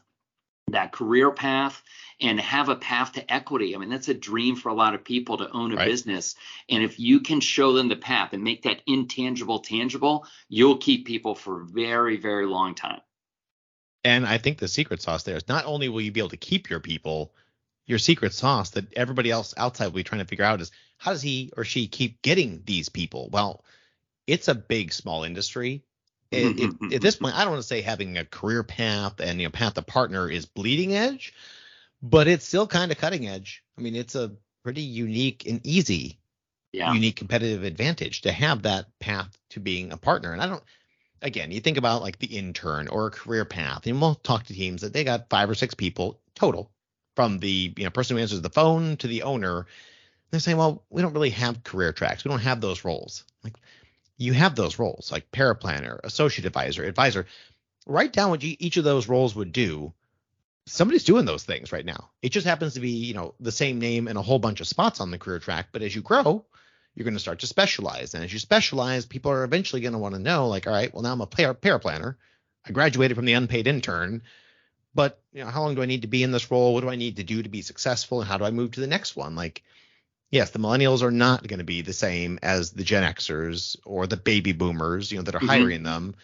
that 0.73 0.93
career 0.93 1.31
path 1.31 1.83
and 2.21 2.41
have 2.41 2.69
a 2.69 2.77
path 2.77 3.13
to 3.13 3.33
equity. 3.33 3.75
I 3.75 3.79
mean, 3.79 3.91
that's 3.91 4.09
a 4.09 4.15
dream 4.15 4.57
for 4.57 4.71
a 4.71 4.75
lot 4.75 4.95
of 4.95 5.05
people 5.05 5.37
to 5.39 5.51
own 5.51 5.73
a 5.73 5.77
Right. 5.77 5.87
business. 5.89 6.35
And 6.69 6.83
if 6.83 6.99
you 6.99 7.21
can 7.21 7.41
show 7.41 7.73
them 7.73 7.89
the 7.89 7.97
path 7.97 8.33
and 8.33 8.43
make 8.43 8.63
that 8.63 8.83
intangible 8.87 9.59
tangible, 9.61 10.27
you'll 10.49 10.79
keep 10.79 11.07
people 11.07 11.35
for 11.35 11.61
a 11.63 11.67
very, 11.67 12.17
very 12.17 12.47
long 12.47 12.75
time. 12.75 13.01
And 14.05 14.25
I 14.25 14.39
think 14.39 14.59
the 14.59 14.69
secret 14.69 15.03
sauce 15.03 15.25
there 15.25 15.37
is 15.37 15.49
not 15.49 15.65
only 15.67 15.89
will 15.89 16.01
you 16.01 16.13
be 16.13 16.21
able 16.21 16.31
to 16.31 16.37
keep 16.37 16.71
your 16.71 16.81
people, 16.81 17.35
your 17.87 17.99
secret 17.99 18.33
sauce 18.33 18.71
that 18.71 18.93
everybody 18.95 19.31
else 19.31 19.53
outside 19.57 19.87
will 19.87 19.93
be 19.97 20.05
trying 20.05 20.21
to 20.21 20.27
figure 20.27 20.45
out 20.45 20.61
is 20.61 20.71
how 20.99 21.11
does 21.13 21.23
he 21.23 21.53
or 21.57 21.65
she 21.65 21.89
keep 21.89 22.23
getting 22.23 22.63
these 22.65 22.89
people? 22.89 23.29
Well, 23.31 23.65
it's 24.27 24.49
a 24.49 24.55
big 24.55 24.93
small 24.93 25.25
industry. 25.25 25.83
It- 26.31 26.59
it- 26.59 26.75
at 26.95 27.03
this 27.03 27.17
point, 27.17 27.37
I 27.37 27.41
don't 27.43 27.53
want 27.53 27.63
to 27.63 27.69
say 27.69 27.81
having 27.83 28.17
a 28.17 28.25
career 28.25 28.63
path 28.63 29.21
and 29.21 29.41
you 29.41 29.47
know 29.47 29.51
path 29.51 29.75
to 29.75 29.83
partner 29.83 30.31
is 30.31 30.47
bleeding 30.47 30.95
edge, 30.95 31.35
but 32.03 32.29
it's 32.29 32.47
still 32.47 32.67
kind 32.67 32.93
of 32.93 32.99
cutting 32.99 33.27
edge. 33.29 33.63
I 33.79 33.83
mean, 33.83 33.95
it's 33.97 34.15
a 34.15 34.33
pretty 34.63 34.83
unique 34.83 35.47
and 35.47 35.61
easy 35.67 36.19
Yeah. 36.73 36.93
unique 36.93 37.17
competitive 37.17 37.65
advantage 37.65 38.23
to 38.23 38.33
have 38.33 38.63
that 38.63 38.87
path 38.99 39.37
to 39.51 39.61
being 39.61 39.93
a 39.93 39.97
partner. 39.97 40.33
And 40.33 40.43
I 40.43 40.47
don't, 40.49 40.63
again, 41.23 41.51
you 41.51 41.61
think 41.61 41.79
about 41.79 42.03
like 42.03 42.19
the 42.19 42.27
intern 42.39 42.89
or 42.89 43.07
a 43.07 43.11
career 43.11 43.45
path, 43.45 43.87
and 43.87 44.01
we'll 44.01 44.15
talk 44.17 44.45
to 44.45 44.55
teams 44.55 44.83
that 44.83 44.93
they 44.93 45.05
got 45.05 45.31
five 45.31 45.49
or 45.51 45.55
six 45.55 45.75
people 45.75 46.21
total 46.35 46.71
from 47.15 47.39
the 47.39 47.73
you 47.77 47.85
know 47.85 47.91
person 47.91 48.17
who 48.17 48.23
answers 48.23 48.43
the 48.43 48.51
phone 48.51 48.97
to 48.99 49.07
the 49.07 49.23
owner. 49.23 49.67
They're 50.31 50.41
saying, 50.41 50.59
well, 50.59 50.85
we 50.91 51.03
don't 51.03 51.15
really 51.15 51.31
have 51.31 51.65
career 51.65 51.93
tracks. 51.93 52.25
We 52.25 52.31
don't 52.31 52.41
have 52.41 52.61
those 52.61 52.85
roles. 52.85 53.25
Like 53.45 53.55
you 54.19 54.33
have 54.35 54.55
those 54.57 54.79
roles, 54.79 55.11
like 55.13 55.31
paraplanner, 55.31 56.01
associate 56.05 56.47
advisor, 56.47 56.85
advisor. 56.85 57.27
Write 57.87 58.13
down 58.13 58.31
what 58.31 58.43
you, 58.43 58.57
each 58.59 58.77
of 58.77 58.85
those 58.85 59.09
roles 59.09 59.35
would 59.37 59.53
do. 59.53 59.93
Somebody's 60.67 61.05
doing 61.05 61.25
those 61.25 61.45
things 61.45 61.73
right 61.73 61.85
now. 61.85 62.11
It 62.23 62.31
just 62.31 62.47
happens 62.47 62.75
to 62.75 62.81
be, 62.81 62.91
you 62.91 63.15
know, 63.15 63.35
the 63.39 63.53
same 63.53 63.79
name 63.79 64.09
and 64.09 64.19
a 64.19 64.23
whole 64.23 64.41
bunch 64.41 64.61
of 64.61 64.67
spots 64.67 65.01
on 65.01 65.11
the 65.11 65.19
career 65.19 65.39
track. 65.39 65.69
But 65.73 65.83
as 65.83 65.95
you 65.95 66.03
grow, 66.03 66.45
you're 66.95 67.05
going 67.05 67.15
to 67.15 67.21
start 67.21 67.41
to 67.41 67.47
specialize. 67.47 68.15
And 68.15 68.25
as 68.25 68.33
you 68.33 68.39
specialize, 68.39 69.07
people 69.07 69.31
are 69.31 69.45
eventually 69.45 69.83
going 69.83 69.93
to 69.93 69.99
want 69.99 70.15
to 70.15 70.21
know, 70.21 70.49
like, 70.49 70.67
all 70.67 70.73
right, 70.73 70.93
well, 70.93 71.03
now 71.03 71.13
I'm 71.13 71.21
a 71.21 71.27
para 71.27 71.55
planner. 71.79 72.19
I 72.67 72.73
graduated 72.73 73.17
from 73.17 73.27
the 73.27 73.35
unpaid 73.35 73.69
intern, 73.69 74.23
but 74.93 75.23
you 75.33 75.45
know, 75.45 75.51
how 75.51 75.63
long 75.63 75.77
do 75.77 75.83
I 75.83 75.87
need 75.87 76.03
to 76.03 76.09
be 76.09 76.25
in 76.25 76.33
this 76.33 76.51
role? 76.51 76.75
What 76.75 76.81
do 76.81 76.89
I 76.89 76.97
need 76.97 77.17
to 77.17 77.23
do 77.23 77.43
to 77.43 77.49
be 77.49 77.63
successful? 77.63 78.21
And 78.21 78.29
how 78.29 78.39
do 78.39 78.45
I 78.45 78.51
move 78.51 78.73
to 78.73 78.81
the 78.81 78.89
next 78.89 79.15
one? 79.15 79.37
Like, 79.37 79.63
yes, 80.33 80.51
the 80.51 80.59
millennials 80.59 81.03
are 81.03 81.13
not 81.13 81.47
going 81.47 81.59
to 81.61 81.65
be 81.65 81.83
the 81.83 81.93
same 81.93 82.41
as 82.43 82.73
the 82.73 82.83
Gen 82.83 83.05
Xers 83.05 83.77
or 83.85 84.09
the 84.09 84.17
baby 84.17 84.53
boomers, 84.53 85.13
you 85.13 85.19
know, 85.19 85.23
that 85.23 85.37
are 85.37 85.41
Mhm. 85.41 85.47
hiring 85.47 85.83
them, 85.85 86.17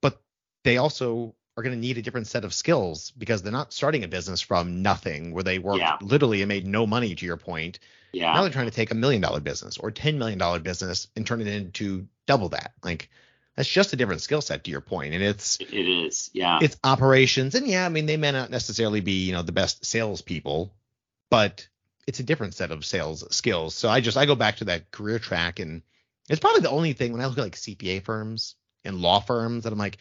but 0.00 0.22
they 0.64 0.78
also 0.78 1.34
are 1.58 1.62
going 1.62 1.74
to 1.74 1.80
need 1.80 1.98
a 1.98 2.02
different 2.02 2.28
set 2.28 2.44
of 2.44 2.54
skills 2.54 3.10
because 3.18 3.42
they're 3.42 3.50
not 3.52 3.72
starting 3.72 4.04
a 4.04 4.08
business 4.08 4.40
from 4.40 4.80
nothing 4.82 5.32
where 5.32 5.42
they 5.42 5.58
worked 5.58 5.80
Yeah. 5.80 5.96
literally 6.00 6.40
and 6.40 6.48
made 6.48 6.64
no 6.66 6.86
money 6.86 7.16
to 7.16 7.26
your 7.26 7.36
point. 7.36 7.80
Now 8.32 8.42
they're 8.42 8.52
trying 8.52 8.66
to 8.70 8.74
take 8.74 8.92
a 8.92 8.94
million 8.94 9.20
dollar 9.20 9.40
business 9.40 9.76
or 9.76 9.90
ten 9.90 10.18
million 10.18 10.38
dollar 10.38 10.60
business 10.60 11.08
and 11.16 11.26
turn 11.26 11.40
it 11.40 11.48
into 11.48 12.06
double 12.26 12.50
that. 12.50 12.72
Like 12.84 13.10
that's 13.56 13.68
just 13.68 13.92
a 13.92 13.96
different 13.96 14.20
skill 14.22 14.40
set 14.40 14.62
to 14.64 14.70
your 14.70 14.80
point. 14.80 15.14
And 15.14 15.22
it's 15.22 15.58
It 15.60 15.74
is. 15.74 16.30
Yeah. 16.32 16.60
it's 16.62 16.76
operations. 16.84 17.56
And 17.56 17.66
yeah, 17.66 17.84
I 17.84 17.88
mean 17.88 18.06
they 18.06 18.16
may 18.16 18.30
not 18.30 18.50
necessarily 18.50 19.00
be, 19.00 19.26
you 19.26 19.32
know, 19.32 19.42
the 19.42 19.52
best 19.52 19.84
salespeople, 19.84 20.72
but 21.28 21.66
it's 22.06 22.20
a 22.20 22.22
different 22.22 22.54
set 22.54 22.70
of 22.70 22.84
sales 22.84 23.24
skills. 23.36 23.74
So 23.74 23.88
I 23.88 24.00
just 24.00 24.16
I 24.16 24.26
go 24.26 24.36
back 24.36 24.56
to 24.58 24.64
that 24.66 24.90
career 24.92 25.18
track 25.18 25.58
and 25.58 25.82
it's 26.30 26.40
probably 26.40 26.60
the 26.60 26.70
only 26.70 26.92
thing 26.92 27.12
when 27.12 27.20
I 27.20 27.26
look 27.26 27.38
at 27.38 27.42
like 27.44 27.56
CPA 27.56 28.04
firms 28.04 28.54
and 28.84 29.00
law 29.00 29.18
firms 29.20 29.64
that 29.64 29.72
I'm 29.72 29.78
like, 29.78 29.98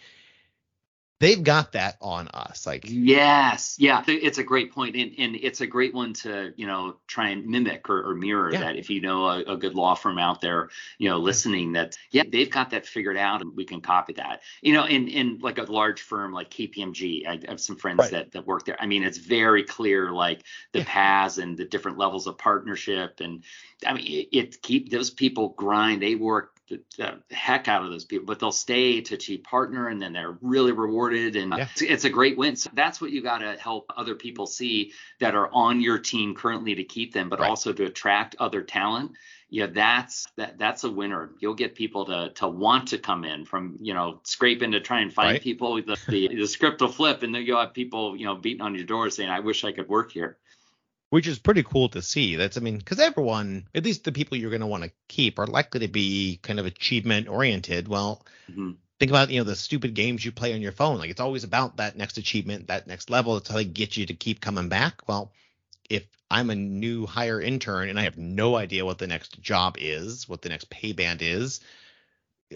they've 1.19 1.43
got 1.43 1.73
that 1.73 1.97
on 2.01 2.27
us. 2.29 2.65
Like 2.65 2.89
Yes, 2.89 3.75
yeah, 3.79 4.03
it's 4.07 4.37
a 4.37 4.43
great 4.43 4.71
point, 4.71 4.95
and, 4.95 5.11
and 5.17 5.35
it's 5.35 5.61
a 5.61 5.67
great 5.67 5.93
one 5.93 6.13
to 6.13 6.53
you 6.55 6.67
know 6.67 6.97
try 7.07 7.29
and 7.29 7.45
mimic 7.47 7.89
or, 7.89 8.07
or 8.07 8.13
mirror 8.15 8.53
Yeah. 8.53 8.59
that. 8.59 8.75
If 8.77 8.89
you 8.91 9.01
know 9.01 9.25
a, 9.25 9.39
a 9.41 9.57
good 9.57 9.73
law 9.73 9.95
firm 9.95 10.19
out 10.19 10.41
there, 10.41 10.69
you 10.99 11.09
know, 11.09 11.17
listening, 11.17 11.73
that 11.73 11.97
yeah, 12.11 12.21
they've 12.31 12.49
got 12.49 12.69
that 12.69 12.85
figured 12.85 13.17
out, 13.17 13.41
and 13.41 13.55
we 13.57 13.65
can 13.65 13.81
copy 13.81 14.13
that. 14.13 14.41
You 14.61 14.73
know, 14.73 14.85
in 14.85 15.07
in 15.07 15.39
like 15.39 15.57
a 15.57 15.63
large 15.63 16.01
firm 16.03 16.31
like 16.33 16.51
KPMG, 16.51 17.25
I 17.27 17.39
have 17.49 17.59
some 17.59 17.75
friends 17.77 18.11
Right. 18.11 18.11
that 18.11 18.31
that 18.33 18.45
work 18.45 18.65
there. 18.65 18.77
I 18.79 18.85
mean, 18.85 19.03
it's 19.03 19.17
very 19.17 19.63
clear, 19.63 20.11
like 20.11 20.43
the 20.71 20.79
Yeah. 20.79 20.85
paths 20.85 21.39
and 21.39 21.57
the 21.57 21.65
different 21.65 21.97
levels 21.97 22.27
of 22.27 22.37
partnership, 22.37 23.19
and 23.21 23.43
I 23.85 23.93
mean, 23.93 24.05
it, 24.07 24.37
it 24.37 24.61
keep 24.61 24.91
those 24.91 25.09
people 25.09 25.49
grind. 25.49 26.01
They 26.01 26.15
work 26.15 26.56
the, 26.69 27.21
heck 27.31 27.67
out 27.67 27.83
of 27.83 27.91
those 27.91 28.05
people, 28.05 28.25
but 28.25 28.39
they'll 28.39 28.51
stay 28.51 29.01
to 29.01 29.17
chief 29.17 29.43
partner, 29.43 29.87
and 29.87 30.01
then 30.01 30.13
they're 30.13 30.37
really 30.41 30.71
rewarded, 30.71 31.35
and 31.35 31.53
Yeah. 31.53 31.67
it's, 31.71 31.81
it's 31.81 32.05
a 32.05 32.09
great 32.09 32.37
win. 32.37 32.55
So 32.55 32.69
that's 32.73 32.99
what 32.99 33.11
you 33.11 33.21
got 33.21 33.39
to 33.39 33.57
help 33.57 33.91
other 33.95 34.15
people 34.15 34.47
see 34.47 34.93
that 35.19 35.35
are 35.35 35.49
on 35.53 35.81
your 35.81 35.97
team 35.99 36.35
currently 36.35 36.75
to 36.75 36.83
keep 36.83 37.13
them, 37.13 37.29
but 37.29 37.39
Right. 37.39 37.49
also 37.49 37.73
to 37.73 37.85
attract 37.85 38.35
other 38.39 38.61
talent. 38.61 39.11
Yeah, 39.49 39.67
that's 39.67 40.27
that 40.35 40.57
that's 40.57 40.83
a 40.83 40.91
winner. 40.91 41.31
You'll 41.39 41.53
get 41.53 41.73
people 41.73 42.03
to 42.07 42.31
to 42.35 42.49
want 42.49 42.89
to 42.89 42.97
come 42.97 43.23
in 43.23 43.45
from 43.45 43.77
you 43.79 43.93
know 43.93 44.19
scraping 44.25 44.73
to 44.73 44.81
try 44.81 44.99
and 44.99 45.13
find 45.13 45.35
Right. 45.35 45.41
people. 45.41 45.75
The, 45.75 45.97
the 46.09 46.35
the 46.35 46.47
script 46.47 46.81
will 46.81 46.89
flip, 46.89 47.23
and 47.23 47.33
then 47.33 47.43
you'll 47.43 47.59
have 47.61 47.73
people 47.73 48.17
you 48.17 48.25
know 48.25 48.35
beating 48.35 48.61
on 48.61 48.75
your 48.75 48.83
door 48.83 49.09
saying, 49.09 49.29
"I 49.29 49.39
wish 49.39 49.63
I 49.63 49.71
could 49.71 49.87
work 49.87 50.11
here." 50.11 50.37
Which 51.09 51.27
is 51.27 51.39
pretty 51.39 51.63
cool 51.63 51.89
to 51.89 52.01
see. 52.01 52.35
That's 52.35 52.57
I 52.57 52.61
mean, 52.61 52.77
because 52.77 52.99
everyone, 52.99 53.67
at 53.73 53.85
least 53.85 54.03
the 54.03 54.11
people 54.11 54.37
you're 54.37 54.49
going 54.49 54.61
to 54.61 54.67
want 54.67 54.83
to 54.83 54.91
keep, 55.07 55.39
are 55.39 55.47
likely 55.47 55.81
to 55.81 55.87
be 55.87 56.39
kind 56.41 56.59
of 56.59 56.65
achievement 56.65 57.27
oriented. 57.27 57.87
Well, 57.87 58.25
Mhm. 58.51 58.77
think 58.99 59.11
about 59.11 59.29
you 59.29 59.39
know 59.39 59.43
the 59.43 59.55
stupid 59.55 59.93
games 59.93 60.23
you 60.25 60.31
play 60.31 60.53
on 60.53 60.61
your 60.61 60.71
phone. 60.71 60.97
Like 60.99 61.09
it's 61.09 61.21
always 61.21 61.43
about 61.43 61.77
that 61.77 61.95
next 61.97 62.17
achievement, 62.17 62.67
that 62.67 62.87
next 62.87 63.09
level. 63.09 63.37
It's 63.37 63.49
how 63.49 63.55
they 63.55 63.65
get 63.65 63.97
you 63.97 64.05
to 64.07 64.13
keep 64.13 64.41
coming 64.41 64.69
back. 64.69 65.07
Well, 65.07 65.31
if 65.89 66.05
I'm 66.29 66.49
a 66.49 66.55
new 66.55 67.05
hire 67.05 67.39
intern 67.41 67.89
and 67.89 67.99
I 67.99 68.03
have 68.03 68.17
no 68.17 68.55
idea 68.57 68.85
what 68.85 68.97
the 68.97 69.07
next 69.07 69.41
job 69.41 69.77
is, 69.79 70.27
what 70.27 70.41
the 70.41 70.49
next 70.49 70.69
pay 70.69 70.91
band 70.93 71.21
is, 71.21 71.61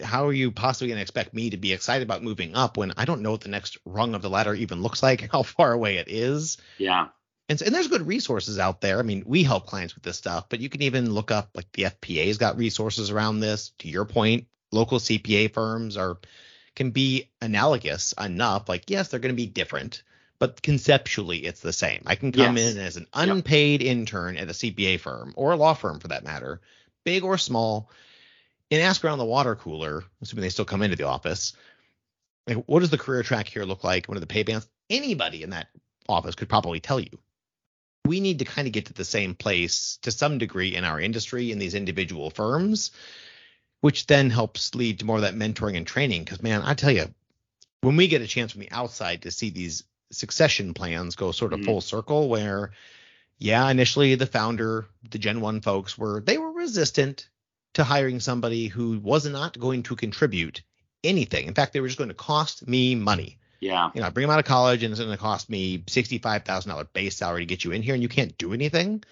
how 0.02 0.26
are 0.26 0.32
you 0.32 0.50
possibly 0.50 0.88
going 0.88 0.98
to 0.98 1.02
expect 1.02 1.34
me 1.34 1.50
to 1.50 1.56
be 1.56 1.72
excited 1.72 2.02
about 2.02 2.22
moving 2.22 2.54
up 2.54 2.76
when 2.76 2.92
I 2.96 3.04
don't 3.04 3.22
know 3.22 3.32
what 3.32 3.42
the 3.42 3.48
next 3.48 3.78
rung 3.84 4.14
of 4.14 4.22
the 4.22 4.30
ladder 4.30 4.54
even 4.54 4.82
looks 4.82 5.02
like, 5.02 5.28
how 5.32 5.42
far 5.42 5.72
away 5.72 5.96
it 5.98 6.08
is? 6.08 6.58
Yeah, 6.78 7.08
And, 7.48 7.58
so- 7.58 7.66
and 7.66 7.74
there's 7.74 7.88
good 7.88 8.06
resources 8.06 8.58
out 8.58 8.80
there. 8.80 8.98
I 8.98 9.02
mean, 9.02 9.24
we 9.26 9.42
help 9.42 9.66
clients 9.66 9.94
with 9.94 10.04
this 10.04 10.16
stuff, 10.16 10.48
but 10.48 10.60
you 10.60 10.68
can 10.68 10.82
even 10.82 11.12
look 11.12 11.30
up 11.30 11.50
like 11.54 11.70
the 11.72 11.84
FPA's 11.84 12.38
got 12.38 12.56
resources 12.56 13.10
around 13.10 13.40
this. 13.40 13.72
To 13.80 13.88
your 13.88 14.04
point, 14.04 14.46
local 14.70 14.98
CPA 14.98 15.52
firms 15.52 15.96
are 15.96 16.18
can 16.74 16.90
be 16.90 17.28
analogous 17.42 18.14
enough. 18.18 18.68
Like, 18.68 18.88
yes, 18.88 19.08
they're 19.08 19.20
going 19.20 19.34
to 19.34 19.36
be 19.36 19.46
different, 19.46 20.02
but 20.38 20.62
conceptually 20.62 21.38
it's 21.38 21.60
the 21.60 21.72
same. 21.72 22.02
I 22.06 22.14
can 22.14 22.32
come 22.32 22.56
Yes. 22.56 22.72
in 22.74 22.80
as 22.80 22.96
an 22.96 23.06
unpaid 23.12 23.82
intern 23.82 24.38
at 24.38 24.48
a 24.48 24.52
CPA 24.54 24.98
firm 24.98 25.34
or 25.36 25.52
a 25.52 25.56
law 25.56 25.74
firm 25.74 26.00
for 26.00 26.08
that 26.08 26.24
matter, 26.24 26.62
big 27.04 27.24
or 27.24 27.36
small, 27.36 27.90
and 28.70 28.80
ask 28.80 29.04
around 29.04 29.18
the 29.18 29.26
water 29.26 29.54
cooler, 29.54 30.04
assuming 30.22 30.40
they 30.44 30.48
still 30.48 30.64
come 30.64 30.80
into 30.80 30.96
the 30.96 31.06
office. 31.06 31.52
Like, 32.46 32.64
what 32.64 32.80
does 32.80 32.88
the 32.90 32.96
career 32.96 33.22
track 33.22 33.48
here 33.48 33.64
look 33.64 33.84
like? 33.84 34.06
What 34.06 34.16
are 34.16 34.20
the 34.20 34.26
pay 34.26 34.42
bands? 34.42 34.66
Anybody 34.88 35.42
in 35.42 35.50
that 35.50 35.68
office 36.08 36.34
could 36.34 36.48
probably 36.48 36.80
tell 36.80 36.98
you. 36.98 37.10
We 38.04 38.20
need 38.20 38.40
to 38.40 38.44
kind 38.44 38.66
of 38.66 38.72
get 38.72 38.86
to 38.86 38.92
the 38.92 39.04
same 39.04 39.34
place 39.34 39.98
to 40.02 40.10
some 40.10 40.38
degree 40.38 40.74
in 40.74 40.84
our 40.84 41.00
industry 41.00 41.52
in 41.52 41.58
these 41.58 41.74
individual 41.74 42.30
firms, 42.30 42.90
which 43.80 44.06
then 44.06 44.30
helps 44.30 44.74
lead 44.74 44.98
to 44.98 45.04
more 45.04 45.16
of 45.16 45.22
that 45.22 45.34
mentoring 45.34 45.76
and 45.76 45.86
training. 45.86 46.24
Because 46.24 46.42
man, 46.42 46.62
I 46.62 46.74
tell 46.74 46.90
you, 46.90 47.12
when 47.80 47.96
we 47.96 48.08
get 48.08 48.22
a 48.22 48.26
chance 48.26 48.52
from 48.52 48.60
the 48.60 48.70
outside 48.72 49.22
to 49.22 49.30
see 49.30 49.50
these 49.50 49.84
succession 50.10 50.74
plans 50.74 51.16
go 51.16 51.32
sort 51.32 51.52
of 51.52 51.60
Mhm. 51.60 51.64
full 51.64 51.80
circle, 51.80 52.28
where 52.28 52.72
yeah, 53.38 53.68
initially 53.70 54.14
the 54.14 54.26
founder, 54.26 54.86
the 55.10 55.18
Gen 55.18 55.40
1 55.40 55.60
folks 55.62 55.98
were 55.98 56.20
they 56.20 56.38
were 56.38 56.52
resistant 56.52 57.28
to 57.74 57.82
hiring 57.82 58.20
somebody 58.20 58.68
who 58.68 58.98
was 58.98 59.26
not 59.26 59.58
going 59.58 59.82
to 59.84 59.96
contribute 59.96 60.62
anything. 61.02 61.46
In 61.46 61.54
fact, 61.54 61.72
they 61.72 61.80
were 61.80 61.88
just 61.88 61.98
going 61.98 62.08
to 62.08 62.14
cost 62.14 62.68
me 62.68 62.94
money. 62.94 63.38
Yeah. 63.62 63.90
You 63.94 64.00
know, 64.00 64.08
I 64.08 64.10
bring 64.10 64.26
them 64.26 64.32
out 64.32 64.40
of 64.40 64.44
college 64.44 64.82
and 64.82 64.90
it's 64.90 65.00
going 65.00 65.12
to 65.12 65.16
cost 65.16 65.48
me 65.48 65.84
sixty-five 65.86 66.44
thousand 66.44 66.70
dollar 66.70 66.84
base 66.84 67.16
salary 67.16 67.42
to 67.42 67.46
get 67.46 67.62
you 67.64 67.70
in 67.70 67.80
here, 67.80 67.94
and 67.94 68.02
you 68.02 68.08
can't 68.08 68.36
do 68.36 68.52
anything. 68.52 69.04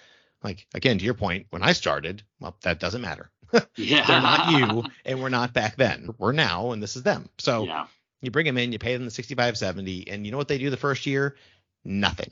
Like 0.43 0.67
again, 0.75 0.99
to 0.99 1.05
your 1.05 1.15
point, 1.15 1.47
when 1.51 1.63
I 1.63 1.73
started, 1.73 2.25
well, 2.41 2.57
that 2.63 2.81
doesn't 2.81 3.01
matter. 3.01 3.31
Yeah. 3.77 4.07
They're 4.07 4.21
not 4.21 4.51
you, 4.53 4.85
and 5.05 5.23
we're 5.23 5.29
not 5.29 5.53
back 5.53 5.77
then. 5.77 6.11
We're 6.19 6.33
now, 6.33 6.73
and 6.73 6.83
this 6.83 6.97
is 6.97 7.03
them. 7.05 7.29
So 7.39 7.65
yeah. 7.65 7.87
you 8.21 8.31
bring 8.33 8.47
them 8.47 8.59
in, 8.59 8.73
you 8.73 8.79
pay 8.79 8.95
them 8.97 9.05
the 9.05 9.11
65, 9.11 9.57
70, 9.57 10.09
and 10.09 10.25
you 10.27 10.33
know 10.33 10.39
what 10.39 10.49
they 10.49 10.59
do 10.59 10.71
the 10.71 10.77
first 10.77 11.07
year? 11.07 11.37
Nothing. 11.85 12.31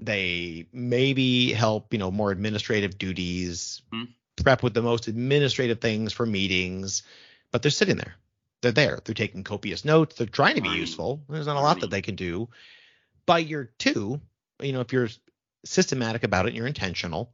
They 0.00 0.66
maybe 0.72 1.52
help, 1.52 1.92
you 1.92 1.98
know, 1.98 2.10
more 2.10 2.30
administrative 2.30 2.96
duties, 2.98 3.82
Mhm. 3.92 4.08
prep 4.42 4.62
with 4.62 4.74
the 4.74 4.82
most 4.82 5.06
administrative 5.08 5.80
things 5.80 6.12
for 6.12 6.26
meetings, 6.26 7.02
but 7.50 7.60
they're 7.62 7.70
sitting 7.70 7.96
there. 7.96 8.14
They're 8.64 8.72
there. 8.72 8.98
They're 9.04 9.14
taking 9.14 9.44
copious 9.44 9.84
notes. 9.84 10.16
They're 10.16 10.26
trying 10.26 10.54
to 10.56 10.62
be 10.62 10.70
useful. 10.70 11.22
There's 11.28 11.46
not 11.46 11.56
a 11.56 11.60
lot 11.60 11.80
that 11.80 11.90
they 11.90 12.00
can 12.00 12.16
do. 12.16 12.48
By 13.26 13.38
year 13.38 13.70
two, 13.78 14.22
you 14.60 14.72
know, 14.72 14.80
if 14.80 14.90
you're 14.90 15.10
systematic 15.66 16.24
about 16.24 16.46
it 16.46 16.48
and 16.48 16.56
you're 16.56 16.66
intentional, 16.66 17.32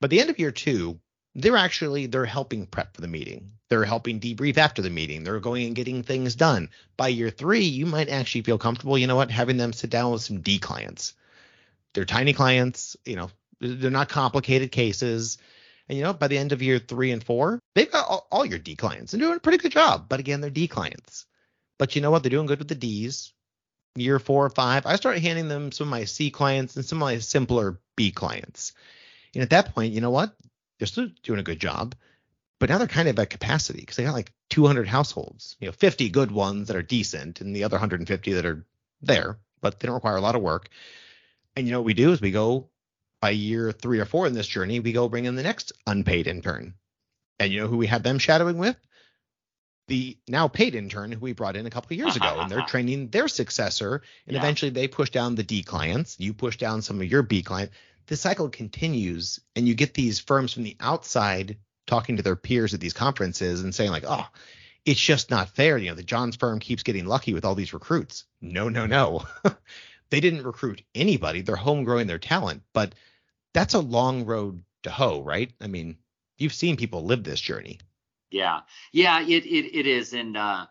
by 0.00 0.08
the 0.08 0.20
end 0.20 0.28
of 0.28 0.38
year 0.38 0.50
two, 0.50 1.00
they're 1.34 1.56
actually 1.56 2.04
they're 2.04 2.26
helping 2.26 2.66
prep 2.66 2.94
for 2.94 3.00
the 3.00 3.08
meeting. 3.08 3.52
They're 3.70 3.84
helping 3.84 4.20
debrief 4.20 4.58
after 4.58 4.82
the 4.82 4.90
meeting. 4.90 5.24
They're 5.24 5.40
going 5.40 5.66
and 5.66 5.74
getting 5.74 6.02
things 6.02 6.34
done. 6.34 6.68
By 6.98 7.08
year 7.08 7.30
three, 7.30 7.64
you 7.64 7.86
might 7.86 8.10
actually 8.10 8.42
feel 8.42 8.58
comfortable, 8.58 8.98
you 8.98 9.06
know 9.06 9.16
what, 9.16 9.30
having 9.30 9.56
them 9.56 9.72
sit 9.72 9.88
down 9.88 10.12
with 10.12 10.22
some 10.22 10.40
D 10.40 10.58
clients. 10.58 11.14
They're 11.94 12.04
tiny 12.04 12.34
clients, 12.34 12.96
you 13.06 13.16
know, 13.16 13.30
they're 13.60 13.90
not 13.90 14.08
complicated 14.08 14.70
cases. 14.70 15.38
And 15.88 15.96
you 15.96 16.04
know, 16.04 16.12
by 16.12 16.28
the 16.28 16.38
end 16.38 16.52
of 16.52 16.62
year 16.62 16.78
three 16.78 17.12
and 17.12 17.22
four, 17.22 17.60
they've 17.74 17.90
got 17.90 18.06
all, 18.08 18.26
all 18.30 18.44
your 18.44 18.58
D 18.58 18.76
clients 18.76 19.12
and 19.12 19.22
doing 19.22 19.36
a 19.36 19.40
pretty 19.40 19.58
good 19.58 19.72
job. 19.72 20.06
But 20.08 20.20
again, 20.20 20.40
they're 20.40 20.50
D 20.50 20.68
clients. 20.68 21.26
But 21.78 21.96
you 21.96 22.02
know 22.02 22.10
what? 22.10 22.22
They're 22.22 22.30
doing 22.30 22.46
good 22.46 22.58
with 22.58 22.68
the 22.68 22.74
Ds. 22.74 23.32
Year 23.96 24.18
four 24.18 24.44
or 24.44 24.50
five, 24.50 24.86
I 24.86 24.94
started 24.94 25.22
handing 25.22 25.48
them 25.48 25.72
some 25.72 25.88
of 25.88 25.90
my 25.90 26.04
C 26.04 26.30
clients 26.30 26.76
and 26.76 26.84
some 26.84 26.98
of 26.98 27.06
my 27.06 27.18
simpler 27.18 27.80
B 27.96 28.12
clients. 28.12 28.72
And 29.34 29.42
at 29.42 29.50
that 29.50 29.74
point, 29.74 29.92
you 29.92 30.00
know 30.00 30.10
what? 30.10 30.36
They're 30.78 30.86
still 30.86 31.08
doing 31.24 31.40
a 31.40 31.44
good 31.44 31.58
job, 31.58 31.96
but 32.60 32.68
now 32.68 32.78
they're 32.78 32.86
kind 32.86 33.08
of 33.08 33.18
at 33.18 33.30
capacity 33.30 33.80
because 33.80 33.96
they 33.96 34.04
got 34.04 34.12
like 34.12 34.32
200 34.50 34.86
households, 34.86 35.56
you 35.58 35.66
know, 35.66 35.72
50 35.72 36.10
good 36.10 36.30
ones 36.30 36.68
that 36.68 36.76
are 36.76 36.82
decent 36.82 37.40
and 37.40 37.56
the 37.56 37.64
other 37.64 37.74
150 37.74 38.32
that 38.34 38.46
are 38.46 38.64
there, 39.02 39.38
but 39.60 39.80
they 39.80 39.86
don't 39.86 39.94
require 39.94 40.16
a 40.16 40.20
lot 40.20 40.36
of 40.36 40.42
work. 40.42 40.68
And 41.56 41.66
you 41.66 41.72
know 41.72 41.80
what 41.80 41.86
we 41.86 41.94
do 41.94 42.12
is 42.12 42.20
we 42.20 42.30
go 42.30 42.68
by 43.20 43.30
year 43.30 43.72
three 43.72 44.00
or 44.00 44.04
four 44.04 44.26
in 44.26 44.34
this 44.34 44.46
journey, 44.46 44.80
we 44.80 44.92
go 44.92 45.08
bring 45.08 45.24
in 45.24 45.34
the 45.34 45.42
next 45.42 45.72
unpaid 45.86 46.26
intern. 46.26 46.74
And 47.38 47.52
you 47.52 47.60
know 47.60 47.66
who 47.68 47.76
we 47.76 47.86
have 47.86 48.02
them 48.02 48.18
shadowing 48.18 48.58
with? 48.58 48.76
The 49.88 50.18
now 50.28 50.48
paid 50.48 50.74
intern 50.74 51.12
who 51.12 51.18
we 51.20 51.32
brought 51.32 51.56
in 51.56 51.66
a 51.66 51.70
couple 51.70 51.94
of 51.94 51.98
years 51.98 52.16
ago, 52.16 52.40
and 52.40 52.50
they're 52.50 52.62
training 52.74 53.08
their 53.08 53.28
successor. 53.28 54.02
And 54.26 54.34
Yeah. 54.34 54.40
eventually 54.40 54.70
they 54.70 54.86
push 54.88 55.10
down 55.10 55.34
the 55.34 55.42
D 55.42 55.62
clients. 55.62 56.16
You 56.18 56.34
push 56.34 56.58
down 56.58 56.82
some 56.82 57.00
of 57.00 57.06
your 57.06 57.22
B 57.22 57.42
clients. 57.42 57.74
The 58.06 58.16
cycle 58.16 58.48
continues, 58.48 59.40
and 59.56 59.66
you 59.66 59.74
get 59.74 59.94
these 59.94 60.20
firms 60.20 60.52
from 60.52 60.62
the 60.62 60.76
outside 60.80 61.58
talking 61.86 62.16
to 62.16 62.22
their 62.22 62.36
peers 62.36 62.74
at 62.74 62.80
these 62.80 62.92
conferences 62.92 63.62
and 63.62 63.74
saying 63.74 63.90
like, 63.90 64.04
"Oh, 64.06 64.26
it's 64.84 65.00
just 65.00 65.30
not 65.30 65.54
fair." 65.54 65.78
You 65.78 65.90
know, 65.90 65.94
the 65.94 66.02
John's 66.02 66.36
firm 66.36 66.58
keeps 66.58 66.82
getting 66.82 67.06
lucky 67.06 67.32
with 67.34 67.44
all 67.44 67.54
these 67.54 67.72
recruits. 67.72 68.24
No, 68.40 68.68
no, 68.68 68.86
no. 68.86 69.26
they 70.10 70.20
didn't 70.20 70.44
recruit 70.44 70.82
anybody. 70.94 71.40
They're 71.42 71.56
homegrowing 71.56 72.06
their 72.06 72.18
talent, 72.18 72.62
but 72.72 72.94
that's 73.58 73.74
a 73.74 73.80
long 73.80 74.24
road 74.24 74.62
to 74.84 74.90
hoe, 74.90 75.20
right? 75.20 75.50
I 75.60 75.66
mean, 75.66 75.96
you've 76.36 76.54
seen 76.54 76.76
people 76.76 77.04
live 77.04 77.24
this 77.24 77.40
journey. 77.40 77.80
Yeah, 78.30 78.60
yeah, 78.92 79.20
it 79.20 79.46
it, 79.46 79.76
it 79.76 79.86
is, 79.86 80.12
and 80.12 80.36
uh, 80.36 80.66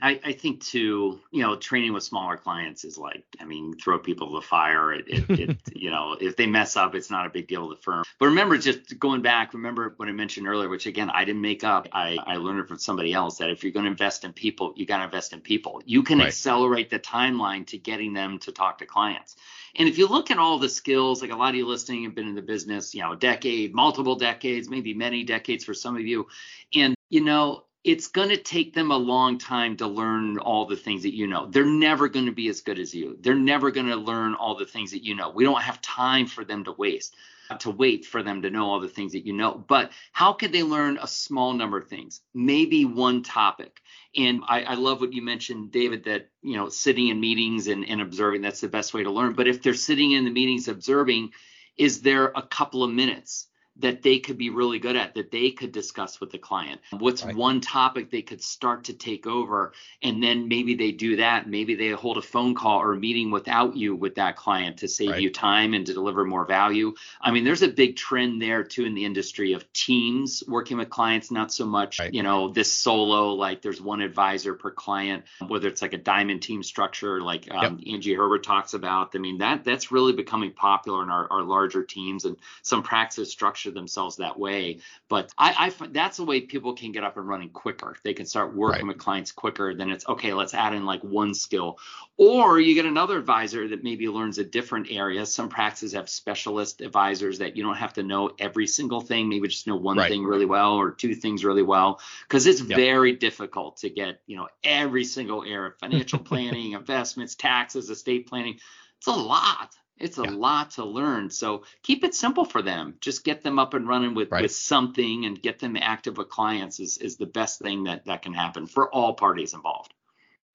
I 0.00 0.20
I 0.24 0.32
think 0.32 0.64
too, 0.64 1.20
you 1.30 1.42
know, 1.42 1.54
training 1.54 1.92
with 1.92 2.02
smaller 2.02 2.36
clients 2.36 2.84
is 2.84 2.98
like, 2.98 3.22
I 3.38 3.44
mean, 3.44 3.74
throw 3.76 3.98
people 4.00 4.28
to 4.30 4.34
the 4.36 4.46
fire. 4.46 4.92
It, 4.92 5.04
it, 5.06 5.38
it 5.38 5.56
you 5.72 5.90
know, 5.90 6.16
if 6.20 6.34
they 6.34 6.46
mess 6.46 6.76
up, 6.76 6.96
it's 6.96 7.10
not 7.10 7.26
a 7.26 7.30
big 7.30 7.46
deal 7.46 7.68
to 7.68 7.76
the 7.76 7.80
firm. 7.80 8.02
But 8.18 8.26
remember, 8.26 8.58
just 8.58 8.98
going 8.98 9.22
back, 9.22 9.54
remember 9.54 9.92
what 9.96 10.08
I 10.08 10.12
mentioned 10.12 10.48
earlier, 10.48 10.68
which 10.68 10.86
again 10.86 11.10
I 11.10 11.24
didn't 11.24 11.42
make 11.42 11.62
up. 11.62 11.86
I 11.92 12.18
I 12.26 12.38
learned 12.38 12.58
it 12.60 12.66
from 12.66 12.78
somebody 12.78 13.12
else 13.12 13.38
that 13.38 13.50
if 13.50 13.62
you're 13.62 13.72
going 13.72 13.84
to 13.84 13.90
invest 13.90 14.24
in 14.24 14.32
people, 14.32 14.72
you 14.74 14.84
got 14.84 14.98
to 14.98 15.04
invest 15.04 15.32
in 15.32 15.42
people. 15.42 15.80
You 15.84 16.02
can 16.02 16.18
Right. 16.18 16.28
accelerate 16.28 16.90
the 16.90 16.98
timeline 16.98 17.68
to 17.68 17.78
getting 17.78 18.14
them 18.14 18.40
to 18.40 18.52
talk 18.52 18.78
to 18.78 18.86
clients. 18.86 19.36
And 19.76 19.88
if 19.88 19.98
you 19.98 20.06
look 20.06 20.30
at 20.30 20.38
all 20.38 20.58
the 20.58 20.68
skills, 20.68 21.22
like 21.22 21.30
a 21.30 21.36
lot 21.36 21.50
of 21.50 21.56
you 21.56 21.66
listening 21.66 22.04
have 22.04 22.14
been 22.14 22.28
in 22.28 22.34
the 22.34 22.42
business, 22.42 22.94
you 22.94 23.02
know, 23.02 23.12
a 23.12 23.16
decade, 23.16 23.74
multiple 23.74 24.16
decades, 24.16 24.68
maybe 24.68 24.94
many 24.94 25.24
decades 25.24 25.64
for 25.64 25.74
some 25.74 25.96
of 25.96 26.02
you. 26.02 26.26
And, 26.74 26.94
you 27.08 27.24
know, 27.24 27.64
it's 27.84 28.06
going 28.06 28.28
to 28.28 28.36
take 28.36 28.74
them 28.74 28.90
a 28.92 28.96
long 28.96 29.38
time 29.38 29.76
to 29.76 29.86
learn 29.88 30.38
all 30.38 30.66
the 30.66 30.76
things 30.76 31.02
that 31.02 31.14
you 31.14 31.26
know. 31.26 31.46
They're 31.46 31.64
never 31.64 32.08
going 32.08 32.26
to 32.26 32.32
be 32.32 32.48
as 32.48 32.60
good 32.60 32.78
as 32.78 32.94
you. 32.94 33.16
They're 33.20 33.34
never 33.34 33.72
going 33.72 33.88
to 33.88 33.96
learn 33.96 34.34
all 34.34 34.56
the 34.56 34.66
things 34.66 34.92
that 34.92 35.04
you 35.04 35.16
know. 35.16 35.30
We 35.30 35.44
don't 35.44 35.60
have 35.60 35.82
time 35.82 36.26
for 36.26 36.44
them 36.44 36.62
to 36.64 36.72
waste, 36.72 37.16
uh, 37.50 37.56
to 37.58 37.70
wait 37.70 38.04
for 38.04 38.22
them 38.22 38.42
to 38.42 38.50
know 38.50 38.70
all 38.70 38.78
the 38.78 38.88
things 38.88 39.12
that 39.12 39.26
you 39.26 39.32
know. 39.32 39.64
But 39.66 39.90
how 40.12 40.32
could 40.32 40.52
they 40.52 40.62
learn 40.62 40.98
a 41.02 41.08
small 41.08 41.54
number 41.54 41.76
of 41.76 41.88
things? 41.88 42.20
Maybe 42.32 42.84
one 42.84 43.24
topic. 43.24 43.80
And 44.16 44.42
I, 44.46 44.62
I 44.62 44.74
love 44.74 45.00
what 45.00 45.12
you 45.12 45.22
mentioned, 45.22 45.72
David, 45.72 46.04
that 46.04 46.28
you 46.40 46.56
know, 46.56 46.68
sitting 46.68 47.08
in 47.08 47.18
meetings 47.18 47.66
and, 47.66 47.84
and 47.88 48.00
observing, 48.00 48.42
that's 48.42 48.60
the 48.60 48.68
best 48.68 48.94
way 48.94 49.02
to 49.02 49.10
learn. 49.10 49.32
But 49.32 49.48
if 49.48 49.60
they're 49.60 49.74
sitting 49.74 50.12
in 50.12 50.24
the 50.24 50.30
meetings 50.30 50.68
observing, 50.68 51.32
is 51.76 52.02
there 52.02 52.26
a 52.26 52.42
couple 52.42 52.84
of 52.84 52.92
minutes 52.92 53.48
that 53.76 54.02
they 54.02 54.18
could 54.18 54.36
be 54.36 54.50
really 54.50 54.78
good 54.78 54.96
at 54.96 55.14
that 55.14 55.30
they 55.30 55.50
could 55.50 55.72
discuss 55.72 56.20
with 56.20 56.30
the 56.30 56.38
client 56.38 56.80
what's 56.98 57.24
Right. 57.24 57.34
one 57.34 57.60
topic 57.62 58.10
they 58.10 58.20
could 58.20 58.42
start 58.42 58.84
to 58.84 58.92
take 58.92 59.26
over 59.26 59.72
and 60.02 60.22
then 60.22 60.46
maybe 60.48 60.74
they 60.74 60.92
do 60.92 61.16
that 61.16 61.48
maybe 61.48 61.74
they 61.74 61.88
hold 61.90 62.18
a 62.18 62.22
phone 62.22 62.54
call 62.54 62.80
or 62.80 62.92
a 62.92 62.96
meeting 62.98 63.30
without 63.30 63.74
you 63.74 63.94
with 63.96 64.16
that 64.16 64.36
client 64.36 64.78
to 64.78 64.88
save 64.88 65.10
Right. 65.10 65.22
you 65.22 65.30
time 65.30 65.72
and 65.72 65.86
to 65.86 65.94
deliver 65.94 66.22
more 66.24 66.44
value 66.44 66.92
i 67.20 67.30
mean 67.30 67.44
there's 67.44 67.62
a 67.62 67.68
big 67.68 67.96
trend 67.96 68.42
there 68.42 68.62
too 68.62 68.84
in 68.84 68.94
the 68.94 69.06
industry 69.06 69.54
of 69.54 69.70
teams 69.72 70.42
working 70.46 70.76
with 70.76 70.90
clients 70.90 71.30
not 71.30 71.50
so 71.52 71.64
much 71.64 71.98
Right. 71.98 72.12
you 72.12 72.22
know 72.22 72.48
this 72.52 72.70
solo 72.72 73.32
like 73.32 73.62
there's 73.62 73.80
one 73.80 74.02
advisor 74.02 74.52
per 74.54 74.70
client 74.70 75.24
whether 75.48 75.68
it's 75.68 75.80
like 75.80 75.94
a 75.94 75.98
diamond 75.98 76.42
team 76.42 76.62
structure 76.62 77.22
like 77.22 77.48
um, 77.50 77.80
Angie 77.90 78.14
Herbers 78.16 78.42
talks 78.42 78.74
about 78.74 79.12
i 79.14 79.18
mean 79.18 79.38
that 79.38 79.64
that's 79.64 79.90
really 79.90 80.12
becoming 80.12 80.52
popular 80.52 81.02
in 81.02 81.08
our, 81.08 81.26
our 81.32 81.42
larger 81.42 81.82
teams 81.82 82.26
and 82.26 82.36
some 82.60 82.82
practices 82.82 83.30
structure 83.32 83.61
themselves 83.70 84.16
that 84.16 84.38
way. 84.38 84.80
But 85.08 85.30
I, 85.38 85.54
I 85.58 85.70
find 85.70 85.94
that's 85.94 86.16
the 86.16 86.24
way 86.24 86.40
people 86.40 86.74
can 86.74 86.92
get 86.92 87.04
up 87.04 87.16
and 87.16 87.28
running 87.28 87.50
quicker. 87.50 87.96
They 88.02 88.14
can 88.14 88.26
start 88.26 88.54
working 88.54 88.86
Right. 88.86 88.96
with 88.96 88.98
clients 88.98 89.32
quicker. 89.32 89.74
Then 89.74 89.90
it's 89.90 90.06
okay. 90.08 90.32
Let's 90.32 90.54
add 90.54 90.74
in 90.74 90.84
like 90.84 91.02
one 91.02 91.34
skill, 91.34 91.78
or 92.16 92.58
you 92.60 92.74
get 92.74 92.86
another 92.86 93.18
advisor 93.18 93.68
that 93.68 93.82
maybe 93.84 94.08
learns 94.08 94.38
a 94.38 94.44
different 94.44 94.88
area. 94.90 95.24
Some 95.26 95.48
practices 95.48 95.92
have 95.92 96.08
specialist 96.08 96.80
advisors 96.80 97.38
that 97.38 97.56
you 97.56 97.62
don't 97.62 97.76
have 97.76 97.94
to 97.94 98.02
know 98.02 98.30
every 98.38 98.66
single 98.66 99.00
thing. 99.00 99.28
Maybe 99.28 99.48
just 99.48 99.66
know 99.66 99.76
one 99.76 99.96
Right. 99.98 100.08
thing 100.08 100.24
really 100.24 100.46
well 100.46 100.74
or 100.74 100.90
two 100.90 101.14
things 101.14 101.44
really 101.44 101.62
well, 101.62 102.00
because 102.28 102.46
it's 102.46 102.60
Yep. 102.60 102.76
very 102.76 103.12
difficult 103.12 103.78
to 103.78 103.90
get 103.90 104.20
you 104.26 104.36
know 104.36 104.48
every 104.64 105.04
single 105.04 105.44
area: 105.44 105.72
financial 105.80 106.18
planning, 106.24 106.72
investments, 106.72 107.34
taxes, 107.34 107.90
estate 107.90 108.26
planning. 108.28 108.58
It's 108.98 109.06
a 109.08 109.10
lot. 109.12 109.74
It's 110.02 110.18
a 110.18 110.24
Yeah. 110.24 110.30
lot 110.30 110.72
to 110.72 110.84
learn. 110.84 111.30
So 111.30 111.64
keep 111.82 112.04
it 112.04 112.14
simple 112.14 112.44
for 112.44 112.60
them. 112.60 112.96
Just 113.00 113.24
get 113.24 113.42
them 113.42 113.58
up 113.58 113.74
and 113.74 113.88
running 113.88 114.14
with, 114.14 114.30
Right. 114.30 114.42
with 114.42 114.52
something 114.52 115.24
and 115.24 115.40
get 115.40 115.58
them 115.58 115.76
active 115.76 116.16
with 116.18 116.28
clients 116.28 116.80
is, 116.80 116.98
is 116.98 117.16
the 117.16 117.26
best 117.26 117.60
thing 117.60 117.84
that, 117.84 118.04
that 118.06 118.22
can 118.22 118.34
happen 118.34 118.66
for 118.66 118.92
all 118.92 119.14
parties 119.14 119.54
involved. 119.54 119.94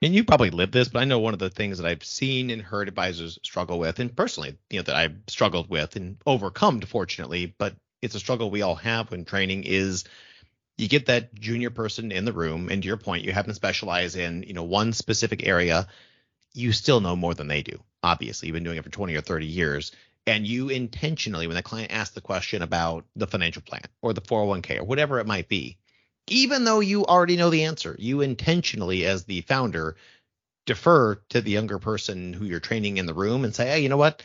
And 0.00 0.14
you 0.14 0.22
probably 0.22 0.50
live 0.50 0.70
this, 0.70 0.88
but 0.88 1.00
I 1.00 1.06
know 1.06 1.18
one 1.18 1.32
of 1.32 1.40
the 1.40 1.50
things 1.50 1.78
that 1.78 1.86
I've 1.86 2.04
seen 2.04 2.50
and 2.50 2.62
heard 2.62 2.86
advisors 2.86 3.38
struggle 3.42 3.80
with, 3.80 3.98
and 3.98 4.14
personally, 4.14 4.56
you 4.70 4.78
know, 4.78 4.84
that 4.84 4.94
I've 4.94 5.16
struggled 5.26 5.68
with 5.68 5.96
and 5.96 6.18
overcome, 6.24 6.80
fortunately, 6.82 7.52
but 7.58 7.74
it's 8.00 8.14
a 8.14 8.20
struggle 8.20 8.48
we 8.48 8.62
all 8.62 8.76
have 8.76 9.10
when 9.10 9.24
training 9.24 9.64
is 9.64 10.04
you 10.76 10.86
get 10.88 11.06
that 11.06 11.34
junior 11.34 11.70
person 11.70 12.12
in 12.12 12.24
the 12.24 12.32
room, 12.32 12.68
and 12.70 12.80
to 12.80 12.86
your 12.86 12.96
point, 12.96 13.24
you 13.24 13.32
have 13.32 13.46
them 13.46 13.54
specialize 13.54 14.14
in, 14.14 14.44
you 14.44 14.52
know, 14.52 14.62
one 14.62 14.92
specific 14.92 15.44
area. 15.44 15.88
You 16.54 16.72
still 16.72 17.00
know 17.00 17.16
more 17.16 17.34
than 17.34 17.48
they 17.48 17.62
do. 17.62 17.82
Obviously, 18.02 18.48
you've 18.48 18.54
been 18.54 18.64
doing 18.64 18.78
it 18.78 18.84
for 18.84 18.90
20 18.90 19.14
or 19.14 19.20
30 19.20 19.46
years. 19.46 19.92
And 20.26 20.46
you 20.46 20.68
intentionally, 20.68 21.46
when 21.46 21.56
the 21.56 21.62
client 21.62 21.90
asks 21.90 22.14
the 22.14 22.20
question 22.20 22.62
about 22.62 23.04
the 23.16 23.26
financial 23.26 23.62
plan 23.62 23.82
or 24.02 24.12
the 24.12 24.20
401k 24.20 24.78
or 24.78 24.84
whatever 24.84 25.18
it 25.20 25.26
might 25.26 25.48
be, 25.48 25.78
even 26.26 26.64
though 26.64 26.80
you 26.80 27.06
already 27.06 27.36
know 27.36 27.50
the 27.50 27.64
answer, 27.64 27.96
you 27.98 28.20
intentionally, 28.20 29.06
as 29.06 29.24
the 29.24 29.40
founder, 29.42 29.96
defer 30.66 31.14
to 31.30 31.40
the 31.40 31.50
younger 31.50 31.78
person 31.78 32.34
who 32.34 32.44
you're 32.44 32.60
training 32.60 32.98
in 32.98 33.06
the 33.06 33.14
room 33.14 33.44
and 33.44 33.54
say, 33.54 33.68
hey, 33.68 33.80
you 33.80 33.88
know 33.88 33.96
what? 33.96 34.22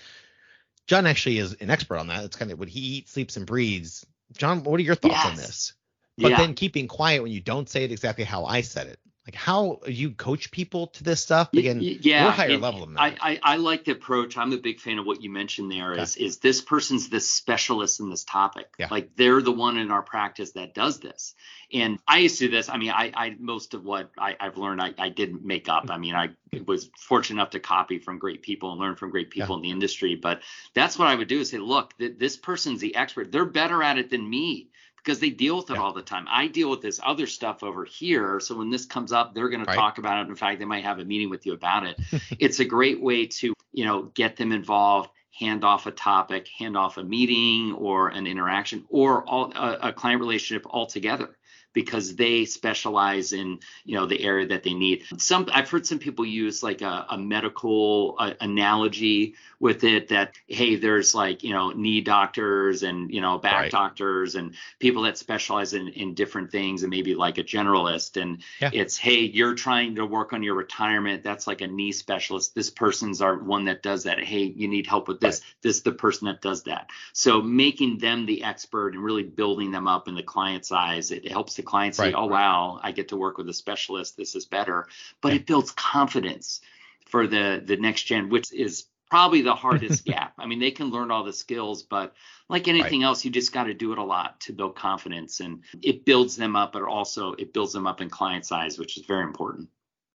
John 0.87 1.07
actually 1.07 1.37
is 1.37 1.53
an 1.53 1.69
expert 1.69 1.97
on 1.97 2.07
that. 2.07 2.25
It's 2.25 2.35
kind 2.35 2.51
of 2.51 2.59
what 2.59 2.67
he 2.67 2.79
eats, 2.97 3.13
sleeps, 3.13 3.37
and 3.37 3.45
breathes. 3.45 4.05
John, 4.37 4.63
what 4.63 4.79
are 4.79 4.83
your 4.83 4.95
thoughts 4.95 5.25
on 5.25 5.37
this? 5.37 5.73
But 6.17 6.31
yeah. 6.31 6.37
then 6.37 6.53
keeping 6.53 6.87
quiet 6.87 7.23
when 7.23 7.31
you 7.31 7.39
don't 7.39 7.69
say 7.69 7.85
it 7.85 7.91
exactly 7.91 8.25
how 8.25 8.45
I 8.45 8.61
said 8.61 8.87
it. 8.87 8.99
Like 9.25 9.35
how 9.35 9.79
you 9.87 10.11
coach 10.11 10.51
people 10.51 10.87
to 10.87 11.03
this 11.03 11.21
stuff? 11.21 11.53
Again, 11.53 11.79
yeah, 11.81 12.29
higher 12.29 12.49
and 12.49 12.61
level 12.61 12.85
than 12.85 12.97
I, 12.97 13.11
that. 13.11 13.19
I, 13.21 13.39
I 13.41 13.55
like 13.55 13.85
the 13.85 13.93
approach. 13.93 14.37
I'm 14.37 14.51
a 14.51 14.57
big 14.57 14.81
fan 14.81 14.99
of 14.99 15.05
what 15.05 15.23
you 15.23 15.29
mentioned 15.29 15.71
there. 15.71 15.93
Is 15.93 16.17
is 16.17 16.39
this 16.39 16.59
person's 16.61 17.07
the 17.07 17.21
specialist 17.21 18.01
in 18.01 18.09
this 18.09 18.25
topic? 18.25 18.67
Yeah. 18.77 18.89
Like 18.91 19.15
they're 19.15 19.41
the 19.41 19.53
one 19.53 19.77
in 19.77 19.91
our 19.91 20.01
practice 20.01 20.51
that 20.53 20.73
does 20.73 20.99
this. 20.99 21.35
And 21.71 21.99
I 22.05 22.17
used 22.17 22.37
to 22.39 22.47
do 22.47 22.51
this. 22.51 22.67
I 22.67 22.75
mean, 22.75 22.91
I, 22.91 23.11
I 23.15 23.35
most 23.39 23.73
of 23.73 23.85
what 23.85 24.11
I, 24.17 24.35
I've 24.37 24.57
learned, 24.57 24.81
I, 24.81 24.93
I 24.97 25.07
didn't 25.07 25.45
make 25.45 25.69
up. 25.69 25.89
I 25.89 25.97
mean, 25.97 26.15
I 26.15 26.31
was 26.67 26.89
fortunate 26.99 27.39
enough 27.39 27.51
to 27.51 27.61
copy 27.61 27.99
from 27.99 28.19
great 28.19 28.41
people 28.41 28.73
and 28.73 28.81
learn 28.81 28.97
from 28.97 29.09
great 29.09 29.29
people 29.29 29.55
in 29.55 29.61
the 29.61 29.71
industry. 29.71 30.15
But 30.15 30.41
that's 30.73 30.99
what 30.99 31.07
I 31.07 31.15
would 31.15 31.29
do 31.29 31.39
is 31.39 31.49
say, 31.49 31.59
look, 31.59 31.97
th- 31.97 32.17
this 32.17 32.35
person's 32.35 32.81
the 32.81 32.95
expert. 32.95 33.31
They're 33.31 33.45
better 33.45 33.81
at 33.81 33.97
it 33.97 34.09
than 34.09 34.29
me 34.29 34.67
because 35.03 35.19
they 35.19 35.29
deal 35.29 35.57
with 35.57 35.69
it 35.69 35.73
Yeah. 35.73 35.81
all 35.81 35.93
the 35.93 36.01
time. 36.01 36.25
I 36.29 36.47
deal 36.47 36.69
with 36.69 36.81
this 36.81 36.99
other 37.03 37.27
stuff 37.27 37.61
over 37.63 37.83
here. 37.83 38.39
So 38.39 38.57
when 38.57 38.69
this 38.69 38.85
comes 38.85 39.11
up, 39.11 39.33
they're 39.33 39.49
going 39.49 39.65
Right. 39.65 39.73
to 39.73 39.75
talk 39.75 39.97
about 39.97 40.25
it. 40.25 40.29
In 40.29 40.35
fact, 40.35 40.59
they 40.59 40.65
might 40.65 40.83
have 40.85 40.99
a 40.99 41.05
meeting 41.05 41.29
with 41.29 41.45
you 41.45 41.53
about 41.53 41.85
it. 41.85 41.99
it's 42.39 42.59
a 42.59 42.65
great 42.65 43.01
way 43.01 43.27
to, 43.27 43.53
you 43.73 43.85
know, 43.85 44.03
get 44.03 44.37
them 44.37 44.51
involved, 44.51 45.09
hand 45.37 45.63
off 45.63 45.87
a 45.87 45.91
topic, 45.91 46.47
hand 46.47 46.77
off 46.77 46.97
a 46.97 47.03
meeting 47.03 47.73
or 47.73 48.09
an 48.09 48.27
interaction 48.27 48.85
or 48.89 49.23
all, 49.27 49.51
a, 49.55 49.89
a 49.89 49.93
client 49.93 50.21
relationship 50.21 50.65
altogether 50.67 51.35
because 51.73 52.15
they 52.15 52.45
specialize 52.45 53.33
in 53.33 53.59
you 53.83 53.95
know 53.95 54.05
the 54.05 54.21
area 54.23 54.47
that 54.47 54.61
they 54.61 54.75
need 54.75 55.03
some 55.17 55.47
i've 55.51 55.67
heard 55.69 55.87
some 55.87 55.97
people 55.97 56.23
use 56.23 56.61
like 56.61 56.81
a, 56.83 57.05
a 57.09 57.17
medical 57.17 58.15
uh, 58.19 58.33
analogy 58.41 59.33
with 59.63 59.85
it 59.85 60.09
that 60.09 60.33
hey 60.47 60.75
there's 60.75 61.15
like 61.15 61.41
you 61.41 61.53
know 61.53 61.71
knee 61.71 62.01
doctors 62.01 62.83
and 62.83 63.09
you 63.09 63.21
know 63.21 63.37
back 63.37 63.53
Right. 63.61 63.71
doctors 63.71 64.35
and 64.35 64.55
people 64.77 65.03
that 65.03 65.17
specialize 65.17 65.73
in 65.73 65.87
in 65.87 66.15
different 66.15 66.51
things 66.51 66.83
and 66.83 66.89
maybe 66.89 67.15
like 67.15 67.37
a 67.37 67.43
generalist. 67.45 68.21
And 68.21 68.43
Yeah. 68.59 68.71
it's 68.73 68.97
hey 68.97 69.21
you're 69.21 69.55
trying 69.55 69.95
to 69.95 70.05
work 70.05 70.33
on 70.33 70.43
your 70.43 70.55
retirement. 70.55 71.23
That's 71.23 71.47
like 71.47 71.61
a 71.61 71.67
knee 71.67 71.93
specialist. 71.93 72.53
This 72.53 72.69
person's 72.69 73.21
our 73.21 73.37
one 73.37 73.63
that 73.65 73.81
does 73.81 74.03
that. 74.03 74.19
Hey 74.21 74.43
you 74.43 74.67
need 74.67 74.85
help 74.85 75.07
with 75.07 75.21
this. 75.21 75.39
This 75.61 75.77
is 75.77 75.83
the 75.83 75.93
person 75.93 76.27
that 76.27 76.41
does 76.41 76.63
that. 76.63 76.89
So 77.13 77.41
making 77.41 77.99
them 77.99 78.25
the 78.25 78.43
expert 78.43 78.95
and 78.95 79.01
really 79.03 79.23
building 79.23 79.71
them 79.71 79.87
up 79.87 80.09
in 80.09 80.15
the 80.15 80.23
client's 80.23 80.73
eyes 80.73 81.11
it 81.11 81.31
helps 81.31 81.55
the 81.55 81.63
client 81.63 81.95
say 81.95 82.03
Right. 82.07 82.15
oh 82.17 82.25
wow 82.25 82.81
i 82.83 82.91
get 82.91 83.07
to 83.09 83.15
work 83.17 83.37
with 83.37 83.47
a 83.47 83.53
specialist. 83.53 84.17
This 84.17 84.35
is 84.35 84.45
better. 84.45 84.87
But 85.21 85.29
Yeah. 85.31 85.35
it 85.39 85.45
builds 85.45 85.71
confidence 85.71 86.59
for 87.05 87.27
the 87.27 87.61
the 87.63 87.77
next 87.77 88.03
gen 88.03 88.27
which 88.29 88.51
is 88.51 88.87
probably 89.13 89.43
the 89.43 89.53
hardest 89.53 90.05
gap 90.11 90.33
i 90.39 90.47
mean 90.47 90.57
they 90.57 90.71
can 90.71 90.89
learn 90.89 91.11
all 91.11 91.23
the 91.23 91.31
skills 91.31 91.83
but 91.83 92.15
like 92.49 92.67
anything 92.67 93.03
else 93.03 93.23
you 93.23 93.29
just 93.29 93.53
got 93.53 93.65
to 93.65 93.73
do 93.75 93.91
it 93.91 93.99
a 93.99 94.03
lot 94.03 94.41
to 94.41 94.53
build 94.53 94.75
confidence 94.75 95.39
and 95.39 95.61
it 95.83 96.03
builds 96.03 96.35
them 96.35 96.55
up 96.55 96.73
but 96.73 96.81
also 96.81 97.33
it 97.33 97.53
builds 97.53 97.73
them 97.73 97.85
up 97.85 98.01
in 98.01 98.09
client 98.09 98.43
size, 98.43 98.79
which 98.79 98.97
is 98.97 99.05
very 99.05 99.21
important 99.21 99.69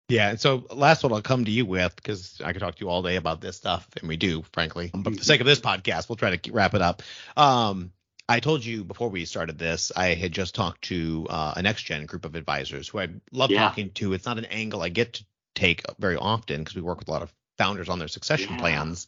Yeah, 0.09 0.29
and 0.29 0.39
so 0.39 0.67
last 0.69 1.01
one 1.03 1.11
I'll 1.11 1.23
come 1.23 1.45
to 1.45 1.49
you 1.51 1.65
with 1.65 1.95
because 1.95 2.39
I 2.45 2.53
could 2.53 2.59
talk 2.59 2.75
to 2.75 2.85
you 2.85 2.89
all 2.89 3.01
day 3.01 3.15
about 3.15 3.41
this 3.41 3.57
stuff, 3.57 3.87
and 3.99 4.07
we 4.07 4.17
do, 4.17 4.43
frankly. 4.53 4.91
But 4.93 5.13
for 5.13 5.19
the 5.19 5.25
sake 5.25 5.41
of 5.41 5.47
this 5.47 5.59
podcast, 5.59 6.07
we'll 6.07 6.17
try 6.17 6.35
to 6.35 6.51
wrap 6.51 6.75
it 6.75 6.81
up. 6.81 7.01
Um, 7.35 7.91
I 8.29 8.41
told 8.41 8.63
you 8.63 8.83
before 8.83 9.09
we 9.09 9.25
started 9.25 9.57
this, 9.57 9.91
I 9.95 10.13
had 10.13 10.31
just 10.31 10.53
talked 10.53 10.83
to 10.83 11.25
uh, 11.29 11.53
a 11.55 11.61
next 11.63 11.83
gen 11.83 12.05
group 12.05 12.25
of 12.25 12.35
advisors 12.35 12.89
who 12.89 12.99
I 12.99 13.07
love 13.31 13.49
Yeah. 13.49 13.69
talking 13.69 13.89
to. 13.91 14.13
It's 14.13 14.25
not 14.25 14.37
an 14.37 14.45
angle 14.45 14.83
I 14.83 14.89
get 14.89 15.13
to 15.13 15.25
take 15.55 15.83
very 15.97 16.17
often 16.17 16.59
because 16.61 16.75
we 16.75 16.81
work 16.81 16.99
with 16.99 17.07
a 17.07 17.11
lot 17.11 17.23
of 17.23 17.33
founders 17.63 17.89
on 17.89 17.99
their 17.99 18.09
succession 18.09 18.55
Yeah. 18.55 18.61
plans, 18.61 19.07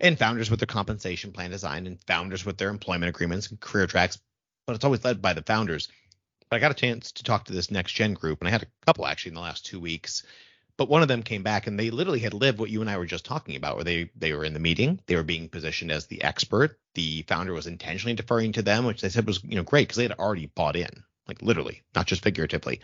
and 0.00 0.18
founders 0.18 0.50
with 0.50 0.58
their 0.60 0.66
compensation 0.66 1.30
plan 1.32 1.50
design, 1.50 1.86
and 1.86 2.02
founders 2.06 2.44
with 2.44 2.58
their 2.58 2.70
employment 2.70 3.08
agreements 3.08 3.48
and 3.48 3.60
career 3.60 3.86
tracks. 3.86 4.18
But 4.66 4.74
it's 4.76 4.84
always 4.84 5.04
led 5.04 5.22
by 5.22 5.32
the 5.32 5.42
founders. 5.42 5.88
But 6.50 6.56
I 6.56 6.60
got 6.60 6.70
a 6.72 6.74
chance 6.74 7.12
to 7.12 7.22
talk 7.22 7.44
to 7.44 7.52
this 7.52 7.70
next 7.70 7.92
gen 7.92 8.14
group, 8.14 8.40
and 8.40 8.48
I 8.48 8.50
had 8.50 8.64
a 8.64 8.84
couple 8.86 9.06
actually 9.06 9.30
in 9.30 9.34
the 9.34 9.40
last 9.42 9.64
two 9.64 9.78
weeks. 9.78 10.24
But 10.76 10.88
one 10.88 11.02
of 11.02 11.08
them 11.08 11.22
came 11.22 11.42
back 11.42 11.66
and 11.66 11.78
they 11.78 11.90
literally 11.90 12.20
had 12.20 12.34
lived 12.34 12.58
what 12.58 12.70
you 12.70 12.80
and 12.80 12.88
I 12.88 12.98
were 12.98 13.06
just 13.06 13.24
talking 13.24 13.56
about, 13.56 13.76
where 13.76 13.84
they 13.84 14.10
they 14.16 14.32
were 14.32 14.44
in 14.44 14.54
the 14.54 14.60
meeting, 14.60 15.00
they 15.06 15.16
were 15.16 15.24
being 15.24 15.48
positioned 15.48 15.90
as 15.92 16.06
the 16.06 16.22
expert. 16.22 16.78
The 16.94 17.22
founder 17.28 17.52
was 17.52 17.66
intentionally 17.66 18.14
deferring 18.14 18.52
to 18.52 18.62
them, 18.62 18.84
which 18.84 19.00
they 19.02 19.08
said 19.08 19.26
was 19.26 19.42
you 19.44 19.56
know 19.56 19.62
great 19.64 19.88
because 19.88 19.96
they 19.96 20.04
had 20.04 20.18
already 20.18 20.46
bought 20.46 20.76
in, 20.76 21.04
like 21.26 21.42
literally, 21.42 21.82
not 21.94 22.06
just 22.06 22.22
figuratively. 22.22 22.80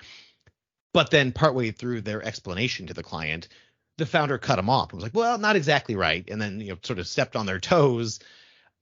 But 0.92 1.10
then 1.10 1.32
partway 1.32 1.70
through 1.72 2.02
their 2.02 2.22
explanation 2.22 2.86
to 2.86 2.94
the 2.94 3.02
client, 3.02 3.48
the 3.96 4.06
founder 4.06 4.38
cut 4.38 4.58
him 4.58 4.68
off 4.68 4.92
I 4.92 4.96
was 4.96 5.02
like, 5.02 5.14
"Well, 5.14 5.38
not 5.38 5.56
exactly 5.56 5.96
right," 5.96 6.28
and 6.28 6.40
then 6.40 6.60
you 6.60 6.72
know 6.72 6.78
sort 6.82 6.98
of 6.98 7.06
stepped 7.06 7.36
on 7.36 7.46
their 7.46 7.60
toes. 7.60 8.20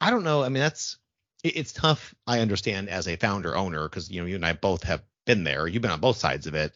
I 0.01 0.11
don't 0.11 0.25
know. 0.25 0.43
I 0.43 0.49
mean, 0.49 0.63
that's 0.63 0.99
it, 1.43 1.57
it's 1.57 1.73
tough. 1.73 2.15
I 2.27 2.41
understand 2.41 2.89
as 2.89 3.09
a 3.09 3.17
founder 3.17 3.57
owner 3.57 3.89
because 3.89 4.11
you 4.11 4.21
know 4.21 4.27
you 4.27 4.37
and 4.37 4.47
I 4.47 4.53
both 4.53 4.85
have 4.85 5.03
been 5.27 5.45
there. 5.45 5.67
You've 5.67 5.83
been 5.83 5.91
on 5.91 6.01
both 6.01 6.17
sides 6.17 6.47
of 6.47 6.55
it. 6.55 6.75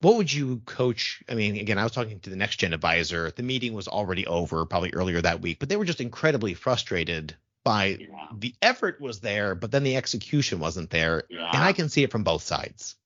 What 0.00 0.16
would 0.16 0.32
you 0.32 0.62
coach? 0.66 1.22
I 1.28 1.34
mean, 1.34 1.56
again, 1.56 1.78
I 1.78 1.84
was 1.84 1.92
talking 1.92 2.18
to 2.20 2.30
the 2.30 2.36
next 2.36 2.56
gen 2.56 2.72
advisor. 2.72 3.30
The 3.30 3.44
meeting 3.44 3.72
was 3.72 3.86
already 3.86 4.26
over, 4.26 4.66
probably 4.66 4.92
earlier 4.92 5.20
that 5.20 5.40
week, 5.40 5.60
but 5.60 5.68
they 5.68 5.76
were 5.76 5.84
just 5.84 6.00
incredibly 6.00 6.54
frustrated 6.54 7.36
by 7.64 7.98
yeah 8.00 8.08
the 8.36 8.54
effort 8.62 9.00
was 9.00 9.20
there, 9.20 9.54
but 9.54 9.70
then 9.70 9.84
the 9.84 9.96
execution 9.96 10.58
wasn't 10.58 10.90
there. 10.90 11.24
yeah 11.28 11.50
And 11.52 11.62
I 11.62 11.72
can 11.72 11.88
see 11.88 12.02
it 12.02 12.10
from 12.10 12.24
both 12.24 12.42
sides. 12.42 12.96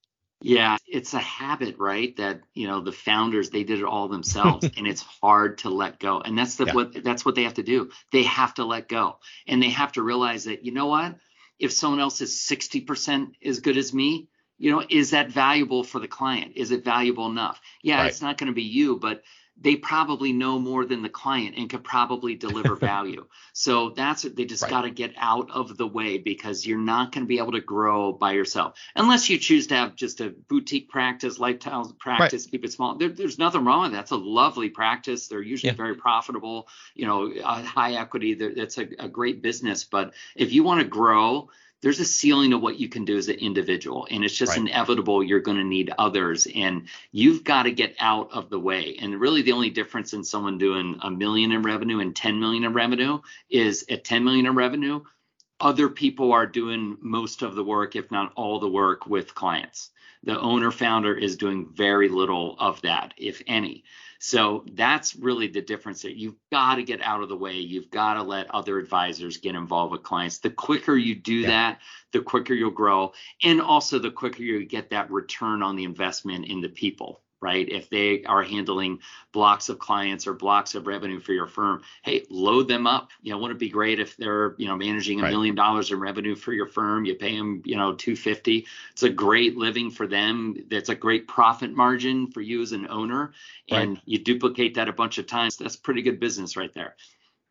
Yeah, 0.43 0.76
it's 0.87 1.14
a 1.14 1.18
habit, 1.18 1.78
right? 1.78 2.14
That 2.18 2.43
you 2.55 2.66
know 2.68 2.80
the 2.80 2.93
founders 2.93 3.51
they 3.51 3.64
did 3.64 3.78
it 3.80 3.84
all 3.84 4.09
themselves, 4.09 4.68
and 4.76 4.87
it's 4.87 5.03
hard 5.03 5.59
to 5.59 5.70
let 5.70 5.99
go. 5.99 6.20
And 6.20 6.39
that's 6.39 6.57
the 6.57 6.66
Yeah. 6.66 6.72
what 6.74 7.03
that's 7.03 7.24
what 7.24 7.34
they 7.34 7.45
have 7.45 7.55
to 7.55 7.62
do. 7.62 7.91
They 8.12 8.22
have 8.24 8.55
to 8.55 8.64
let 8.64 8.89
go, 8.89 9.18
and 9.47 9.62
they 9.62 9.70
have 9.70 9.93
to 9.93 10.03
realize 10.03 10.45
that 10.45 10.64
you 10.64 10.72
know 10.72 10.87
what? 10.87 11.16
If 11.59 11.72
someone 11.72 12.01
else 12.01 12.20
is 12.20 12.41
sixty 12.41 12.82
percent 12.82 13.37
as 13.45 13.61
good 13.61 13.78
as 13.78 13.95
me, 13.95 14.28
you 14.59 14.70
know, 14.70 14.84
is 14.89 15.11
that 15.11 15.30
valuable 15.30 15.82
for 15.82 16.01
the 16.01 16.09
client? 16.09 16.53
Is 16.57 16.70
it 16.70 16.84
valuable 16.84 17.26
enough? 17.26 17.61
Yeah, 17.82 18.03
Right. 18.03 18.05
it's 18.05 18.20
not 18.20 18.37
going 18.37 18.49
to 18.49 18.55
be 18.55 18.62
you, 18.64 18.99
but 18.99 19.22
they 19.61 19.76
probably 19.76 20.32
know 20.32 20.59
more 20.59 20.84
than 20.84 21.02
the 21.02 21.09
client 21.09 21.57
and 21.57 21.70
could 21.70 21.84
probably 21.84 22.34
deliver 22.34 22.76
value. 22.76 23.26
So 23.52 23.90
that's 23.90 24.24
it, 24.24 24.36
they 24.36 24.44
just 24.44 24.62
Right. 24.64 24.70
got 24.70 24.82
to 24.82 24.90
get 24.90 25.14
out 25.18 25.50
of 25.50 25.76
the 25.76 25.86
way 25.86 26.18
because 26.18 26.66
you're 26.66 26.78
not 26.78 27.12
going 27.12 27.24
to 27.24 27.28
be 27.28 27.38
able 27.38 27.52
to 27.52 27.61
grow 27.61 28.12
by 28.12 28.32
yourself 28.32 28.74
unless 28.96 29.28
you 29.30 29.38
choose 29.38 29.68
to 29.68 29.74
have 29.76 29.96
just 29.96 30.20
a 30.20 30.30
boutique 30.48 30.88
practice, 30.88 31.38
lifestyle 31.38 31.92
practice, 31.98 32.46
keep 32.46 32.64
it 32.64 32.72
small. 32.72 32.96
There, 32.96 33.09
there's 33.09 33.38
nothing 33.38 33.64
wrong 33.64 33.82
with 33.82 33.92
that. 33.92 33.96
That's 33.98 34.11
a 34.12 34.16
lovely 34.16 34.68
practice. 34.70 35.28
They're 35.28 35.42
usually 35.42 35.70
Yeah. 35.70 35.76
very 35.76 35.94
profitable, 35.96 36.68
you 36.94 37.07
know, 37.07 37.32
uh, 37.32 37.62
high 37.62 37.94
equity. 37.94 38.34
That's 38.34 38.78
a, 38.78 38.88
a 38.98 39.09
great 39.09 39.42
business. 39.42 39.84
But 39.84 40.14
if 40.34 40.52
you 40.52 40.64
want 40.64 40.80
to 40.82 40.86
grow, 40.86 41.50
there's 41.82 42.00
a 42.00 42.04
ceiling 42.04 42.52
of 42.52 42.62
what 42.62 42.78
you 42.80 42.88
can 42.88 43.04
do 43.04 43.16
as 43.16 43.28
an 43.28 43.36
individual 43.36 44.06
and 44.10 44.24
it's 44.24 44.36
just 44.36 44.52
Right. 44.56 44.60
inevitable 44.68 45.22
you're 45.22 45.40
going 45.40 45.58
to 45.58 45.64
need 45.64 45.92
others 45.98 46.46
and 46.54 46.88
you've 47.12 47.44
got 47.44 47.64
to 47.64 47.72
get 47.72 47.94
out 48.00 48.30
of 48.32 48.50
the 48.50 48.58
way. 48.58 48.96
And 49.00 49.20
really 49.20 49.42
the 49.42 49.52
only 49.52 49.70
difference 49.70 50.12
in 50.12 50.24
someone 50.24 50.58
doing 50.58 50.98
a 51.02 51.10
million 51.10 51.52
in 51.52 51.62
revenue 51.62 52.00
and 52.00 52.14
10 52.16 52.40
million 52.40 52.64
in 52.64 52.72
revenue 52.72 53.20
is 53.50 53.84
at 53.90 54.04
10 54.04 54.24
million 54.24 54.46
in 54.46 54.54
revenue 54.54 55.02
other 55.60 55.88
people 55.88 56.32
are 56.32 56.46
doing 56.46 56.98
most 57.00 57.42
of 57.42 57.54
the 57.54 57.64
work 57.64 57.96
if 57.96 58.10
not 58.10 58.32
all 58.36 58.58
the 58.58 58.68
work 58.68 59.06
with 59.06 59.34
clients. 59.34 59.90
The 60.22 60.38
owner 60.38 60.70
founder 60.70 61.14
is 61.16 61.36
doing 61.36 61.68
very 61.72 62.08
little 62.08 62.56
of 62.58 62.82
that 62.82 63.14
if 63.16 63.42
any 63.46 63.84
so 64.18 64.64
that's 64.72 65.14
really 65.16 65.48
the 65.48 65.60
difference 65.62 66.02
that 66.02 66.16
you've 66.16 66.36
got 66.50 66.76
to 66.76 66.82
get 66.82 67.00
out 67.02 67.22
of 67.22 67.28
the 67.28 67.36
way. 67.36 67.54
You've 67.54 67.90
got 67.90 68.14
to 68.14 68.22
let 68.22 68.54
other 68.54 68.78
advisors 68.78 69.36
get 69.36 69.54
involved 69.54 69.92
with 69.92 70.02
clients. 70.02 70.38
The 70.38 70.50
quicker 70.50 70.96
you 70.96 71.14
do 71.14 71.40
Yeah. 71.40 71.46
that, 71.48 71.80
the 72.12 72.22
quicker 72.22 72.54
you'll 72.54 72.70
grow. 72.70 73.12
And 73.42 73.60
also 73.60 73.98
the 73.98 74.10
quicker 74.10 74.42
you 74.42 74.64
get 74.64 74.90
that 74.90 75.10
return 75.10 75.62
on 75.62 75.76
the 75.76 75.84
investment 75.84 76.46
in 76.46 76.60
the 76.60 76.68
people, 76.68 77.22
right? 77.41 77.68
If 77.68 77.91
they 77.91 78.24
are 78.24 78.43
handling 78.43 79.01
blocks 79.32 79.68
of 79.68 79.78
clients 79.78 80.26
or 80.26 80.32
blocks 80.34 80.74
of 80.74 80.87
revenue 80.87 81.20
for 81.20 81.32
your 81.32 81.47
firm, 81.47 81.82
hey, 82.03 82.24
load 82.30 82.68
them 82.68 82.87
up. 82.87 83.11
You 83.22 83.32
know, 83.32 83.39
wouldn't 83.39 83.57
it 83.59 83.61
be 83.61 83.68
great 83.68 84.01
if 84.01 84.16
they're, 84.16 84.55
you 84.59 84.66
know, 84.66 84.76
managing 84.76 85.20
a 85.20 85.22
Right. 85.22 85.32
million 85.32 85.55
dollars 85.55 85.91
in 85.91 86.01
revenue 86.01 86.34
for 86.34 86.53
your 86.53 86.66
firm? 86.66 87.05
You 87.05 87.14
pay 87.14 87.37
them, 87.37 87.62
you 87.64 87.76
know, 87.76 87.95
250. 87.95 88.66
It's 88.93 89.03
a 89.03 89.11
great 89.11 89.57
living 89.57 89.91
for 89.91 90.07
them. 90.07 90.57
That's 90.70 90.89
a 90.89 90.95
great 90.95 91.28
profit 91.28 91.72
margin 91.72 92.30
for 92.30 92.41
you 92.41 92.62
as 92.62 92.72
an 92.72 92.89
owner 92.89 93.32
Right. 93.70 93.89
and 93.89 94.01
you 94.07 94.18
duplicate 94.18 94.74
that 94.74 94.89
a 94.89 94.93
bunch 94.93 95.18
of 95.18 95.26
times 95.26 95.57
that's 95.57 95.76
pretty 95.76 96.03
good 96.03 96.20
business 96.20 96.57
right 96.57 96.72
there 96.72 96.97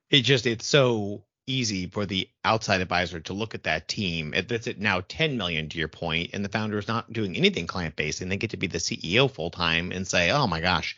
It 0.09 0.21
just 0.21 0.47
it's 0.47 0.65
so 0.65 1.25
easy 1.47 1.87
for 1.87 2.05
the 2.05 2.29
outside 2.43 2.81
advisor 2.81 3.19
to 3.19 3.33
look 3.33 3.55
at 3.55 3.63
that 3.63 3.87
team. 3.87 4.33
That's 4.47 4.67
at 4.67 4.79
now 4.79 5.01
10 5.07 5.37
million 5.37 5.69
to 5.69 5.77
your 5.77 5.87
point, 5.87 6.31
and 6.33 6.43
the 6.43 6.49
founder 6.49 6.77
is 6.77 6.87
not 6.87 7.11
doing 7.11 7.35
anything 7.35 7.67
client 7.67 7.95
based, 7.95 8.21
and 8.21 8.31
they 8.31 8.37
get 8.37 8.51
to 8.51 8.57
be 8.57 8.67
the 8.67 8.79
CEO 8.79 9.29
full 9.29 9.51
time 9.51 9.91
and 9.91 10.07
say, 10.07 10.31
"Oh 10.31 10.47
my 10.47 10.61
gosh, 10.61 10.97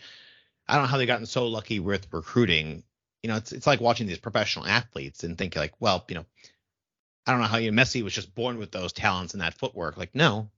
I 0.67 0.75
don't 0.75 0.83
know 0.83 0.87
how 0.87 0.97
they've 0.97 1.07
gotten 1.07 1.25
so 1.25 1.47
lucky 1.47 1.79
with 1.79 2.07
recruiting." 2.11 2.83
You 3.23 3.29
know, 3.29 3.37
it's 3.37 3.51
it's 3.51 3.67
like 3.67 3.81
watching 3.81 4.07
these 4.07 4.19
professional 4.19 4.65
athletes 4.65 5.23
and 5.23 5.37
thinking 5.37 5.59
like, 5.59 5.73
well, 5.79 6.05
you 6.07 6.15
know, 6.15 6.25
I 7.25 7.31
don't 7.31 7.41
know 7.41 7.47
how 7.47 7.57
you 7.57 7.71
Messi 7.71 8.03
was 8.03 8.13
just 8.13 8.35
born 8.35 8.57
with 8.57 8.71
those 8.71 8.93
talents 8.93 9.33
and 9.33 9.41
that 9.41 9.57
footwork. 9.57 9.97
Like, 9.97 10.15
no, 10.15 10.49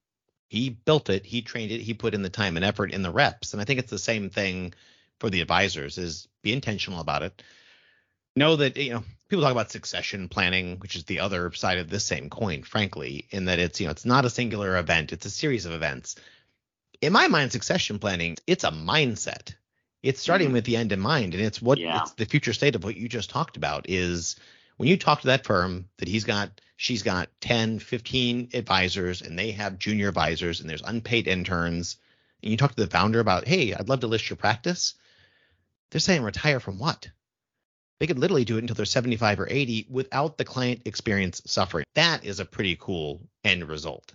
he 0.49 0.69
built 0.69 1.09
it, 1.09 1.25
he 1.25 1.41
trained 1.41 1.71
it, 1.71 1.81
he 1.81 1.93
put 1.93 2.13
in 2.13 2.21
the 2.21 2.29
time 2.29 2.57
and 2.57 2.65
effort 2.65 2.93
in 2.93 3.01
the 3.01 3.11
reps, 3.11 3.53
and 3.53 3.61
I 3.61 3.65
think 3.65 3.79
it's 3.79 3.91
the 3.91 3.99
same 3.99 4.29
thing 4.29 4.73
for 5.19 5.29
the 5.29 5.41
advisors: 5.41 5.97
is 5.97 6.27
be 6.43 6.53
intentional 6.53 6.99
about 6.99 7.23
it 7.23 7.43
know 8.39 8.55
that 8.55 8.75
you 8.77 8.93
know 8.93 9.03
people 9.27 9.43
talk 9.43 9.51
about 9.51 9.71
succession 9.71 10.27
planning 10.27 10.79
which 10.79 10.95
is 10.95 11.03
the 11.03 11.19
other 11.19 11.51
side 11.53 11.77
of 11.77 11.89
this 11.89 12.05
same 12.05 12.29
coin 12.29 12.63
frankly 12.63 13.27
in 13.29 13.45
that 13.45 13.59
it's 13.59 13.79
you 13.79 13.85
know 13.85 13.91
it's 13.91 14.05
not 14.05 14.25
a 14.25 14.29
singular 14.29 14.77
event 14.77 15.13
it's 15.13 15.25
a 15.27 15.29
series 15.29 15.65
of 15.65 15.73
events 15.73 16.15
in 17.01 17.13
my 17.13 17.27
mind, 17.27 17.51
succession 17.51 17.99
planning, 17.99 18.37
it's 18.45 18.63
a 18.63 18.71
mindset. 18.71 19.53
It's 20.03 20.21
starting 20.21 20.47
mm-hmm. 20.47 20.55
with 20.55 20.65
the 20.65 20.77
end 20.77 20.91
in 20.91 20.99
mind. 20.99 21.33
And 21.33 21.43
it's 21.43 21.61
what 21.61 21.77
yeah. 21.77 22.01
it's 22.01 22.13
the 22.13 22.25
future 22.25 22.53
state 22.53 22.75
of 22.75 22.83
what 22.83 22.97
you 22.97 23.09
just 23.09 23.29
talked 23.29 23.57
about 23.57 23.85
is 23.89 24.35
when 24.77 24.89
you 24.89 24.97
talk 24.97 25.21
to 25.21 25.27
that 25.27 25.45
firm 25.45 25.89
that 25.97 26.07
he's 26.07 26.23
got, 26.23 26.61
she's 26.77 27.03
got 27.03 27.29
10, 27.41 27.79
15 27.79 28.49
advisors 28.53 29.21
and 29.21 29.37
they 29.37 29.51
have 29.51 29.79
junior 29.79 30.09
advisors 30.09 30.61
and 30.61 30.69
there's 30.69 30.81
unpaid 30.81 31.27
interns. 31.27 31.97
And 32.41 32.51
you 32.51 32.57
talk 32.57 32.75
to 32.75 32.83
the 32.83 32.89
founder 32.89 33.19
about, 33.19 33.47
hey, 33.47 33.73
I'd 33.73 33.89
love 33.89 34.01
to 34.01 34.07
list 34.07 34.29
your 34.29 34.37
practice. 34.37 34.93
They're 35.91 35.99
saying 35.99 36.23
retire 36.23 36.59
from 36.59 36.79
what? 36.79 37.09
They 37.99 38.07
could 38.07 38.19
literally 38.19 38.45
do 38.45 38.57
it 38.57 38.61
until 38.61 38.75
they're 38.75 38.85
75 38.85 39.41
or 39.41 39.47
80 39.49 39.87
without 39.89 40.37
the 40.37 40.45
client 40.45 40.81
experience 40.85 41.41
suffering. 41.45 41.85
That 41.95 42.23
is 42.23 42.39
a 42.39 42.45
pretty 42.45 42.77
cool 42.79 43.21
end 43.43 43.67
result. 43.67 44.13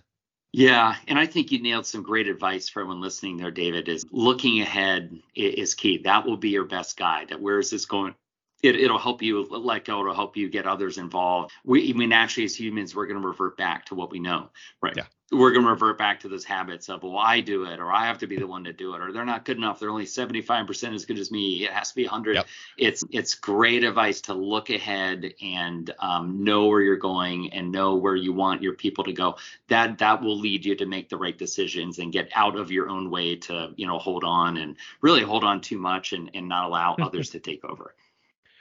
Yeah, 0.51 0.95
and 1.07 1.19
I 1.19 1.25
think 1.25 1.51
you 1.51 1.61
nailed 1.61 1.85
some 1.85 2.01
great 2.01 2.27
advice 2.27 2.69
for 2.69 2.79
everyone 2.79 3.01
listening 3.01 3.35
there, 3.37 3.51
David. 3.51 3.89
Is 3.89 4.05
looking 4.09 4.61
ahead 4.61 5.19
is 5.35 5.73
key. 5.73 5.97
That 5.97 6.25
will 6.25 6.37
be 6.37 6.49
your 6.49 6.63
best 6.63 6.95
guide. 6.95 7.29
That 7.29 7.41
where 7.41 7.59
is 7.59 7.69
this 7.69 7.85
going? 7.85 8.15
It, 8.63 8.75
it'll 8.75 8.97
help 8.97 9.21
you 9.21 9.45
let 9.49 9.85
go. 9.85 10.01
It'll 10.01 10.13
help 10.13 10.35
you 10.37 10.49
get 10.49 10.65
others 10.65 10.97
involved. 10.97 11.51
We, 11.63 11.89
I 11.89 11.93
mean, 11.93 12.09
naturally, 12.09 12.45
as 12.45 12.59
humans, 12.59 12.95
we're 12.95 13.05
going 13.05 13.21
to 13.21 13.27
revert 13.27 13.57
back 13.57 13.85
to 13.85 13.95
what 13.95 14.11
we 14.11 14.19
know, 14.19 14.49
right? 14.81 14.95
Yeah 14.95 15.05
we're 15.31 15.51
going 15.51 15.65
to 15.65 15.71
revert 15.71 15.97
back 15.97 16.19
to 16.19 16.29
those 16.29 16.43
habits 16.43 16.87
of 16.87 17.01
well 17.01 17.17
i 17.17 17.39
do 17.39 17.65
it 17.65 17.79
or 17.79 17.91
i 17.91 18.05
have 18.05 18.17
to 18.17 18.27
be 18.27 18.37
the 18.37 18.45
one 18.45 18.63
to 18.63 18.71
do 18.71 18.93
it 18.93 19.01
or 19.01 19.11
they're 19.11 19.25
not 19.25 19.43
good 19.43 19.57
enough 19.57 19.79
they're 19.79 19.89
only 19.89 20.05
75% 20.05 20.93
as 20.93 21.05
good 21.05 21.17
as 21.17 21.31
me 21.31 21.63
it 21.63 21.71
has 21.71 21.89
to 21.89 21.95
be 21.95 22.03
100 22.03 22.35
yep. 22.35 22.47
it's 22.77 23.03
it's 23.11 23.33
great 23.33 23.83
advice 23.83 24.21
to 24.21 24.33
look 24.33 24.69
ahead 24.69 25.33
and 25.41 25.93
um, 25.99 26.43
know 26.43 26.67
where 26.67 26.81
you're 26.81 26.95
going 26.95 27.51
and 27.53 27.71
know 27.71 27.95
where 27.95 28.15
you 28.15 28.33
want 28.33 28.61
your 28.61 28.73
people 28.73 29.03
to 29.03 29.13
go 29.13 29.35
that 29.67 29.97
that 29.97 30.21
will 30.21 30.37
lead 30.37 30.63
you 30.63 30.75
to 30.75 30.85
make 30.85 31.09
the 31.09 31.17
right 31.17 31.37
decisions 31.37 31.97
and 31.99 32.13
get 32.13 32.29
out 32.35 32.55
of 32.55 32.71
your 32.71 32.89
own 32.89 33.09
way 33.09 33.35
to 33.35 33.73
you 33.75 33.87
know 33.87 33.97
hold 33.97 34.23
on 34.23 34.57
and 34.57 34.75
really 35.01 35.23
hold 35.23 35.43
on 35.43 35.59
too 35.59 35.79
much 35.79 36.13
and, 36.13 36.29
and 36.35 36.47
not 36.47 36.65
allow 36.65 36.95
others 37.01 37.31
to 37.31 37.39
take 37.39 37.63
over 37.65 37.95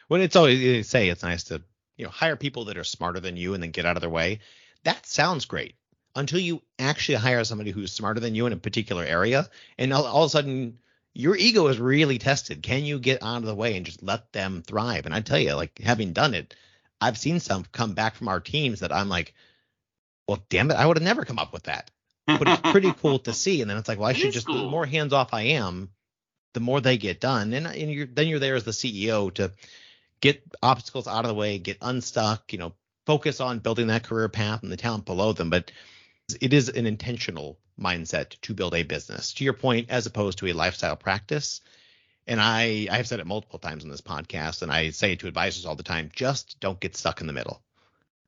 when 0.09 0.21
it's 0.21 0.37
always 0.37 0.61
you 0.61 0.83
say 0.83 1.09
it's 1.09 1.23
nice 1.23 1.45
to 1.45 1.63
you 1.97 2.05
know 2.05 2.11
hire 2.11 2.37
people 2.37 2.67
that 2.67 2.77
are 2.77 2.85
smarter 2.85 3.21
than 3.21 3.37
you 3.37 3.55
and 3.55 3.63
then 3.63 3.71
get 3.71 3.87
out 3.87 3.97
of 3.97 4.01
their 4.01 4.11
way 4.11 4.41
that 4.85 5.07
sounds 5.07 5.47
great 5.47 5.75
until 6.17 6.39
you 6.39 6.63
actually 6.79 7.17
hire 7.17 7.45
somebody 7.45 7.71
who's 7.71 7.93
smarter 7.93 8.21
than 8.21 8.35
you 8.35 8.47
in 8.47 8.53
a 8.53 8.57
particular 8.57 9.05
area. 9.05 9.49
And 9.79 9.93
all, 9.93 10.07
all, 10.07 10.25
of 10.25 10.29
a 10.29 10.31
sudden, 10.31 10.79
your 11.13 11.37
ego 11.37 11.67
is 11.67 11.79
really 11.79 12.19
tested. 12.19 12.63
Can 12.63 12.85
you 12.85 12.99
get 12.99 13.23
out 13.23 13.39
of 13.39 13.45
the 13.45 13.55
way 13.55 13.77
and 13.77 13.87
just 13.87 14.03
let 14.03 14.33
them 14.33 14.63
thrive? 14.63 15.07
And 15.07 15.15
I 15.15 15.21
tell 15.21 15.39
you, 15.39 15.55
like 15.55 15.79
having 15.79 16.13
done 16.13 16.35
it, 16.35 16.55
I've 17.01 17.19
seen 17.19 17.41
some 17.41 17.65
come 17.73 17.95
back 17.95 18.15
from 18.15 18.29
our 18.29 18.41
teams 18.41 18.81
that 18.81 18.93
I'm 18.93 19.09
like, 19.09 19.35
well, 20.29 20.43
damn 20.49 20.71
it, 20.71 20.75
I 20.75 20.87
would 20.87 20.97
have 20.97 21.05
never 21.05 21.25
come 21.25 21.39
up 21.39 21.53
with 21.53 21.65
that. 21.65 21.91
But 22.27 22.49
it's 22.49 22.71
pretty 22.71 22.93
cool 22.93 23.19
to 23.21 23.35
see. 23.35 23.61
And 23.61 23.71
then 23.71 23.77
it's 23.77 23.89
like, 23.89 23.99
well, 23.99 24.09
I 24.09 24.13
should 24.15 24.33
just, 24.33 24.47
cool. 24.47 24.65
the 24.65 24.71
more 24.71 24.87
hands 24.87 25.13
off 25.13 25.35
I 25.35 25.43
am, 25.43 25.91
the 26.55 26.61
more 26.61 26.81
they 26.81 26.97
get 26.97 27.21
done. 27.21 27.53
And, 27.53 27.67
and 27.67 27.93
you're, 27.93 28.07
then 28.07 28.29
you're 28.29 28.39
there 28.39 28.55
as 28.55 28.65
the 28.65 28.71
CEO 28.71 29.35
to 29.35 29.53
get 30.21 30.43
obstacles 30.62 31.07
out 31.07 31.25
of 31.25 31.29
the 31.29 31.35
way, 31.35 31.59
get 31.59 31.79
unstuck, 31.81 32.53
you 32.53 32.59
know, 32.59 32.73
focus 33.07 33.41
on 33.41 33.59
building 33.59 33.89
that 33.89 34.05
career 34.05 34.29
path 34.29 34.62
and 34.62 34.73
the 34.73 34.77
talent 34.77 35.05
below 35.05 35.33
them. 35.33 35.51
But 35.51 35.73
it 36.41 36.53
is 36.53 36.69
an 36.69 36.87
intentional 36.87 37.59
mindset 37.79 38.41
to 38.43 38.55
build 38.55 38.75
a 38.75 38.83
business. 38.83 39.35
To 39.35 39.45
your 39.45 39.53
point, 39.53 39.91
as 39.91 40.07
opposed 40.07 40.39
to 40.39 40.47
a 40.47 40.53
lifestyle 40.53 40.97
practice. 40.97 41.61
And 42.27 42.41
I 42.41 42.89
I 42.91 42.97
have 42.97 43.07
said 43.07 43.21
it 43.21 43.27
multiple 43.27 43.59
times 43.59 43.85
on 43.85 43.91
this 43.91 44.01
podcast, 44.01 44.62
and 44.62 44.73
I 44.73 44.91
say 44.91 45.12
it 45.12 45.21
to 45.21 45.27
advisors 45.27 45.67
all 45.67 45.77
the 45.77 45.83
time: 45.83 46.11
just 46.15 46.59
don't 46.59 46.81
get 46.81 46.97
stuck 46.97 47.21
in 47.21 47.27
the 47.27 47.35
middle. 47.35 47.61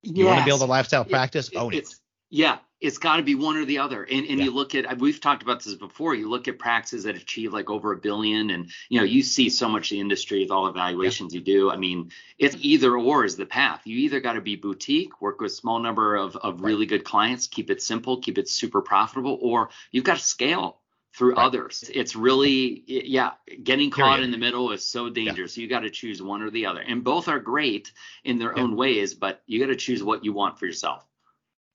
You 0.02 0.24
yes. 0.24 0.26
want 0.26 0.38
to 0.40 0.44
build 0.44 0.60
a 0.60 0.66
lifestyle 0.66 1.04
practice, 1.04 1.48
it, 1.48 1.56
own 1.56 1.72
it. 1.72 1.88
Yeah, 2.28 2.58
it's 2.80 2.98
got 2.98 3.16
to 3.16 3.22
be 3.22 3.34
one 3.34 3.56
or 3.56 3.64
the 3.64 3.78
other. 3.78 4.02
And 4.02 4.26
and 4.26 4.38
yeah. 4.38 4.44
you 4.44 4.50
look 4.50 4.74
at 4.74 4.86
uh, 4.86 4.96
we've 4.98 5.20
talked 5.20 5.42
about 5.42 5.62
this 5.64 5.74
before. 5.74 6.14
You 6.14 6.28
look 6.28 6.48
at 6.48 6.58
practices 6.58 7.04
that 7.04 7.16
achieve 7.16 7.52
like 7.52 7.70
over 7.70 7.92
a 7.92 7.96
billion, 7.96 8.50
and 8.50 8.70
you 8.88 8.98
know 8.98 9.04
you 9.04 9.22
see 9.22 9.48
so 9.48 9.68
much 9.68 9.90
the 9.90 10.00
industry 10.00 10.40
with 10.40 10.50
all 10.50 10.66
evaluations 10.66 11.32
yeah. 11.32 11.38
you 11.38 11.44
do. 11.44 11.70
I 11.70 11.76
mean, 11.76 12.10
it's 12.38 12.56
either 12.60 12.96
or 12.96 13.24
is 13.24 13.36
the 13.36 13.46
path. 13.46 13.82
You 13.84 13.98
either 13.98 14.20
got 14.20 14.34
to 14.34 14.40
be 14.40 14.56
boutique, 14.56 15.20
work 15.20 15.40
with 15.40 15.52
small 15.52 15.78
number 15.78 16.16
of 16.16 16.36
of 16.36 16.60
right. 16.60 16.68
really 16.68 16.86
good 16.86 17.04
clients, 17.04 17.46
keep 17.46 17.70
it 17.70 17.82
simple, 17.82 18.20
keep 18.20 18.38
it 18.38 18.48
super 18.48 18.82
profitable, 18.82 19.38
or 19.40 19.70
you've 19.90 20.04
got 20.04 20.18
to 20.18 20.24
scale 20.24 20.78
through 21.14 21.34
right. 21.34 21.46
others. 21.46 21.90
It's 21.94 22.14
really 22.14 22.84
yeah, 22.86 23.32
getting 23.62 23.90
caught 23.90 24.16
Period. 24.16 24.24
in 24.24 24.30
the 24.32 24.38
middle 24.38 24.72
is 24.72 24.86
so 24.86 25.08
dangerous. 25.08 25.56
Yeah. 25.56 25.62
You 25.62 25.68
got 25.68 25.80
to 25.80 25.90
choose 25.90 26.22
one 26.22 26.42
or 26.42 26.50
the 26.50 26.66
other, 26.66 26.80
and 26.80 27.02
both 27.02 27.28
are 27.28 27.38
great 27.38 27.90
in 28.22 28.38
their 28.38 28.58
own 28.58 28.76
ways, 28.76 29.14
but 29.14 29.42
you 29.46 29.60
got 29.60 29.72
to 29.72 29.76
choose 29.76 30.02
what 30.02 30.26
you 30.26 30.34
want 30.34 30.58
for 30.58 30.66
yourself. 30.66 31.06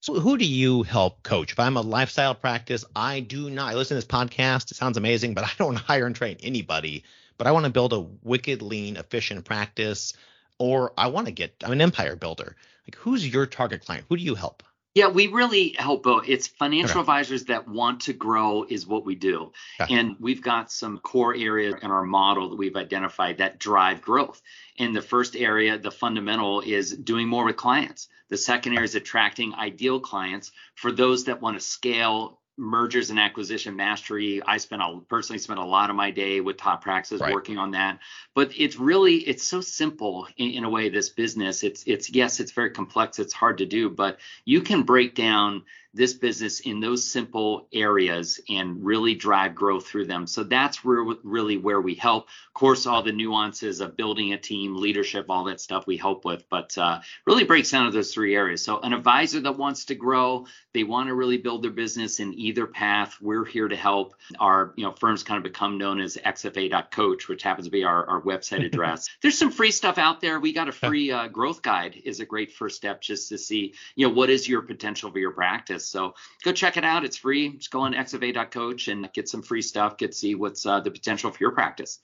So 0.02 0.20
who 0.20 0.36
do 0.36 0.46
you 0.46 0.82
help 0.82 1.22
coach? 1.22 1.52
If 1.52 1.60
I'm 1.60 1.78
a 1.78 1.82
lifestyle 1.82 2.34
practice, 2.34 2.84
I 2.96 3.20
do 3.20 3.52
not. 3.52 3.72
I 3.72 3.76
listen 3.76 3.94
to 3.96 4.04
this 4.04 4.06
podcast. 4.06 4.72
It 4.72 4.78
sounds 4.78 4.98
amazing, 4.98 5.36
but 5.36 5.44
I 5.46 5.52
don't 5.60 5.76
hire 5.76 6.08
and 6.08 6.16
train 6.16 6.38
anybody. 6.42 7.04
But 7.38 7.46
I 7.46 7.52
want 7.52 7.66
to 7.66 7.72
build 7.72 7.94
a 7.94 8.08
wicked, 8.24 8.64
lean, 8.64 8.98
efficient 8.98 9.46
practice, 9.46 10.14
or 10.58 10.92
I 10.98 11.08
want 11.08 11.28
to 11.28 11.32
get. 11.32 11.54
I'm 11.64 11.72
an 11.72 11.82
empire 11.82 12.16
builder. 12.16 12.56
Like, 12.88 12.96
who's 12.96 13.28
your 13.28 13.46
target 13.46 13.86
client? 13.86 14.06
Who 14.10 14.18
do 14.18 14.24
you 14.24 14.34
help? 14.34 14.64
Yeah, 14.94 15.08
we 15.08 15.28
really 15.28 15.74
help 15.78 16.04
both. 16.04 16.28
It's 16.28 16.48
financial 16.48 16.92
okay. 16.92 17.00
advisors 17.00 17.46
that 17.46 17.68
want 17.68 18.02
to 18.02 18.14
grow 18.14 18.66
is 18.68 18.86
what 18.86 19.06
we 19.06 19.16
do. 19.16 19.54
Okay. 19.80 19.96
And 19.96 20.18
we've 20.20 20.42
got 20.42 20.70
some 20.70 21.00
core 21.00 21.34
areas 21.34 21.76
in 21.82 21.92
our 21.92 22.04
model 22.04 22.50
that 22.50 22.58
we've 22.58 22.76
identified 22.76 23.38
that 23.38 23.58
drive 23.58 24.02
growth. 24.02 24.42
And 24.78 24.94
the 24.94 25.02
first 25.02 25.38
area, 25.38 25.78
the 25.78 25.92
fundamental, 25.92 26.60
is 26.60 26.92
doing 26.92 27.30
more 27.30 27.46
with 27.46 27.56
clients. 27.56 28.10
The 28.28 28.38
second 28.38 28.74
area 28.74 28.86
is 28.86 28.96
attracting 28.96 29.54
ideal 29.54 30.02
clients 30.02 30.52
for 30.76 30.92
those 30.92 31.26
that 31.26 31.42
want 31.42 31.58
to 31.58 31.66
scale 31.66 32.41
mergers 32.58 33.10
and 33.10 33.20
acquisition 33.20 33.76
mastery. 33.76 34.42
I 34.46 34.58
spent 34.58 34.82
a 34.82 35.00
personally 35.10 35.40
spent 35.40 35.60
a 35.60 35.66
lot 35.66 35.90
of 35.90 35.96
my 35.96 36.12
day 36.12 36.42
with 36.42 36.58
top 36.58 36.84
practices 36.84 37.22
right. 37.22 37.34
working 37.34 37.58
on 37.58 37.72
that. 37.72 38.00
But 38.36 38.52
it's 38.58 38.78
really 38.78 39.16
it's 39.16 39.44
so 39.44 39.62
simple 39.62 40.28
in, 40.38 40.52
in, 40.52 40.64
a 40.64 40.70
way. 40.70 40.90
This 40.90 41.10
business, 41.10 41.64
it's 41.64 41.84
it's 41.86 42.10
yes, 42.10 42.40
it's 42.40 42.52
very 42.52 42.72
complex. 42.72 43.20
It's 43.20 43.34
hard 43.34 43.60
to 43.60 43.66
do, 43.66 43.90
but 43.90 44.20
you 44.46 44.62
can 44.62 44.84
break 44.84 45.16
down 45.16 45.64
this 45.94 46.14
business 46.14 46.62
in 46.62 46.80
those 46.80 47.04
simple 47.04 47.68
areas 47.74 48.40
and 48.50 48.84
really 48.86 49.14
drive 49.14 49.56
growth 49.56 49.88
through 49.88 50.06
them. 50.06 50.26
So 50.26 50.44
that's 50.44 50.86
where, 50.86 51.04
really 51.24 51.58
where 51.58 51.82
we 51.82 51.96
help. 51.96 52.24
Of 52.48 52.54
course, 52.54 52.86
all 52.86 53.04
the 53.04 53.12
nuances 53.12 53.82
of 53.82 53.98
building 53.98 54.32
a 54.32 54.38
team, 54.38 54.78
leadership, 54.78 55.26
all 55.30 55.46
that 55.46 55.60
stuff 55.60 55.88
we 55.88 55.98
help 55.98 56.24
with, 56.24 56.46
but 56.50 56.78
uh, 56.78 57.02
really 57.26 57.44
breaks 57.44 57.72
down 57.72 57.86
to 57.88 57.92
those 57.92 58.14
three 58.14 58.36
areas. 58.36 58.64
So 58.64 58.80
an 58.80 58.94
advisor 58.94 59.42
that 59.42 59.58
wants 59.58 59.86
to 59.86 59.96
grow, 59.96 60.46
they 60.74 60.84
want 60.84 61.08
to 61.10 61.14
really 61.14 61.38
build 61.38 61.62
their 61.62 61.72
business 61.72 62.22
in 62.22 62.34
either 62.36 62.68
path. 62.68 63.18
We're 63.20 63.46
here 63.46 63.68
to 63.68 63.76
help. 63.76 64.16
Our 64.40 64.74
you 64.78 64.86
know 64.86 64.94
firms 64.94 65.24
kind 65.24 65.38
of 65.38 65.44
become 65.44 65.78
known 65.78 66.00
as 66.00 66.18
XFA.coach, 66.18 67.28
which 67.28 67.44
happens 67.44 67.68
to 67.68 67.72
be 67.72 67.84
our, 67.84 68.06
our 68.06 68.22
website 68.22 68.66
address. 68.72 69.10
There's 69.22 69.38
some 69.38 69.52
free 69.52 69.72
stuff 69.72 69.98
out 69.98 70.22
there. 70.22 70.40
We 70.40 70.54
got 70.54 70.70
a 70.70 70.74
free 70.74 71.12
uh, 71.12 71.28
growth 71.28 71.62
guide 71.62 72.02
is 72.06 72.22
a 72.22 72.26
great 72.26 72.54
first 72.54 72.78
step 72.78 73.02
just 73.02 73.30
to 73.30 73.38
see 73.38 73.74
you 73.96 74.08
know 74.08 74.14
what 74.14 74.30
is 74.30 74.48
your 74.48 74.62
potential 74.62 75.12
for 75.12 75.20
your 75.20 75.32
practice 75.32 75.81
so 75.86 76.14
go 76.44 76.52
check 76.52 76.78
it 76.78 76.84
out. 76.84 77.06
It's 77.06 77.18
free. 77.18 77.58
Just 77.58 77.72
go 77.72 77.82
on 77.82 77.94
xfa.coach 77.94 78.88
and 78.88 79.12
get 79.14 79.30
some 79.30 79.42
free 79.42 79.62
stuff. 79.62 79.98
Get 79.98 80.14
see 80.14 80.36
what's 80.36 80.66
uh, 80.66 80.80
the 80.80 80.92
potential 80.92 81.32
for 81.32 81.38
your 81.40 81.52
practice. 81.52 82.00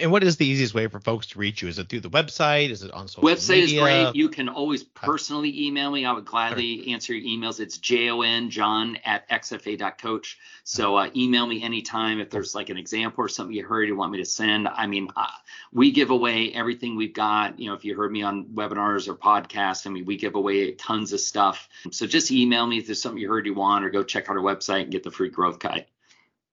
And 0.00 0.12
what 0.12 0.22
is 0.22 0.36
the 0.36 0.46
easiest 0.46 0.74
way 0.74 0.86
for 0.86 1.00
folks 1.00 1.26
to 1.28 1.38
reach 1.38 1.62
you? 1.62 1.68
Is 1.68 1.78
it 1.78 1.88
through 1.88 2.00
the 2.00 2.10
website? 2.10 2.70
Is 2.70 2.82
it 2.82 2.90
on 2.92 3.08
social 3.08 3.22
website 3.28 3.60
media? 3.60 3.80
Website 3.80 3.96
is 3.98 4.04
great. 4.10 4.16
You 4.16 4.28
can 4.28 4.48
always 4.48 4.82
personally 4.82 5.66
email 5.66 5.90
me. 5.90 6.04
I 6.04 6.12
would 6.12 6.24
gladly 6.24 6.92
answer 6.92 7.14
your 7.14 7.24
emails. 7.24 7.60
It's 7.60 7.78
jon 7.78 8.50
john 8.50 8.98
at 9.04 9.28
xfa.coach. 9.28 10.38
So 10.64 10.96
uh, 10.96 11.10
email 11.14 11.46
me 11.46 11.62
anytime 11.62 12.20
if 12.20 12.30
there's 12.30 12.54
like 12.54 12.70
an 12.70 12.78
example 12.78 13.24
or 13.24 13.28
something 13.28 13.54
you 13.54 13.64
heard 13.64 13.88
you 13.88 13.96
want 13.96 14.12
me 14.12 14.18
to 14.18 14.24
send. 14.24 14.66
I 14.68 14.86
mean, 14.86 15.08
uh, 15.16 15.26
we 15.72 15.92
give 15.92 16.10
away 16.10 16.52
everything 16.52 16.96
we've 16.96 17.14
got. 17.14 17.58
You 17.58 17.68
know, 17.68 17.74
if 17.74 17.84
you 17.84 17.96
heard 17.96 18.12
me 18.12 18.22
on 18.22 18.46
webinars 18.46 19.08
or 19.08 19.14
podcasts, 19.14 19.86
I 19.86 19.90
mean, 19.90 20.04
we 20.06 20.16
give 20.16 20.34
away 20.34 20.72
tons 20.72 21.12
of 21.12 21.20
stuff. 21.20 21.68
So 21.90 22.06
just 22.06 22.30
email 22.30 22.66
me 22.66 22.78
if 22.78 22.86
there's 22.86 23.02
something 23.02 23.20
you 23.20 23.28
heard 23.28 23.46
you 23.46 23.54
want, 23.54 23.84
or 23.84 23.90
go 23.90 24.02
check 24.02 24.30
out 24.30 24.36
our 24.36 24.42
website 24.42 24.82
and 24.82 24.92
get 24.92 25.02
the 25.02 25.10
free 25.10 25.30
growth 25.30 25.58
guide. 25.58 25.86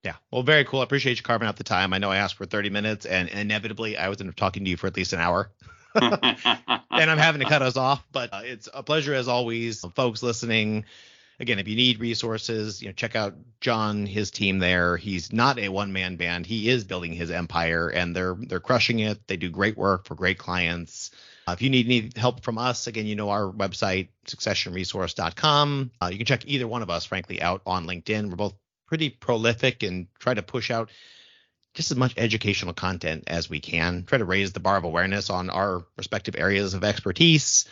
Yeah. 0.02 0.14
Well, 0.30 0.42
very 0.42 0.64
cool. 0.64 0.80
I 0.80 0.84
appreciate 0.84 1.16
you 1.16 1.22
carving 1.22 1.46
out 1.46 1.56
the 1.56 1.64
time. 1.64 1.92
I 1.92 1.98
know 1.98 2.10
I 2.10 2.16
asked 2.16 2.34
for 2.36 2.44
30 2.44 2.70
minutes, 2.70 3.06
and 3.06 3.28
inevitably 3.28 3.96
I 3.96 4.08
was 4.08 4.20
talking 4.36 4.64
to 4.64 4.70
you 4.70 4.76
for 4.76 4.88
at 4.88 4.96
least 4.96 5.12
an 5.12 5.20
hour. 5.20 5.50
and 5.94 7.10
I'm 7.10 7.18
having 7.18 7.40
to 7.40 7.46
cut 7.46 7.62
us 7.62 7.76
off, 7.76 8.04
but 8.12 8.32
uh, 8.32 8.40
it's 8.44 8.68
a 8.72 8.82
pleasure 8.82 9.14
as 9.14 9.28
always. 9.28 9.84
Folks 9.94 10.22
listening, 10.22 10.86
again, 11.38 11.58
if 11.58 11.68
you 11.68 11.76
need 11.76 12.00
resources, 12.00 12.80
you 12.80 12.88
know, 12.88 12.94
check 12.94 13.14
out 13.14 13.34
Jon, 13.60 14.06
his 14.06 14.30
team 14.30 14.58
there. 14.58 14.96
He's 14.96 15.32
not 15.32 15.58
a 15.58 15.68
one-man 15.68 16.16
band. 16.16 16.46
He 16.46 16.68
is 16.68 16.84
building 16.84 17.12
his 17.12 17.30
empire, 17.30 17.88
and 17.88 18.16
they're 18.16 18.36
they're 18.38 18.58
crushing 18.58 19.00
it. 19.00 19.26
They 19.28 19.36
do 19.36 19.50
great 19.50 19.76
work 19.76 20.06
for 20.06 20.14
great 20.14 20.38
clients. 20.38 21.10
Uh, 21.46 21.52
if 21.52 21.60
you 21.60 21.70
need 21.70 21.86
any 21.86 22.10
help 22.16 22.42
from 22.42 22.56
us, 22.56 22.86
again, 22.86 23.06
you 23.06 23.14
know 23.14 23.28
our 23.28 23.52
website, 23.52 24.08
successionresource.com. 24.26 25.90
Uh, 26.00 26.08
you 26.10 26.16
can 26.16 26.26
check 26.26 26.44
either 26.46 26.66
one 26.66 26.82
of 26.82 26.90
us, 26.90 27.04
frankly, 27.04 27.42
out 27.42 27.62
on 27.66 27.86
LinkedIn. 27.86 28.30
We're 28.30 28.36
both 28.36 28.54
pretty 28.92 29.08
prolific 29.08 29.82
and 29.82 30.06
try 30.18 30.34
to 30.34 30.42
push 30.42 30.70
out 30.70 30.90
just 31.72 31.90
as 31.90 31.96
much 31.96 32.12
educational 32.18 32.74
content 32.74 33.24
as 33.26 33.48
we 33.48 33.58
can. 33.58 34.04
Try 34.04 34.18
to 34.18 34.26
raise 34.26 34.52
the 34.52 34.60
bar 34.60 34.76
of 34.76 34.84
awareness 34.84 35.30
on 35.30 35.48
our 35.48 35.86
respective 35.96 36.36
areas 36.36 36.74
of 36.74 36.84
expertise. 36.84 37.64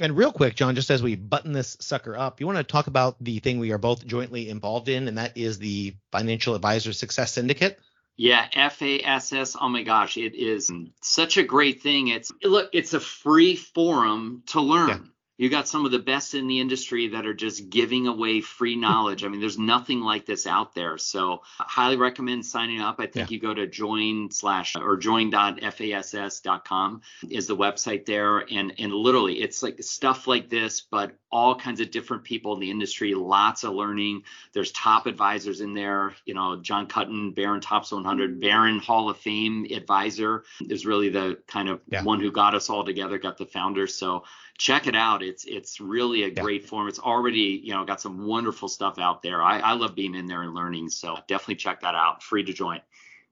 And 0.00 0.16
real 0.16 0.32
quick, 0.32 0.54
Jon, 0.54 0.74
just 0.74 0.90
as 0.90 1.02
we 1.02 1.16
button 1.16 1.52
this 1.52 1.76
sucker 1.80 2.16
up, 2.16 2.40
you 2.40 2.46
want 2.46 2.56
to 2.56 2.64
talk 2.64 2.86
about 2.86 3.22
the 3.22 3.40
thing 3.40 3.58
we 3.58 3.72
are 3.72 3.78
both 3.78 4.06
jointly 4.06 4.48
involved 4.48 4.88
in, 4.88 5.06
and 5.06 5.18
that 5.18 5.36
is 5.36 5.58
the 5.58 5.96
Financial 6.10 6.54
Advisor 6.54 6.94
Success 6.94 7.32
Syndicate. 7.32 7.78
Yeah, 8.16 8.48
FASS. 8.70 9.56
Oh 9.60 9.68
my 9.68 9.82
gosh, 9.82 10.16
it 10.16 10.34
is 10.34 10.72
such 11.02 11.36
a 11.36 11.42
great 11.42 11.82
thing. 11.82 12.08
It's 12.08 12.32
look, 12.42 12.70
it's 12.72 12.94
a 12.94 13.00
free 13.00 13.54
forum 13.56 14.44
to 14.46 14.62
learn. 14.62 14.88
Yeah 14.88 14.98
you 15.36 15.48
got 15.48 15.68
some 15.68 15.84
of 15.84 15.90
the 15.90 15.98
best 15.98 16.34
in 16.34 16.46
the 16.46 16.60
industry 16.60 17.08
that 17.08 17.26
are 17.26 17.34
just 17.34 17.68
giving 17.68 18.06
away 18.06 18.40
free 18.40 18.76
knowledge. 18.76 19.24
I 19.24 19.28
mean, 19.28 19.40
there's 19.40 19.58
nothing 19.58 20.00
like 20.00 20.26
this 20.26 20.46
out 20.46 20.74
there. 20.74 20.96
So 20.96 21.42
highly 21.58 21.96
recommend 21.96 22.46
signing 22.46 22.80
up. 22.80 22.96
I 23.00 23.06
think 23.06 23.30
yeah. 23.30 23.34
you 23.34 23.40
go 23.40 23.52
to 23.52 23.66
join 23.66 24.30
slash 24.30 24.76
or 24.76 24.96
join.fass.com 24.96 27.00
is 27.28 27.48
the 27.48 27.56
website 27.56 28.06
there. 28.06 28.38
And 28.38 28.74
and 28.78 28.92
literally 28.92 29.40
it's 29.40 29.62
like 29.62 29.82
stuff 29.82 30.28
like 30.28 30.48
this, 30.48 30.82
but 30.82 31.16
all 31.32 31.56
kinds 31.56 31.80
of 31.80 31.90
different 31.90 32.22
people 32.22 32.54
in 32.54 32.60
the 32.60 32.70
industry, 32.70 33.14
lots 33.14 33.64
of 33.64 33.74
learning. 33.74 34.22
There's 34.52 34.70
top 34.70 35.06
advisors 35.06 35.60
in 35.60 35.74
there, 35.74 36.14
you 36.24 36.34
know, 36.34 36.60
John 36.60 36.86
Cutton, 36.86 37.32
Barron's 37.32 37.64
Top 37.64 37.90
100, 37.90 38.40
Barron 38.40 38.78
Hall 38.78 39.10
of 39.10 39.16
Fame 39.16 39.66
advisor 39.72 40.44
is 40.68 40.86
really 40.86 41.08
the 41.08 41.38
kind 41.48 41.68
of 41.68 41.80
yeah. 41.88 42.04
one 42.04 42.20
who 42.20 42.30
got 42.30 42.54
us 42.54 42.70
all 42.70 42.84
together, 42.84 43.18
got 43.18 43.36
the 43.36 43.46
founders. 43.46 43.96
So 43.96 44.22
check 44.58 44.86
it 44.86 44.94
out. 44.94 45.22
It's 45.22 45.44
it's 45.44 45.80
really 45.80 46.22
a 46.22 46.28
yeah. 46.28 46.42
great 46.42 46.66
form. 46.68 46.88
It's 46.88 46.98
already 46.98 47.60
you 47.62 47.74
know 47.74 47.84
got 47.84 48.00
some 48.00 48.26
wonderful 48.26 48.68
stuff 48.68 48.98
out 48.98 49.22
there. 49.22 49.42
I, 49.42 49.58
I 49.58 49.72
love 49.74 49.94
being 49.94 50.14
in 50.14 50.26
there 50.26 50.42
and 50.42 50.54
learning. 50.54 50.90
So 50.90 51.16
definitely 51.28 51.56
check 51.56 51.80
that 51.80 51.94
out. 51.94 52.22
Free 52.22 52.44
to 52.44 52.52
join. 52.52 52.80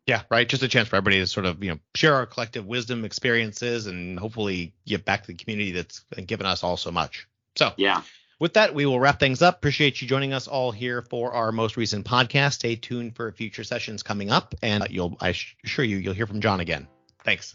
Yeah, 0.07 0.23
right. 0.31 0.49
Just 0.49 0.62
a 0.62 0.68
chance 0.68 0.89
for 0.89 0.97
everybody 0.97 1.20
to 1.20 1.27
sort 1.29 1.47
of, 1.47 1.62
you 1.62 1.70
know, 1.70 1.79
share 1.95 2.14
our 2.14 2.27
collective 2.27 2.66
wisdom, 2.66 3.05
experiences, 3.05 3.87
and 3.87 4.18
hopefully 4.18 4.75
give 4.85 5.05
back 5.05 5.23
to 5.23 5.27
the 5.29 5.35
community 5.35 5.70
that's 5.70 6.01
given 6.27 6.45
us 6.45 6.64
all 6.64 6.77
so 6.77 6.91
much. 6.91 7.29
So, 7.55 7.73
yeah. 7.77 8.03
With 8.41 8.55
that, 8.55 8.75
we 8.75 8.87
will 8.87 8.99
wrap 8.99 9.20
things 9.20 9.41
up. 9.41 9.59
Appreciate 9.59 10.03
you 10.03 10.09
joining 10.09 10.33
us 10.33 10.49
all 10.49 10.73
here 10.73 11.03
for 11.03 11.33
our 11.33 11.53
most 11.53 11.77
recent 11.77 12.05
podcast. 12.05 12.55
Stay 12.55 12.75
tuned 12.75 13.14
for 13.14 13.31
future 13.31 13.62
sessions 13.62 14.03
coming 14.03 14.33
up, 14.33 14.57
and 14.61 14.83
uh, 14.83 14.87
you'll, 14.91 15.16
I 15.20 15.37
assure 15.62 15.85
you, 15.85 15.99
you'll 15.99 16.14
hear 16.14 16.27
from 16.27 16.41
Jon 16.41 16.59
again. 16.59 16.89
Thanks. 17.23 17.55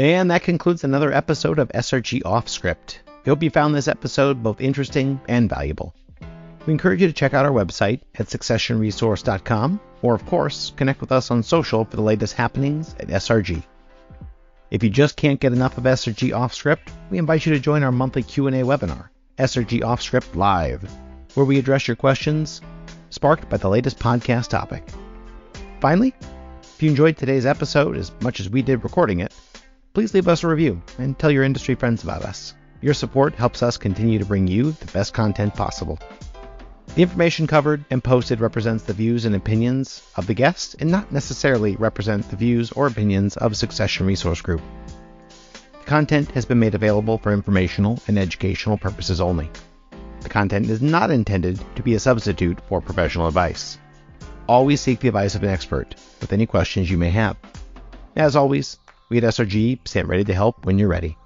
And 0.00 0.30
that 0.30 0.44
concludes 0.44 0.82
another 0.82 1.12
episode 1.12 1.58
of 1.58 1.68
SRG 1.74 2.24
Off 2.24 2.48
Script. 2.48 3.02
We 3.22 3.28
hope 3.28 3.42
you 3.42 3.50
found 3.50 3.74
this 3.74 3.86
episode 3.86 4.42
both 4.42 4.62
interesting 4.62 5.20
and 5.28 5.46
valuable. 5.46 5.94
We 6.66 6.72
encourage 6.72 7.02
you 7.02 7.06
to 7.08 7.12
check 7.12 7.34
out 7.34 7.44
our 7.44 7.52
website 7.52 8.00
at 8.14 8.28
successionresource.com 8.28 9.78
or 10.00 10.14
of 10.14 10.24
course, 10.24 10.72
connect 10.74 11.02
with 11.02 11.12
us 11.12 11.30
on 11.30 11.42
social 11.42 11.84
for 11.84 11.96
the 11.96 12.02
latest 12.02 12.32
happenings 12.32 12.96
at 12.98 13.08
SRG. 13.08 13.62
If 14.70 14.82
you 14.82 14.88
just 14.88 15.16
can't 15.16 15.38
get 15.38 15.52
enough 15.52 15.76
of 15.76 15.84
SRG 15.84 16.34
Off 16.34 16.54
Script, 16.54 16.90
we 17.10 17.18
invite 17.18 17.44
you 17.44 17.52
to 17.52 17.60
join 17.60 17.82
our 17.82 17.92
monthly 17.92 18.22
Q&A 18.22 18.52
webinar, 18.52 19.10
SRG 19.38 19.84
Off 19.84 20.00
Script 20.00 20.34
Live, 20.34 20.82
where 21.34 21.44
we 21.44 21.58
address 21.58 21.86
your 21.86 21.96
questions 21.96 22.62
sparked 23.10 23.50
by 23.50 23.58
the 23.58 23.68
latest 23.68 23.98
podcast 23.98 24.48
topic. 24.48 24.82
Finally, 25.78 26.14
if 26.80 26.84
you 26.84 26.88
enjoyed 26.88 27.18
today's 27.18 27.44
episode 27.44 27.98
as 27.98 28.10
much 28.22 28.40
as 28.40 28.48
we 28.48 28.62
did 28.62 28.82
recording 28.82 29.20
it, 29.20 29.29
please 29.92 30.14
leave 30.14 30.28
us 30.28 30.44
a 30.44 30.48
review 30.48 30.80
and 30.98 31.18
tell 31.18 31.30
your 31.30 31.44
industry 31.44 31.74
friends 31.74 32.02
about 32.02 32.22
us. 32.22 32.54
Your 32.80 32.94
support 32.94 33.34
helps 33.34 33.62
us 33.62 33.76
continue 33.76 34.18
to 34.18 34.24
bring 34.24 34.46
you 34.46 34.72
the 34.72 34.92
best 34.92 35.12
content 35.12 35.54
possible. 35.54 35.98
The 36.94 37.02
information 37.02 37.46
covered 37.46 37.84
and 37.90 38.02
posted 38.02 38.40
represents 38.40 38.82
the 38.82 38.92
views 38.92 39.24
and 39.24 39.36
opinions 39.36 40.02
of 40.16 40.26
the 40.26 40.34
guest 40.34 40.74
and 40.80 40.90
not 40.90 41.12
necessarily 41.12 41.76
represent 41.76 42.28
the 42.28 42.36
views 42.36 42.72
or 42.72 42.88
opinions 42.88 43.36
of 43.36 43.56
Succession 43.56 44.06
Resource 44.06 44.40
Group. 44.40 44.60
The 45.78 45.84
content 45.84 46.32
has 46.32 46.44
been 46.44 46.58
made 46.58 46.74
available 46.74 47.18
for 47.18 47.32
informational 47.32 48.00
and 48.08 48.18
educational 48.18 48.76
purposes 48.76 49.20
only. 49.20 49.48
The 50.22 50.28
content 50.28 50.68
is 50.68 50.82
not 50.82 51.12
intended 51.12 51.60
to 51.76 51.82
be 51.82 51.94
a 51.94 52.00
substitute 52.00 52.60
for 52.68 52.80
professional 52.80 53.28
advice. 53.28 53.78
Always 54.48 54.80
seek 54.80 54.98
the 54.98 55.08
advice 55.08 55.36
of 55.36 55.44
an 55.44 55.50
expert 55.50 55.94
with 56.20 56.32
any 56.32 56.46
questions 56.46 56.90
you 56.90 56.98
may 56.98 57.10
have. 57.10 57.36
As 58.16 58.34
always, 58.34 58.78
we 59.10 59.18
at 59.18 59.24
SRG 59.24 59.86
stand 59.86 60.08
ready 60.08 60.24
to 60.24 60.32
help 60.32 60.64
when 60.64 60.78
you're 60.78 60.88
ready. 60.88 61.16